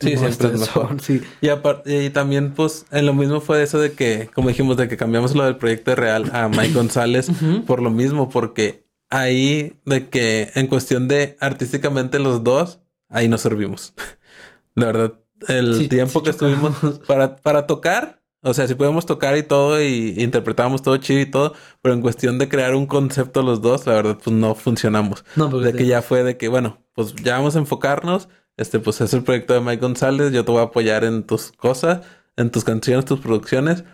Sí, 0.00 0.14
no 0.14 0.20
siempre 0.20 0.48
es 0.48 0.60
mejor. 0.60 1.00
Sí. 1.00 1.22
Y, 1.40 1.94
y 1.94 2.10
también, 2.10 2.52
pues, 2.54 2.86
en 2.90 3.06
lo 3.06 3.14
mismo 3.14 3.40
fue 3.40 3.62
eso 3.62 3.78
de 3.78 3.92
que, 3.92 4.30
como 4.34 4.48
dijimos, 4.48 4.76
de 4.76 4.88
que 4.88 4.96
cambiamos 4.96 5.34
lo 5.34 5.44
del 5.44 5.56
proyecto 5.56 5.90
de 5.90 5.96
Real 5.96 6.30
a 6.32 6.48
Mike 6.48 6.72
González 6.72 7.30
por 7.66 7.82
lo 7.82 7.90
mismo, 7.90 8.28
porque 8.28 8.84
ahí, 9.10 9.78
de 9.84 10.08
que 10.08 10.50
en 10.54 10.66
cuestión 10.66 11.08
de 11.08 11.36
artísticamente 11.40 12.18
los 12.18 12.44
dos, 12.44 12.80
ahí 13.08 13.28
nos 13.28 13.40
servimos. 13.40 13.94
La 14.74 14.86
verdad, 14.86 15.14
el 15.48 15.74
Sí, 15.76 15.88
tiempo 15.88 16.20
sí 16.20 16.24
que 16.24 16.30
estuvimos 16.30 16.76
para, 17.06 17.36
para 17.36 17.66
tocar, 17.66 18.22
o 18.42 18.54
sea, 18.54 18.68
si 18.68 18.76
podemos 18.76 19.04
tocar 19.06 19.36
y 19.36 19.42
todo 19.42 19.82
y 19.82 20.14
interpretábamos 20.18 20.82
todo 20.82 20.96
chido 20.98 21.20
y 21.20 21.26
todo, 21.26 21.54
pero 21.82 21.94
en 21.94 22.00
cuestión 22.00 22.38
de 22.38 22.48
crear 22.48 22.76
un 22.76 22.86
concepto 22.86 23.42
los 23.42 23.60
dos, 23.60 23.86
la 23.86 23.94
verdad, 23.94 24.18
pues 24.22 24.34
no 24.34 24.54
funcionamos. 24.54 25.24
No, 25.34 25.50
porque 25.50 25.66
De 25.66 25.72
que 25.72 25.86
ya 25.86 26.02
fue 26.02 26.22
de 26.22 26.36
que, 26.36 26.46
bueno, 26.46 26.78
pues 26.94 27.16
ya 27.16 27.36
vamos 27.36 27.56
a 27.56 27.58
enfocarnos. 27.58 28.28
Este, 28.58 28.78
pues 28.80 29.00
es 29.00 29.14
el 29.14 29.22
proyecto 29.22 29.54
de 29.54 29.60
Mike 29.60 29.80
González. 29.80 30.32
Yo 30.32 30.44
te 30.44 30.52
voy 30.52 30.60
a 30.60 30.64
apoyar 30.64 31.04
en 31.04 31.22
tus 31.22 31.52
cosas, 31.52 32.00
en 32.36 32.50
tus 32.50 32.64
canciones, 32.64 33.06
tus 33.06 33.20
producciones. 33.20 33.84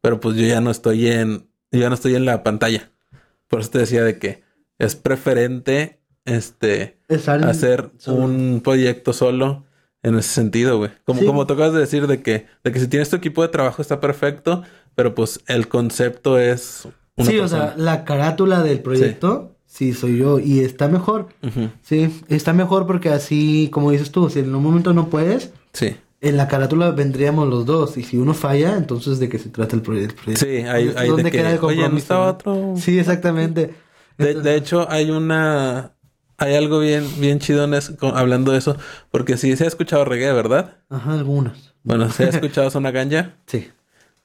Pero 0.00 0.18
pues 0.18 0.36
yo 0.36 0.44
ya 0.46 0.60
no 0.60 0.70
estoy 0.72 1.06
en, 1.08 1.46
yo 1.70 1.80
ya 1.80 1.88
no 1.88 1.94
estoy 1.94 2.16
en 2.16 2.24
la 2.24 2.42
pantalla. 2.42 2.90
Por 3.48 3.60
eso 3.60 3.70
te 3.70 3.78
decía 3.78 4.02
de 4.02 4.18
que 4.18 4.42
es 4.78 4.96
preferente, 4.96 6.00
este, 6.24 6.98
hacer 7.44 7.90
solo. 7.98 8.24
un 8.24 8.60
proyecto 8.64 9.12
solo 9.12 9.64
en 10.02 10.16
ese 10.18 10.28
sentido, 10.30 10.78
güey. 10.78 10.90
Como, 11.04 11.20
Sí. 11.20 11.26
como 11.26 11.46
tú 11.46 11.54
acabas 11.54 11.72
de 11.74 11.80
decir 11.80 12.06
de 12.06 12.22
que, 12.22 12.46
de 12.64 12.72
que 12.72 12.80
si 12.80 12.88
tienes 12.88 13.08
tu 13.10 13.16
equipo 13.16 13.42
de 13.42 13.48
trabajo 13.48 13.80
está 13.80 14.00
perfecto, 14.00 14.62
pero 14.94 15.14
pues 15.14 15.40
el 15.46 15.68
concepto 15.68 16.38
es 16.38 16.86
una 17.16 17.30
Sí, 17.30 17.38
o 17.38 17.48
sea, 17.48 17.74
la 17.76 18.04
carátula 18.04 18.62
del 18.62 18.80
proyecto, 18.80 19.53
sí. 19.74 19.92
soy 19.94 20.18
yo. 20.18 20.38
Y 20.38 20.60
está 20.60 20.88
mejor. 20.88 21.28
Ujú. 21.42 21.70
Sí, 21.82 22.22
está 22.28 22.52
mejor 22.52 22.86
porque 22.86 23.08
así, 23.10 23.68
como 23.72 23.90
dices 23.90 24.10
tú, 24.12 24.30
si 24.30 24.40
en 24.40 24.54
un 24.54 24.62
momento 24.62 24.92
no 24.92 25.08
puedes, 25.08 25.52
Sí. 25.72 25.96
en 26.20 26.36
la 26.36 26.48
carátula 26.48 26.90
vendríamos 26.92 27.48
los 27.48 27.66
dos. 27.66 27.96
Y 27.96 28.02
si 28.04 28.16
uno 28.16 28.32
falla, 28.34 28.76
entonces 28.76 29.18
de 29.18 29.28
qué 29.28 29.38
se 29.38 29.48
trata 29.50 29.76
el 29.76 29.82
proye- 29.82 30.04
el 30.04 30.14
proyecto. 30.14 30.46
Sí, 30.46 30.56
hay, 30.62 30.92
hay 30.96 31.08
¿Dónde 31.08 31.24
de 31.24 31.30
que, 31.30 31.38
queda 31.38 31.50
el 31.52 31.58
oye, 31.58 31.76
no 31.76 31.82
compromiso, 31.82 31.96
estaba 32.04 32.26
otro. 32.30 32.74
Sí, 32.76 32.98
exactamente. 32.98 33.74
De, 34.18 34.34
de 34.34 34.54
hecho, 34.56 34.86
hay 34.90 35.10
una. 35.10 35.90
Hay 36.36 36.54
algo 36.56 36.80
bien, 36.80 37.06
bien 37.20 37.38
chido 37.38 37.64
en 37.64 37.74
eso, 37.74 37.96
con- 37.96 38.16
hablando 38.16 38.50
de 38.52 38.58
eso. 38.58 38.76
Porque 39.10 39.36
sí 39.36 39.56
se 39.56 39.64
ha 39.64 39.68
escuchado 39.68 40.04
reggae, 40.04 40.32
¿verdad? 40.32 40.78
Ajá, 40.90 41.12
algunos. 41.14 41.74
Bueno, 41.84 42.10
se 42.10 42.24
ha 42.24 42.28
escuchado 42.30 42.70
Zona 42.70 42.90
Ganja. 42.90 43.34
Sí. 43.46 43.68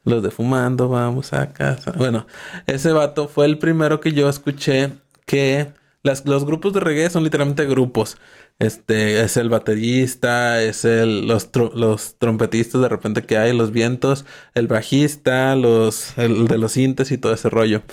Los 0.06 0.24
de 0.24 0.32
fumando, 0.32 0.90
vamos 0.90 1.34
a 1.34 1.52
casa. 1.54 1.92
Bueno, 1.96 2.26
ese 2.66 2.92
vato 2.94 3.28
fue 3.28 3.46
el 3.46 3.58
primero 3.60 4.00
que 4.00 4.12
yo 4.14 4.28
escuché 4.30 4.92
que 5.30 5.74
los 6.04 6.46
grupos 6.46 6.74
de 6.74 6.80
reggae 6.80 7.10
son 7.12 7.24
literalmente 7.24 7.65
grupos. 7.65 8.18
Este 8.58 9.22
es 9.22 9.38
el 9.38 9.50
baterista, 9.50 10.62
es 10.63 10.86
el, 10.86 11.28
los, 11.28 11.50
los 11.76 12.15
trompetistas 12.18 12.82
de 12.82 12.89
repente 12.89 13.22
que 13.24 13.38
hay, 13.38 13.56
los 13.56 13.72
vientos, 13.72 14.26
el 14.56 14.68
bajista, 14.68 15.56
los, 15.56 16.18
el 16.18 16.48
de 16.48 16.58
los 16.58 16.72
sintes 16.72 17.12
y 17.12 17.20
todo 17.20 17.34
ese 17.34 17.50
rollo. 17.50 17.84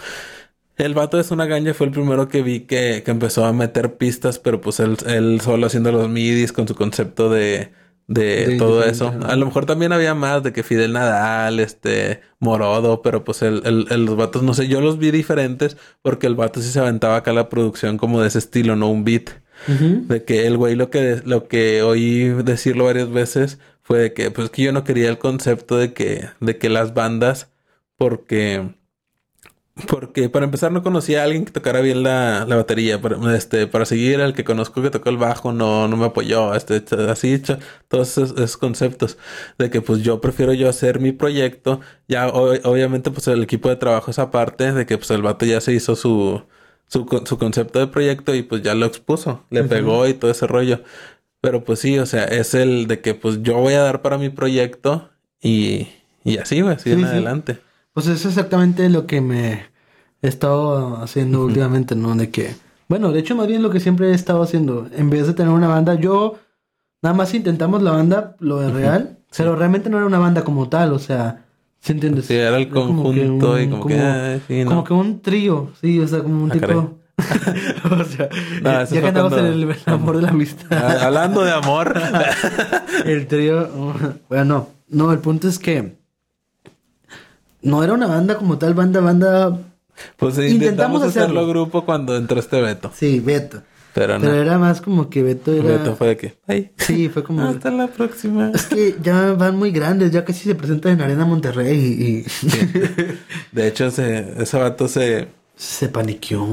El 0.77 0.95
vato 0.95 1.19
de 1.19 1.35
una 1.35 1.45
ganja 1.47 1.75
fue 1.75 1.89
el 1.89 1.93
primero 1.93 2.29
que 2.29 2.43
vi 2.43 2.61
que, 2.61 3.03
que 3.05 3.11
empezó 3.11 3.45
a 3.45 3.53
meter 3.53 3.97
pistas, 3.99 4.39
pero 4.39 4.63
pues 4.63 4.81
él, 4.81 4.97
él 5.07 5.41
solo 5.43 5.67
haciendo 5.67 5.93
los 5.93 6.09
midis 6.09 6.53
con 6.53 6.67
su 6.67 6.75
concepto 6.75 7.29
de, 7.29 7.71
de 8.09 8.47
De 8.47 8.57
todo 8.57 8.85
eso. 8.85 9.13
A 9.27 9.37
lo 9.37 9.47
mejor 9.47 9.67
también 9.67 9.93
había 9.93 10.15
más 10.15 10.43
de 10.43 10.53
que 10.53 10.63
Fidel 10.63 10.93
Nadal, 10.93 11.59
este, 11.61 12.21
Morodo, 12.39 13.03
pero 13.03 13.25
pues 13.25 13.43
el, 13.43 13.63
el- 13.67 13.87
el- 13.91 14.05
los 14.05 14.17
vatos, 14.17 14.43
no 14.43 14.55
sé, 14.55 14.69
yo 14.69 14.81
los 14.81 14.99
vi 14.99 15.11
diferentes 15.11 15.77
porque 16.03 16.27
el 16.29 16.35
vato 16.37 16.61
sí 16.63 16.71
se 16.71 16.79
aventaba 16.81 17.17
acá 17.17 17.33
la 17.33 17.49
producción 17.49 17.99
como 17.99 18.21
de 18.21 18.29
ese 18.29 18.39
estilo, 18.39 18.77
no 18.77 18.89
un 18.91 19.05
beat. 19.05 19.31
De 19.69 20.23
que 20.25 20.47
el 20.47 20.57
güey 20.59 20.75
lo 20.77 20.91
que, 20.91 21.23
lo 21.25 21.49
que 21.49 21.83
oí 21.83 22.25
decirlo 22.29 22.85
varias 22.85 23.11
veces 23.11 23.59
fue 23.83 23.99
de 24.01 24.13
que, 24.13 24.31
pues 24.31 24.51
que 24.51 24.63
yo 24.63 24.73
no 24.73 24.85
quería 24.85 25.09
el 25.09 25.19
concepto 25.19 25.77
de 25.79 25.93
que, 25.95 26.29
de 26.41 26.59
que 26.59 26.69
las 26.69 26.93
bandas, 26.95 27.51
porque, 27.97 28.75
porque 29.89 30.31
para 30.31 30.47
empezar 30.47 30.73
no 30.73 30.83
conocía 30.83 31.21
a 31.21 31.25
alguien 31.25 31.45
que 31.45 31.53
tocara 31.53 31.81
bien 31.81 32.03
la, 32.03 32.47
la 32.49 32.57
batería. 32.57 33.01
Para, 33.01 33.37
este, 33.37 33.67
para 33.67 33.85
seguir 33.85 34.21
al 34.23 34.33
que 34.35 34.43
conozco 34.45 34.81
que 34.83 34.91
tocó 34.91 35.11
el 35.11 35.19
bajo 35.19 35.53
no, 35.53 35.87
no 35.87 35.97
me 35.99 36.07
apoyó. 36.07 36.55
Este, 36.55 36.83
así, 37.11 37.35
hecho, 37.35 37.59
todos 37.89 38.09
esos, 38.17 38.31
esos 38.33 38.57
conceptos 38.57 39.19
de 39.59 39.69
que 39.71 39.83
pues 39.83 40.03
yo 40.03 40.21
prefiero 40.21 40.55
yo 40.55 40.69
hacer 40.69 40.99
mi 41.01 41.13
proyecto. 41.13 41.81
Ya 42.09 42.29
o- 42.29 42.55
obviamente 42.71 43.11
pues 43.11 43.29
el 43.29 43.43
equipo 43.43 43.69
de 43.69 43.77
trabajo 43.77 44.11
es 44.11 44.19
aparte 44.19 44.73
de 44.73 44.87
que 44.87 44.97
pues 44.99 45.11
el 45.11 45.23
vato 45.23 45.45
ya 45.45 45.61
se 45.61 45.73
hizo 45.75 45.95
su, 45.95 46.43
su, 46.89 47.07
su 47.27 47.39
concepto 47.39 47.79
de 47.79 47.87
proyecto 47.89 48.35
y 48.35 48.43
pues 48.43 48.63
ya 48.63 48.75
lo 48.75 48.87
expuso. 48.87 49.45
Le 49.51 49.65
pegó 49.65 50.07
y 50.09 50.15
todo 50.15 50.31
ese 50.31 50.47
rollo. 50.47 50.83
Pero 51.41 51.65
pues 51.65 51.81
sí, 51.81 51.99
o 51.99 52.07
sea, 52.07 52.25
es 52.25 52.55
el 52.55 52.87
de 52.89 53.01
que 53.01 53.15
pues 53.15 53.43
yo 53.43 53.57
voy 53.59 53.75
a 53.75 53.83
dar 53.83 54.03
para 54.03 54.19
mi 54.19 54.31
proyecto 54.31 55.11
y, 55.41 55.89
y 56.25 56.39
así, 56.39 56.61
güey, 56.63 56.77
así 56.77 56.91
Sí, 56.91 56.93
en 56.93 57.01
sí. 57.01 57.05
adelante. 57.07 57.59
Pues 57.97 58.09
es 58.09 58.27
exactamente 58.27 58.91
lo 58.91 59.07
que 59.07 59.23
me 59.23 59.53
he 60.21 60.29
estado 60.29 60.99
haciendo 61.03 61.47
últimamente, 61.47 61.97
¿no? 61.97 62.15
De 62.15 62.29
que, 62.29 62.55
bueno, 62.91 63.11
de 63.11 63.21
hecho 63.21 63.35
más 63.35 63.47
bien 63.47 63.63
lo 63.63 63.71
que 63.71 63.81
siempre 63.81 64.11
he 64.11 64.15
estado 64.15 64.43
haciendo, 64.43 64.87
en 64.95 65.09
vez 65.09 65.27
de 65.27 65.33
tener 65.33 65.51
una 65.51 65.67
banda, 65.67 65.95
yo 65.95 66.35
nada 67.01 67.17
más 67.17 67.33
intentamos 67.33 67.83
la 67.83 67.93
banda, 67.93 68.37
lo 68.39 68.59
de 68.61 68.71
real, 68.71 69.17
pero 69.35 69.57
realmente 69.57 69.89
no 69.89 69.97
era 69.97 70.05
una 70.05 70.19
banda 70.19 70.45
como 70.45 70.69
tal, 70.69 70.93
o 70.93 70.99
sea, 70.99 71.47
¿sí 71.81 71.93
entiendes? 71.93 72.27
Sí, 72.27 72.35
era 72.35 72.59
el 72.59 72.69
conjunto 72.69 73.59
y 73.59 73.67
como, 73.71 73.87
que, 73.87 73.95
como- 73.97 74.13
ay, 74.13 74.43
sí, 74.47 74.63
no. 74.65 74.69
Como 74.69 74.85
que 74.85 74.93
un 74.93 75.23
trío, 75.23 75.71
sí, 75.81 75.99
o 75.99 76.07
sea, 76.07 76.23
como 76.23 76.45
un 76.45 76.51
Ah, 76.51 76.53
tipo... 76.53 76.99
o 77.99 78.05
sea, 78.05 78.29
No, 78.61 78.85
ya 78.85 79.01
que 79.01 79.09
en 79.09 79.17
el, 79.47 79.63
el 79.71 79.77
amor 79.87 80.17
de 80.17 80.23
la 80.23 80.29
amistad. 80.29 80.67
Ah, 80.71 81.07
Hablando 81.07 81.43
de 81.43 81.53
amor. 81.53 81.99
El 83.07 83.27
trío, 83.27 83.71
bueno, 84.29 84.45
no, 84.45 84.69
no, 85.07 85.13
el 85.15 85.19
punto 85.21 85.49
es 85.49 85.59
que 85.59 85.97
no 87.67 87.83
era 87.85 87.93
una 87.95 88.07
banda 88.07 88.37
como 88.39 88.59
tal, 88.59 88.75
banda, 88.75 89.01
banda, 89.01 89.59
Pues 90.17 90.35
Intentamos 90.39 90.53
intentamos 90.53 91.03
hacerlo 91.03 91.41
hacerlo. 91.41 91.49
grupo 91.49 91.85
cuando 91.85 92.17
entró 92.17 92.39
este 92.41 92.61
Beto. 92.61 92.91
sí, 92.95 93.21
Beto. 93.21 93.63
Pero 93.93 94.19
no. 94.19 94.27
Pero 94.27 94.35
era 94.43 94.59
más 94.59 94.83
como 94.83 95.09
que 95.09 95.23
Beto 95.23 95.53
era... 95.55 95.79
Beto 95.79 95.97
fue 95.97 96.09
de 96.09 96.17
que, 96.19 96.37
ay, 96.47 96.71
Sí, 96.77 97.09
fue 97.09 97.25
como... 97.25 97.49
hasta 97.49 97.71
la 97.71 97.87
próxima. 97.89 98.51
Es 98.55 98.67
que 98.67 98.95
ya 99.03 99.33
van 99.33 99.57
muy 99.57 99.71
grandes, 99.71 100.11
ya 100.13 100.23
casi 100.25 100.45
se 100.45 100.55
presentan 100.55 100.93
en 100.93 101.01
Arena 101.01 101.25
Monterrey 101.25 101.79
y, 101.79 102.47
y 102.47 102.57
De 103.53 103.67
hecho, 103.69 103.91
se, 103.91 104.35
ese 104.43 104.59
vato 104.59 104.87
se, 104.89 105.29
se 105.57 105.89
paniqueó. 105.89 106.47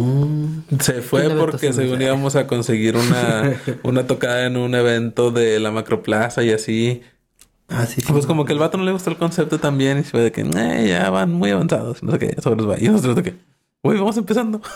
se 0.79 1.01
fue 1.01 1.27
Beto 1.27 1.37
porque 1.37 1.73
según 1.73 2.01
íbamos 2.01 2.37
a 2.37 2.47
conseguir 2.47 2.95
una, 2.95 3.53
una 3.83 4.07
tocada 4.07 4.45
en 4.45 4.55
un 4.55 4.73
evento 4.73 5.31
de 5.31 5.59
la 5.59 5.71
Macroplaza 5.71 6.43
y 6.43 6.51
así. 6.51 7.01
Ah, 7.73 7.85
sí, 7.85 8.01
sí. 8.01 8.11
Pues 8.11 8.25
como 8.25 8.45
que 8.45 8.53
el 8.53 8.59
vato 8.59 8.77
no 8.77 8.83
le 8.83 8.91
gustó 8.91 9.09
el 9.09 9.17
concepto 9.17 9.59
también 9.59 9.97
y 9.99 10.03
se 10.03 10.11
fue 10.11 10.21
de 10.21 10.31
que, 10.31 10.41
"Eh, 10.41 10.85
ya 10.89 11.09
van 11.09 11.31
muy 11.33 11.49
avanzados. 11.51 12.03
No 12.03 12.11
sé 12.11 12.19
qué, 12.19 12.41
sobre 12.41 12.57
los 12.57 12.69
va. 12.69 12.79
Y 12.79 12.87
nosotros 12.87 13.15
de 13.15 13.23
que, 13.23 13.35
uy, 13.81 13.97
vamos 13.97 14.17
empezando. 14.17 14.61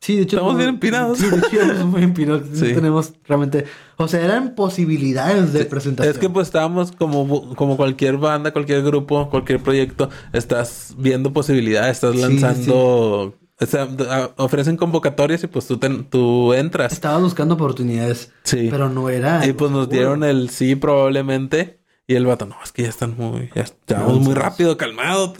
Sí, 0.00 0.16
de 0.16 0.22
hecho... 0.24 0.36
estamos 0.36 0.58
bien 0.58 0.68
empinados. 0.68 1.16
Sí, 1.16 1.30
de 1.30 1.38
hecho 1.38 1.48
íbamos 1.54 1.86
muy 1.86 2.02
empinados. 2.02 2.42
Sí. 2.52 2.68
No 2.68 2.74
tenemos 2.74 3.14
realmente... 3.26 3.64
O 3.96 4.06
sea, 4.06 4.22
eran 4.22 4.54
posibilidades 4.54 5.54
de 5.54 5.64
presentación. 5.64 6.12
Es 6.14 6.20
que 6.20 6.28
pues 6.28 6.48
estábamos 6.48 6.92
como, 6.92 7.54
como 7.54 7.78
cualquier 7.78 8.18
banda, 8.18 8.52
cualquier 8.52 8.82
grupo, 8.82 9.30
cualquier 9.30 9.60
proyecto, 9.62 10.10
estás 10.34 10.94
viendo 10.98 11.32
posibilidades, 11.32 11.92
estás 11.92 12.16
Sí, 12.16 12.20
lanzando, 12.20 13.34
o 13.58 13.66
sea, 13.66 13.88
a- 14.10 14.30
ofrecen 14.36 14.76
convocatorias 14.76 15.42
y 15.42 15.46
pues 15.46 15.66
tú, 15.66 15.78
te- 15.78 15.88
tú 15.88 16.52
entras. 16.52 16.92
Estaba 16.92 17.16
buscando 17.16 17.54
oportunidades, 17.54 18.30
Sí. 18.42 18.68
pero 18.70 18.90
no 18.90 19.08
era... 19.08 19.46
y 19.46 19.54
pues 19.54 19.70
nos 19.70 19.88
dieron 19.88 20.22
el 20.22 20.50
sí 20.50 20.76
probablemente. 20.76 21.80
Y 22.06 22.16
el 22.16 22.26
vato, 22.26 22.44
no, 22.46 22.56
es 22.62 22.70
que 22.70 22.82
ya 22.82 22.88
están 22.88 23.16
muy, 23.16 23.50
ya 23.54 23.62
estamos 23.62 24.20
muy 24.20 24.34
rápido, 24.34 24.76
calmado. 24.76 25.32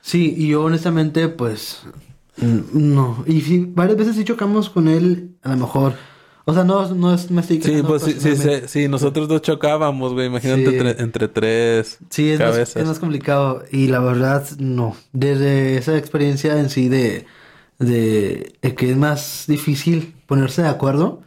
Sí, 0.00 0.34
y 0.36 0.48
yo 0.48 0.64
honestamente, 0.64 1.28
pues... 1.28 1.82
No. 2.38 3.22
Y 3.26 3.42
sí, 3.42 3.66
varias 3.68 3.98
veces 3.98 4.16
sí 4.16 4.24
chocamos 4.24 4.70
con 4.70 4.88
él, 4.88 5.36
a 5.42 5.50
lo 5.50 5.56
mejor... 5.58 5.94
O 6.46 6.54
sea, 6.54 6.64
no, 6.64 6.88
no 6.94 7.12
es... 7.12 7.30
Me 7.30 7.42
estoy 7.42 7.60
Sí, 7.60 7.82
pues 7.86 8.02
sí, 8.02 8.14
sí, 8.18 8.32
sí, 8.66 8.88
nosotros 8.88 9.28
dos 9.28 9.42
chocábamos, 9.42 10.14
güey. 10.14 10.26
Imagínate 10.26 11.02
entre 11.02 11.28
tres 11.28 11.98
Sí, 12.08 12.30
es 12.30 12.40
más, 12.40 12.76
es 12.76 12.86
más 12.86 12.98
complicado. 12.98 13.62
Y 13.70 13.88
la 13.88 14.00
verdad, 14.00 14.48
no. 14.58 14.96
Desde 15.12 15.76
esa 15.76 15.98
experiencia 15.98 16.58
en 16.58 16.70
sí 16.70 16.88
de, 16.88 17.26
de, 17.78 18.54
de 18.62 18.74
que 18.74 18.90
es 18.90 18.96
más 18.96 19.44
difícil 19.46 20.14
ponerse 20.26 20.62
de 20.62 20.68
acuerdo, 20.68 21.20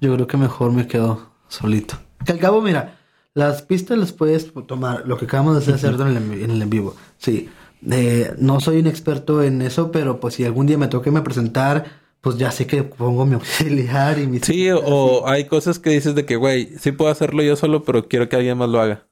yo 0.00 0.14
creo 0.14 0.26
que 0.28 0.36
mejor 0.36 0.72
me 0.72 0.86
quedo 0.86 1.32
solito. 1.48 1.98
Que 2.24 2.32
al 2.32 2.38
cabo, 2.38 2.62
mira, 2.62 2.98
las 3.34 3.62
pistas 3.62 3.98
las 3.98 4.12
puedes 4.12 4.52
tomar, 4.66 5.04
lo 5.06 5.16
que 5.16 5.24
acabamos 5.24 5.64
de 5.64 5.74
hacer 5.74 5.94
en 5.94 6.00
el, 6.00 6.16
en 6.16 6.50
el 6.50 6.62
en 6.62 6.70
vivo. 6.70 6.94
Sí. 7.18 7.48
Eh, 7.90 8.34
no 8.38 8.60
soy 8.60 8.78
un 8.78 8.86
experto 8.86 9.42
en 9.42 9.62
eso, 9.62 9.90
pero 9.90 10.20
pues 10.20 10.34
si 10.34 10.44
algún 10.44 10.66
día 10.66 10.78
me 10.78 10.88
toque 10.88 11.10
me 11.10 11.22
presentar, 11.22 11.84
pues 12.20 12.36
ya 12.36 12.52
sé 12.52 12.66
que 12.66 12.84
pongo 12.84 13.26
mi 13.26 13.34
auxiliar 13.34 14.18
y 14.18 14.26
mi... 14.28 14.38
Sí, 14.38 14.68
o 14.70 15.26
hay 15.26 15.46
cosas 15.46 15.78
que 15.78 15.90
dices 15.90 16.14
de 16.14 16.24
que, 16.24 16.36
güey, 16.36 16.78
sí 16.78 16.92
puedo 16.92 17.10
hacerlo 17.10 17.42
yo 17.42 17.56
solo, 17.56 17.82
pero 17.82 18.06
quiero 18.06 18.28
que 18.28 18.36
alguien 18.36 18.58
más 18.58 18.68
lo 18.68 18.80
haga. 18.80 19.08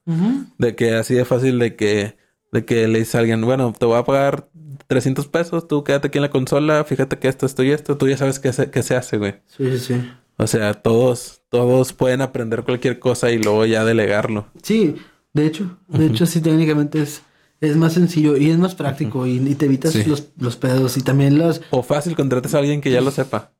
De 0.58 0.76
que 0.76 0.94
así 0.94 1.14
de 1.14 1.24
fácil 1.24 1.58
de 1.58 1.76
que 1.76 2.16
De 2.52 2.64
que 2.64 2.88
le 2.88 3.00
dice 3.00 3.16
a 3.16 3.20
alguien, 3.20 3.42
bueno, 3.42 3.72
te 3.76 3.86
voy 3.86 3.98
a 3.98 4.04
pagar 4.04 4.48
300 4.86 5.28
pesos, 5.28 5.66
tú 5.66 5.82
quédate 5.82 6.08
aquí 6.08 6.18
en 6.18 6.22
la 6.22 6.30
consola, 6.30 6.84
fíjate 6.84 7.18
que 7.18 7.28
esto, 7.28 7.46
esto 7.46 7.62
y 7.62 7.70
esto, 7.70 7.96
tú 7.96 8.08
ya 8.08 8.16
sabes 8.16 8.38
qué 8.38 8.52
se, 8.52 8.70
qué 8.70 8.82
se 8.82 8.96
hace, 8.96 9.18
güey. 9.18 9.34
Sí, 9.46 9.70
sí, 9.72 9.78
sí. 9.78 10.10
O 10.42 10.46
sea, 10.46 10.74
todos, 10.74 11.42
todos 11.50 11.92
pueden 11.92 12.22
aprender 12.22 12.62
cualquier 12.62 12.98
cosa 12.98 13.30
y 13.30 13.38
luego 13.42 13.66
ya 13.66 13.84
delegarlo. 13.84 14.46
Sí, 14.62 14.96
de 15.34 15.46
hecho, 15.46 15.76
de 15.88 16.06
hecho 16.06 16.24
sí 16.26 16.40
técnicamente 16.40 17.02
es, 17.02 17.22
es 17.60 17.76
más 17.76 17.92
sencillo 17.92 18.36
y 18.36 18.50
es 18.50 18.56
más 18.58 18.74
práctico 18.74 19.26
y, 19.26 19.36
y 19.36 19.54
te 19.54 19.66
evitas 19.66 19.92
Sí. 19.92 20.04
los, 20.04 20.28
los 20.38 20.56
pedos 20.56 20.96
y 20.96 21.02
también 21.02 21.38
las 21.38 21.60
O 21.70 21.82
fácil, 21.82 22.16
contratas 22.16 22.54
a 22.54 22.58
alguien 22.58 22.80
que 22.80 22.90
ya 22.90 23.00
lo 23.02 23.10
sepa. 23.10 23.52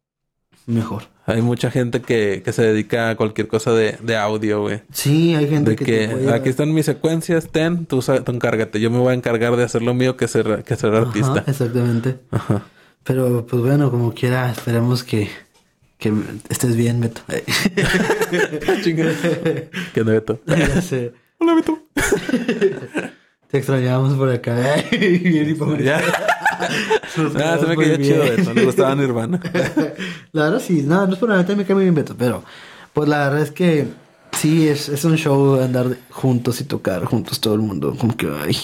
mejor. 0.66 1.02
Hay 1.26 1.42
mucha 1.42 1.70
gente 1.70 2.00
que, 2.00 2.42
que 2.44 2.52
se 2.52 2.62
dedica 2.62 3.10
a 3.10 3.16
cualquier 3.16 3.46
cosa 3.46 3.72
de, 3.72 3.96
de 4.02 4.16
audio, 4.16 4.62
güey. 4.62 4.82
Sí, 4.92 5.34
hay 5.34 5.48
gente 5.48 5.70
De 5.72 5.76
que, 5.76 5.84
que 5.84 6.08
te 6.08 6.16
puede- 6.16 6.32
aquí 6.34 6.48
están 6.48 6.72
mis 6.72 6.86
secuencias, 6.86 7.48
ten, 7.50 7.86
tú, 7.86 8.00
tú 8.00 8.32
encárgate. 8.32 8.80
Yo 8.80 8.90
me 8.90 8.98
voy 8.98 9.10
a 9.12 9.14
encargar 9.14 9.54
de 9.56 9.64
hacer 9.64 9.82
lo 9.82 9.94
mío 9.94 10.16
que 10.16 10.26
ser, 10.28 10.64
que 10.64 10.76
ser 10.76 10.94
Ajá, 10.94 11.06
artista. 11.06 11.44
exactamente. 11.46 12.18
Ajá. 12.30 12.64
Pero 13.04 13.46
pues 13.46 13.62
bueno, 13.62 13.90
como 13.90 14.12
quiera, 14.12 14.50
esperemos 14.50 15.04
que, 15.04 15.28
que 16.00 16.12
estés 16.48 16.74
bien, 16.76 17.00
Beto. 17.00 17.20
¿Qué 19.94 20.00
onda, 20.00 20.12
Beto? 20.14 20.40
Hola, 21.38 21.54
Beto. 21.54 21.78
Te 23.50 23.58
extrañamos 23.58 24.14
por 24.14 24.30
acá. 24.30 24.56
Bien 24.90 25.50
y. 25.50 25.82
Ya. 25.84 26.00
Nos 27.16 27.36
Ah, 27.36 27.58
se 27.58 27.66
me 27.66 27.76
cayó 27.76 27.96
chido. 27.96 28.22
Beto. 28.24 28.54
Le 28.54 28.64
gustaba 28.64 28.94
Nirvana. 28.94 29.40
La 30.32 30.44
verdad 30.44 30.62
sí, 30.66 30.82
no, 30.82 31.06
no 31.06 31.12
es 31.12 31.18
por 31.18 31.28
nada, 31.28 31.40
también 31.42 31.58
me 31.58 31.64
cae 31.64 31.74
muy 31.74 31.84
bien 31.84 31.94
Beto, 31.94 32.16
pero 32.16 32.42
pues 32.92 33.08
la 33.08 33.28
verdad 33.28 33.42
es 33.42 33.50
que 33.50 33.86
sí, 34.32 34.68
es, 34.68 34.88
es 34.88 35.04
un 35.04 35.16
show 35.16 35.60
andar 35.60 35.96
juntos 36.10 36.60
y 36.60 36.64
tocar 36.64 37.04
juntos 37.04 37.40
todo 37.40 37.54
el 37.54 37.60
mundo, 37.60 37.94
como 37.98 38.16
que 38.16 38.26
ay. 38.26 38.56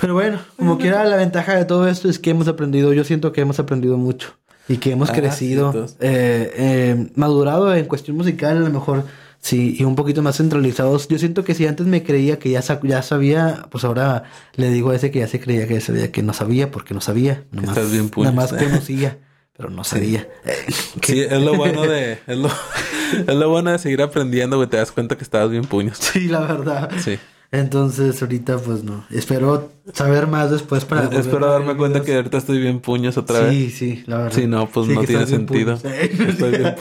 Pero 0.00 0.14
bueno, 0.14 0.40
como 0.56 0.78
quiera, 0.78 1.04
la 1.04 1.16
ventaja 1.16 1.56
de 1.56 1.64
todo 1.66 1.86
esto 1.88 2.08
es 2.08 2.18
que 2.18 2.30
hemos 2.30 2.48
aprendido, 2.48 2.92
yo 2.92 3.04
siento 3.04 3.32
que 3.32 3.42
hemos 3.42 3.58
aprendido 3.58 3.98
mucho 3.98 4.39
y 4.72 4.76
que 4.78 4.92
hemos 4.92 5.10
Ah, 5.10 5.14
crecido, 5.14 5.86
eh, 6.00 6.52
eh, 6.56 7.06
madurado 7.16 7.74
en 7.74 7.86
cuestión 7.86 8.16
musical, 8.16 8.56
a 8.56 8.60
lo 8.60 8.70
mejor 8.70 9.04
sí, 9.40 9.74
y 9.78 9.84
un 9.84 9.96
poquito 9.96 10.22
más 10.22 10.36
centralizados. 10.36 11.08
Yo 11.08 11.18
siento 11.18 11.42
que 11.44 11.54
si 11.54 11.66
antes 11.66 11.86
me 11.86 12.02
creía 12.04 12.38
que 12.38 12.50
ya, 12.50 12.62
ya 12.82 13.02
sabía, 13.02 13.66
pues 13.70 13.84
ahora 13.84 14.24
le 14.54 14.70
digo 14.70 14.90
a 14.90 14.96
ese 14.96 15.10
que 15.10 15.18
ya 15.18 15.26
se 15.26 15.40
creía 15.40 15.66
que 15.66 15.74
ya 15.74 15.80
sabía 15.80 16.12
que 16.12 16.22
no 16.22 16.32
sabía, 16.32 16.70
porque 16.70 16.94
no 16.94 17.00
sabía, 17.00 17.44
nomás, 17.50 17.76
Estás 17.76 17.90
bien 17.92 18.08
puños. 18.10 18.32
nada 18.34 18.48
más 18.48 18.62
conocía, 18.62 19.18
pero 19.56 19.70
no 19.70 19.82
sabía. 19.84 20.28
Sí, 21.02 21.20
es 21.20 21.42
lo 21.42 21.56
bueno 21.56 21.82
de... 21.82 22.18
Es 22.26 22.36
lo, 22.38 22.48
es 23.26 23.34
lo 23.34 23.48
bueno 23.50 23.72
de 23.72 23.78
seguir 23.78 24.02
aprendiendo, 24.02 24.56
güey. 24.56 24.68
Te 24.68 24.76
das 24.76 24.92
cuenta 24.92 25.16
que 25.16 25.24
estabas 25.24 25.50
bien 25.50 25.64
puños. 25.64 25.98
Sí, 26.12 26.28
la 26.28 26.40
verdad. 26.40 26.90
Sí. 26.98 27.18
Entonces, 27.52 28.22
ahorita, 28.22 28.58
pues 28.58 28.84
no. 28.84 29.04
Espero 29.10 29.72
saber 29.92 30.28
más 30.28 30.50
después 30.52 30.84
para. 30.84 31.02
volver 31.02 31.20
Espero 31.20 31.46
darme 31.50 31.76
cuenta 31.76 32.00
que 32.02 32.14
ahorita 32.14 32.38
estoy 32.38 32.60
bien 32.60 32.78
puños 32.80 33.16
otra 33.16 33.40
vez. 33.40 33.50
Sí, 33.52 33.70
sí, 33.70 34.04
la 34.06 34.18
verdad. 34.18 34.32
Sí, 34.38 34.46
no, 34.46 34.68
pues 34.68 34.86
Sí, 34.86 34.94
no 34.94 35.02
tiene 35.04 35.26
sentido. 35.26 35.76
puños. 35.76 35.94
Estoy 35.94 36.50
bien 36.58 36.74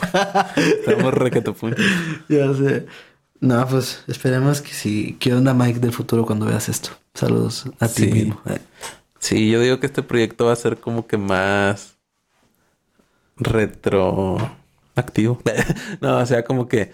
Estamos 0.85 1.13
requete 1.15 1.51
puños. 1.53 1.79
ya 2.27 2.53
sé. 2.53 2.85
No, 3.41 3.65
pues 3.67 4.03
esperemos 4.07 4.61
que 4.61 4.73
sí. 4.73 5.15
¿Qué 5.19 5.33
onda, 5.33 5.53
Mike, 5.55 5.79
del 5.79 5.91
futuro 5.93 6.23
cuando 6.25 6.45
veas 6.45 6.69
esto? 6.69 6.89
Saludos 7.15 7.65
a 7.79 7.87
ti 7.87 8.03
Sí. 8.03 8.11
mismo. 8.11 8.39
Eh, 8.45 8.59
Sí, 9.21 9.49
yo 9.49 9.59
digo 9.59 9.79
que 9.81 9.87
este 9.87 10.01
proyecto 10.03 10.45
va 10.45 10.53
a 10.53 10.55
ser 10.55 10.77
como 10.77 11.05
que 11.07 11.17
más 11.17 11.97
retroactivo. 13.35 15.39
no, 16.01 16.17
o 16.17 16.25
sea, 16.25 16.43
como 16.43 16.67
que 16.67 16.93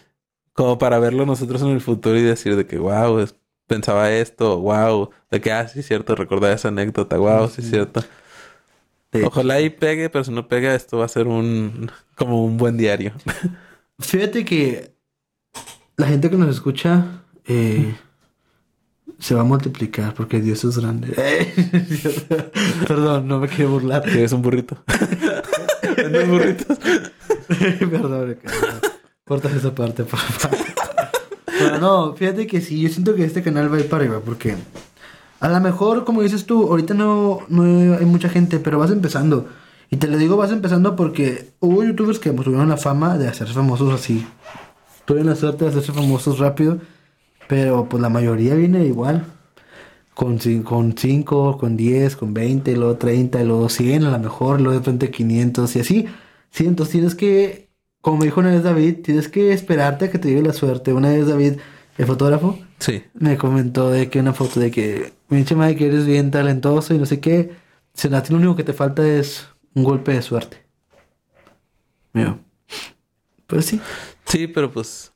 como 0.54 0.78
para 0.78 1.00
verlo 1.00 1.26
nosotros 1.26 1.62
en 1.62 1.70
el 1.70 1.82
futuro 1.82 2.18
y 2.18 2.22
decir 2.24 2.56
de 2.56 2.66
que 2.66 2.78
wow, 2.78 3.20
es- 3.20 3.36
pensaba 3.68 4.12
esto, 4.12 4.60
wow, 4.60 5.10
de 5.32 5.42
que 5.42 5.52
ah, 5.52 5.68
sí 5.68 5.80
es 5.80 5.88
cierto, 5.88 6.16
recordar 6.16 6.52
esa 6.52 6.70
anécdota, 6.70 7.18
wow, 7.18 7.50
sí 7.50 7.62
es 7.62 7.70
cierto. 7.70 8.04
Ojalá 9.24 9.62
y 9.62 9.70
pegue, 9.70 10.10
pero 10.10 10.24
si 10.24 10.32
no 10.32 10.48
pega, 10.48 10.76
esto 10.76 10.98
va 10.98 11.06
a 11.06 11.10
ser 11.10 11.28
un 11.28 11.92
como 12.16 12.44
un 12.44 12.58
buen 12.58 12.78
diario. 12.78 13.14
Fíjate 14.00 14.44
que 14.44 14.94
la 15.96 16.08
gente 16.08 16.30
que 16.30 16.38
nos 16.38 16.50
escucha 16.50 17.24
eh, 17.46 17.96
se 19.20 19.36
va 19.36 19.42
a 19.42 19.46
multiplicar 19.46 20.14
porque 20.14 20.42
Dios 20.42 20.64
es 20.66 20.78
grande. 20.78 21.14
Perdón, 22.88 23.28
no 23.28 23.40
me 23.40 23.48
quiero 23.48 23.72
burlar. 23.72 24.04
que 24.04 24.24
es 24.24 24.32
un 24.34 24.42
burrito. 24.42 24.78
Vendes 25.98 26.28
burritos. 26.28 26.78
Perdón, 27.48 28.38
cabrón. 28.44 28.80
corta 29.24 29.50
esa 29.56 29.74
parte, 29.74 30.04
por 30.04 30.20
favor. 30.20 30.65
Pero 31.58 31.80
no, 31.80 32.14
fíjate 32.14 32.48
que 32.48 32.62
sí, 32.62 32.82
yo 32.82 32.90
siento 32.90 33.16
que 33.16 33.24
este 33.24 33.44
canal 33.44 33.72
va 33.72 33.78
a 33.78 33.80
ir 33.80 33.90
para 33.90 34.04
arriba 34.04 34.22
porque 34.24 34.56
a 35.40 35.50
lo 35.50 35.60
mejor, 35.60 36.06
como 36.06 36.22
dices 36.22 36.46
tú, 36.46 36.68
ahorita 36.70 36.94
no, 36.94 37.40
no 37.50 37.64
hay 37.64 38.06
mucha 38.06 38.30
gente, 38.30 38.60
pero 38.60 38.80
vas 38.80 38.92
empezando. 38.92 39.48
Y 39.90 39.98
te 39.98 40.08
lo 40.08 40.18
digo, 40.18 40.38
vas 40.38 40.52
empezando 40.52 40.96
porque 40.96 41.52
hubo 41.60 41.84
youtubers 41.84 42.20
que 42.20 42.32
tuvieron 42.32 42.70
la 42.70 42.78
fama 42.78 43.18
de 43.18 43.28
hacerse 43.28 43.54
famosos 43.54 43.94
así. 43.94 44.26
Tuvieron 45.06 45.30
la 45.30 45.36
suerte 45.36 45.66
de 45.66 45.72
hacerse 45.72 45.94
famosos 45.94 46.40
rápido, 46.40 46.80
pero 47.48 47.88
pues 47.88 48.02
la 48.02 48.10
mayoría 48.10 48.56
viene 48.56 48.86
igual. 48.86 49.26
Con 50.14 50.40
5, 50.40 50.68
con, 50.70 50.98
cinco, 50.98 51.58
con 51.58 51.76
10, 51.76 52.16
con 52.16 52.34
20, 52.34 52.76
luego 52.78 52.96
30, 52.96 53.42
y 53.42 53.46
luego 53.46 53.68
100 53.68 54.06
a 54.06 54.12
lo 54.12 54.20
mejor, 54.20 54.62
luego 54.62 54.80
de 54.80 54.80
repente 54.80 55.12
500 55.12 55.76
y 55.76 55.80
así. 55.80 56.06
Sí, 56.52 56.66
entonces 56.66 56.94
tienes 56.94 57.16
que, 57.16 57.65
como 58.06 58.18
me 58.18 58.26
dijo 58.26 58.40
una 58.40 58.52
vez 58.52 58.62
David, 58.62 58.98
tienes 59.02 59.28
que 59.30 59.52
esperarte 59.52 60.06
a 60.06 60.12
que 60.12 60.20
te 60.20 60.28
llegue 60.28 60.44
la 60.44 60.54
suerte. 60.54 60.94
Una 60.94 61.10
vez 61.10 61.26
David, 61.28 61.54
el 61.98 62.06
fotógrafo, 62.06 62.60
Sí. 62.78 63.04
me 63.16 63.36
comentó 63.36 63.90
de 63.90 64.12
que 64.12 64.20
una 64.20 64.32
foto 64.32 64.60
de 64.60 64.70
que, 64.70 65.12
pinche 65.28 65.56
Mike, 65.56 65.88
eres 65.88 66.06
bien 66.06 66.30
talentoso 66.30 66.94
y 66.94 67.00
no 67.00 67.08
sé 67.08 67.20
qué. 67.20 67.56
Si 67.96 68.08
ti 68.08 68.16
lo 68.30 68.38
único 68.38 68.56
que 68.56 68.64
te 68.64 68.74
falta 68.74 69.08
es 69.08 69.48
un 69.74 69.84
golpe 69.84 70.14
de 70.14 70.22
suerte. 70.22 70.68
Mío. 72.14 72.38
Pues 73.48 73.66
sí. 73.66 73.82
Sí, 74.28 74.46
pero 74.46 74.72
pues 74.72 75.12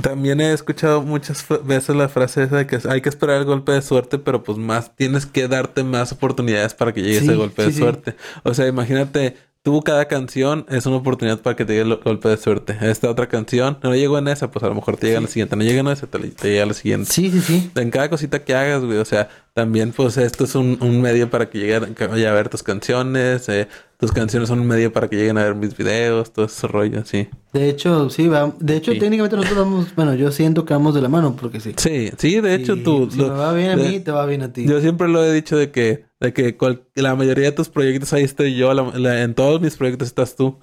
también 0.00 0.40
he 0.40 0.52
escuchado 0.52 1.02
muchas 1.02 1.44
veces 1.64 1.96
la 1.96 2.08
frase 2.08 2.44
esa 2.44 2.58
de 2.58 2.66
que 2.68 2.78
hay 2.88 3.00
que 3.00 3.08
esperar 3.08 3.38
el 3.38 3.44
golpe 3.44 3.72
de 3.72 3.82
suerte, 3.82 4.18
pero 4.18 4.44
pues 4.44 4.56
más 4.56 4.94
tienes 4.94 5.26
que 5.26 5.48
darte 5.48 5.82
más 5.82 6.12
oportunidades 6.12 6.74
para 6.74 6.92
que 6.92 7.02
llegue 7.02 7.18
Sí, 7.18 7.24
ese 7.24 7.34
golpe 7.34 7.62
sí, 7.62 7.66
de 7.70 7.72
sí. 7.72 7.78
suerte. 7.80 8.14
O 8.44 8.54
sea, 8.54 8.68
imagínate, 8.68 9.36
tú 9.62 9.82
cada 9.82 10.06
canción 10.08 10.66
es 10.68 10.86
una 10.86 10.96
oportunidad 10.96 11.40
para 11.40 11.56
que 11.56 11.64
te 11.64 11.74
llegue 11.74 11.90
el 11.92 11.96
golpe 11.96 12.28
de 12.28 12.36
suerte. 12.36 12.76
Esta 12.80 13.10
otra 13.10 13.28
canción 13.28 13.78
no 13.82 13.94
llegó 13.94 14.18
en 14.18 14.28
esa, 14.28 14.50
pues 14.50 14.62
a 14.64 14.68
lo 14.68 14.74
mejor 14.74 14.96
te 14.96 15.06
llega 15.08 15.18
en 15.18 15.24
la 15.24 15.30
siguiente. 15.30 15.56
No 15.56 15.62
llega 15.62 15.80
en 15.80 15.88
esa, 15.88 16.06
te, 16.06 16.18
te 16.18 16.48
llega 16.50 16.62
a 16.64 16.66
la 16.66 16.74
siguiente. 16.74 17.10
Sí, 17.10 17.30
sí, 17.30 17.40
sí. 17.40 17.70
En 17.74 17.90
cada 17.90 18.08
cosita 18.08 18.44
que 18.44 18.54
hagas, 18.54 18.82
güey. 18.84 18.98
O 18.98 19.04
sea, 19.04 19.28
también, 19.54 19.92
pues, 19.92 20.16
esto 20.16 20.44
es 20.44 20.54
un, 20.54 20.78
un 20.80 21.00
medio 21.02 21.28
para 21.30 21.50
que 21.50 21.78
vaya 22.08 22.30
a 22.30 22.34
ver 22.34 22.48
tus 22.48 22.62
canciones. 22.62 23.48
eh, 23.48 23.68
tus 24.00 24.12
canciones 24.12 24.48
son 24.48 24.60
un 24.60 24.66
medio 24.66 24.92
para 24.92 25.08
que 25.08 25.16
lleguen 25.16 25.36
a 25.38 25.44
ver 25.44 25.54
mis 25.54 25.76
videos, 25.76 26.32
todo 26.32 26.46
ese 26.46 26.66
rollo, 26.66 27.04
sí. 27.04 27.28
De 27.52 27.68
hecho, 27.68 28.08
sí, 28.10 28.28
va. 28.28 28.52
De 28.58 28.76
hecho, 28.76 28.92
Sí. 28.92 28.98
técnicamente 28.98 29.36
nosotros 29.36 29.58
vamos, 29.64 29.94
bueno, 29.94 30.14
yo 30.14 30.32
siento 30.32 30.64
que 30.64 30.72
vamos 30.74 30.94
de 30.94 31.02
la 31.02 31.08
mano 31.08 31.36
porque 31.36 31.60
sí. 31.60 31.74
Sí, 31.76 32.10
sí, 32.16 32.40
de 32.40 32.54
hecho, 32.54 32.76
Sí, 32.76 32.82
tú. 32.82 33.08
Si 33.10 33.18
lo- 33.18 33.28
me 33.28 33.34
va 33.34 33.52
bien 33.52 33.70
a 33.72 33.76
de- 33.76 33.88
mí, 33.88 34.00
te 34.00 34.10
va 34.10 34.24
bien 34.26 34.42
a 34.42 34.52
ti. 34.52 34.66
Yo 34.66 34.80
siempre 34.80 35.06
lo 35.08 35.22
he 35.24 35.32
dicho 35.32 35.56
de 35.58 35.70
que, 35.70 36.06
de 36.18 36.32
que 36.32 36.56
cual- 36.56 36.82
la 36.94 37.14
mayoría 37.14 37.44
de 37.46 37.52
tus 37.52 37.68
proyectos 37.68 38.12
ahí 38.12 38.24
estoy 38.24 38.54
yo, 38.56 38.72
la- 38.74 38.90
la- 38.98 39.22
en 39.22 39.34
todos 39.34 39.60
mis 39.60 39.76
proyectos 39.76 40.08
estás 40.08 40.34
tú. 40.36 40.58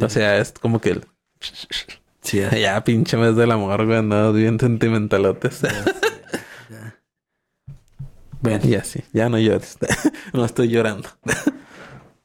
o 0.00 0.08
sea, 0.08 0.38
es 0.38 0.52
como 0.52 0.80
que 0.80 0.90
el- 0.90 1.04
Sí, 2.20 2.38
ya. 2.40 2.50
ya 2.58 2.84
pinche 2.84 3.16
mes 3.16 3.34
del 3.36 3.50
amor, 3.52 3.86
güey, 3.86 3.98
andados 3.98 4.34
bien 4.36 4.58
sentimentalotes. 4.60 5.60
Bueno, 8.40 8.60
y 8.64 8.74
así, 8.74 9.00
ya 9.12 9.28
no 9.28 9.38
llores. 9.38 9.78
no 10.32 10.44
estoy 10.44 10.68
llorando. 10.68 11.08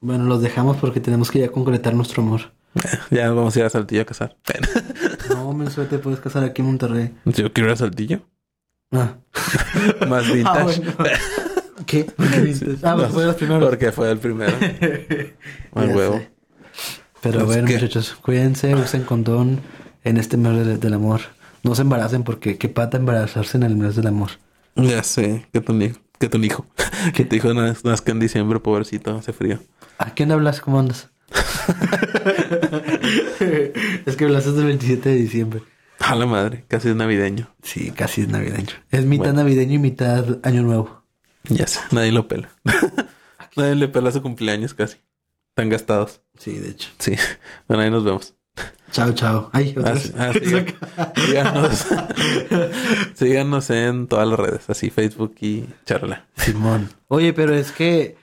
Bueno, 0.01 0.25
los 0.25 0.41
dejamos 0.41 0.77
porque 0.77 0.99
tenemos 0.99 1.31
que 1.31 1.39
ya 1.39 1.49
concretar 1.51 1.93
nuestro 1.93 2.21
amor. 2.23 2.51
ya 3.11 3.27
nos 3.27 3.35
vamos 3.35 3.55
a 3.55 3.59
ir 3.59 3.65
a 3.65 3.69
Saltillo 3.69 4.01
a 4.01 4.05
casar. 4.05 4.35
No, 5.29 5.53
me 5.53 5.65
te 5.65 5.97
puedes 5.99 6.19
casar 6.19 6.43
aquí 6.43 6.61
en 6.61 6.67
Monterrey. 6.67 7.13
Yo 7.25 7.51
quiero 7.53 7.69
ir 7.69 7.73
a 7.73 7.77
Saltillo. 7.77 8.21
Ah. 8.91 9.15
Más 10.07 10.25
Ah, 10.27 10.33
vintage. 10.33 10.81
bueno. 10.81 10.93
¿Qué? 11.85 12.03
¿Por 12.05 12.29
qué 12.29 12.39
vintage? 12.41 12.77
Ah, 12.83 12.95
pues 12.97 13.09
fue 13.11 13.25
los 13.25 13.35
primeros. 13.35 13.69
Porque 13.69 13.91
fue 13.91 14.11
el 14.11 14.17
primero. 14.19 14.53
Al 15.73 15.89
Ya 15.89 15.95
huevo. 15.95 16.17
sé. 16.17 16.31
Pero 17.21 17.45
bueno, 17.45 17.67
que- 17.67 17.73
muchachos, 17.75 18.15
cuídense, 18.21 18.75
usen 18.75 19.03
condón 19.03 19.61
en 20.03 20.17
este 20.17 20.37
mes 20.37 20.65
del, 20.65 20.79
del 20.79 20.93
amor. 20.93 21.21
No 21.63 21.75
se 21.75 21.83
embaracen 21.83 22.23
porque 22.23 22.57
qué 22.57 22.67
pata 22.69 22.97
embarazarse 22.97 23.57
en 23.57 23.63
el 23.63 23.75
mes 23.75 23.95
del 23.95 24.07
amor. 24.07 24.31
Ya 24.75 25.03
sé, 25.03 25.47
que 25.53 25.61
tu, 25.61 25.73
ni- 25.73 25.93
que 26.21 26.29
tu 26.29 26.37
hijo. 26.37 26.65
que 27.13 27.25
tu 27.25 27.35
hijo 27.35 27.49
naz- 27.53 27.83
nazca 27.83 28.11
en 28.11 28.19
diciembre, 28.19 28.59
pobrecito, 28.61 29.17
hace 29.17 29.33
frío. 29.33 29.59
¿A 29.97 30.11
quién 30.13 30.31
hablas? 30.31 30.61
¿Cómo 30.61 30.79
andas? 30.79 31.09
es 34.05 34.15
que 34.15 34.25
hablas 34.25 34.45
del 34.55 34.65
27 34.65 35.09
de 35.09 35.15
diciembre. 35.15 35.61
A 35.99 36.15
la 36.15 36.25
madre, 36.25 36.65
casi 36.67 36.89
es 36.89 36.95
navideño. 36.95 37.47
Sí, 37.61 37.91
casi 37.91 38.21
es 38.21 38.27
navideño. 38.29 38.73
Es 38.89 39.05
mitad 39.05 39.25
Bueno. 39.25 39.43
navideño 39.43 39.75
y 39.75 39.79
mitad 39.79 40.39
año 40.43 40.63
nuevo. 40.63 41.03
Ya 41.43 41.67
sé, 41.67 41.79
nadie 41.91 42.11
lo 42.11 42.27
pela. 42.27 42.49
nadie 43.55 43.75
le 43.75 43.87
pela 43.87 44.11
su 44.11 44.21
cumpleaños 44.21 44.73
casi. 44.73 44.97
Están 45.49 45.69
gastados. 45.69 46.21
Sí, 46.37 46.57
de 46.57 46.69
hecho. 46.69 46.89
Sí. 46.97 47.15
Bueno, 47.67 47.83
ahí 47.83 47.91
nos 47.91 48.03
vemos. 48.03 48.33
Chao, 48.91 49.13
chao. 49.13 49.49
Ay, 49.53 49.73
otra 49.77 49.93
vez. 49.93 50.13
Ah, 50.17 50.31
siga- 50.33 51.13
síganos, 51.15 51.85
síganos 53.15 53.69
en 53.69 54.07
todas 54.07 54.27
las 54.27 54.37
redes, 54.39 54.69
así 54.69 54.89
Facebook 54.89 55.35
y 55.39 55.65
charla. 55.85 56.25
Simón. 56.35 56.89
Oye, 57.07 57.31
pero 57.33 57.53
es 57.55 57.71
que 57.71 58.17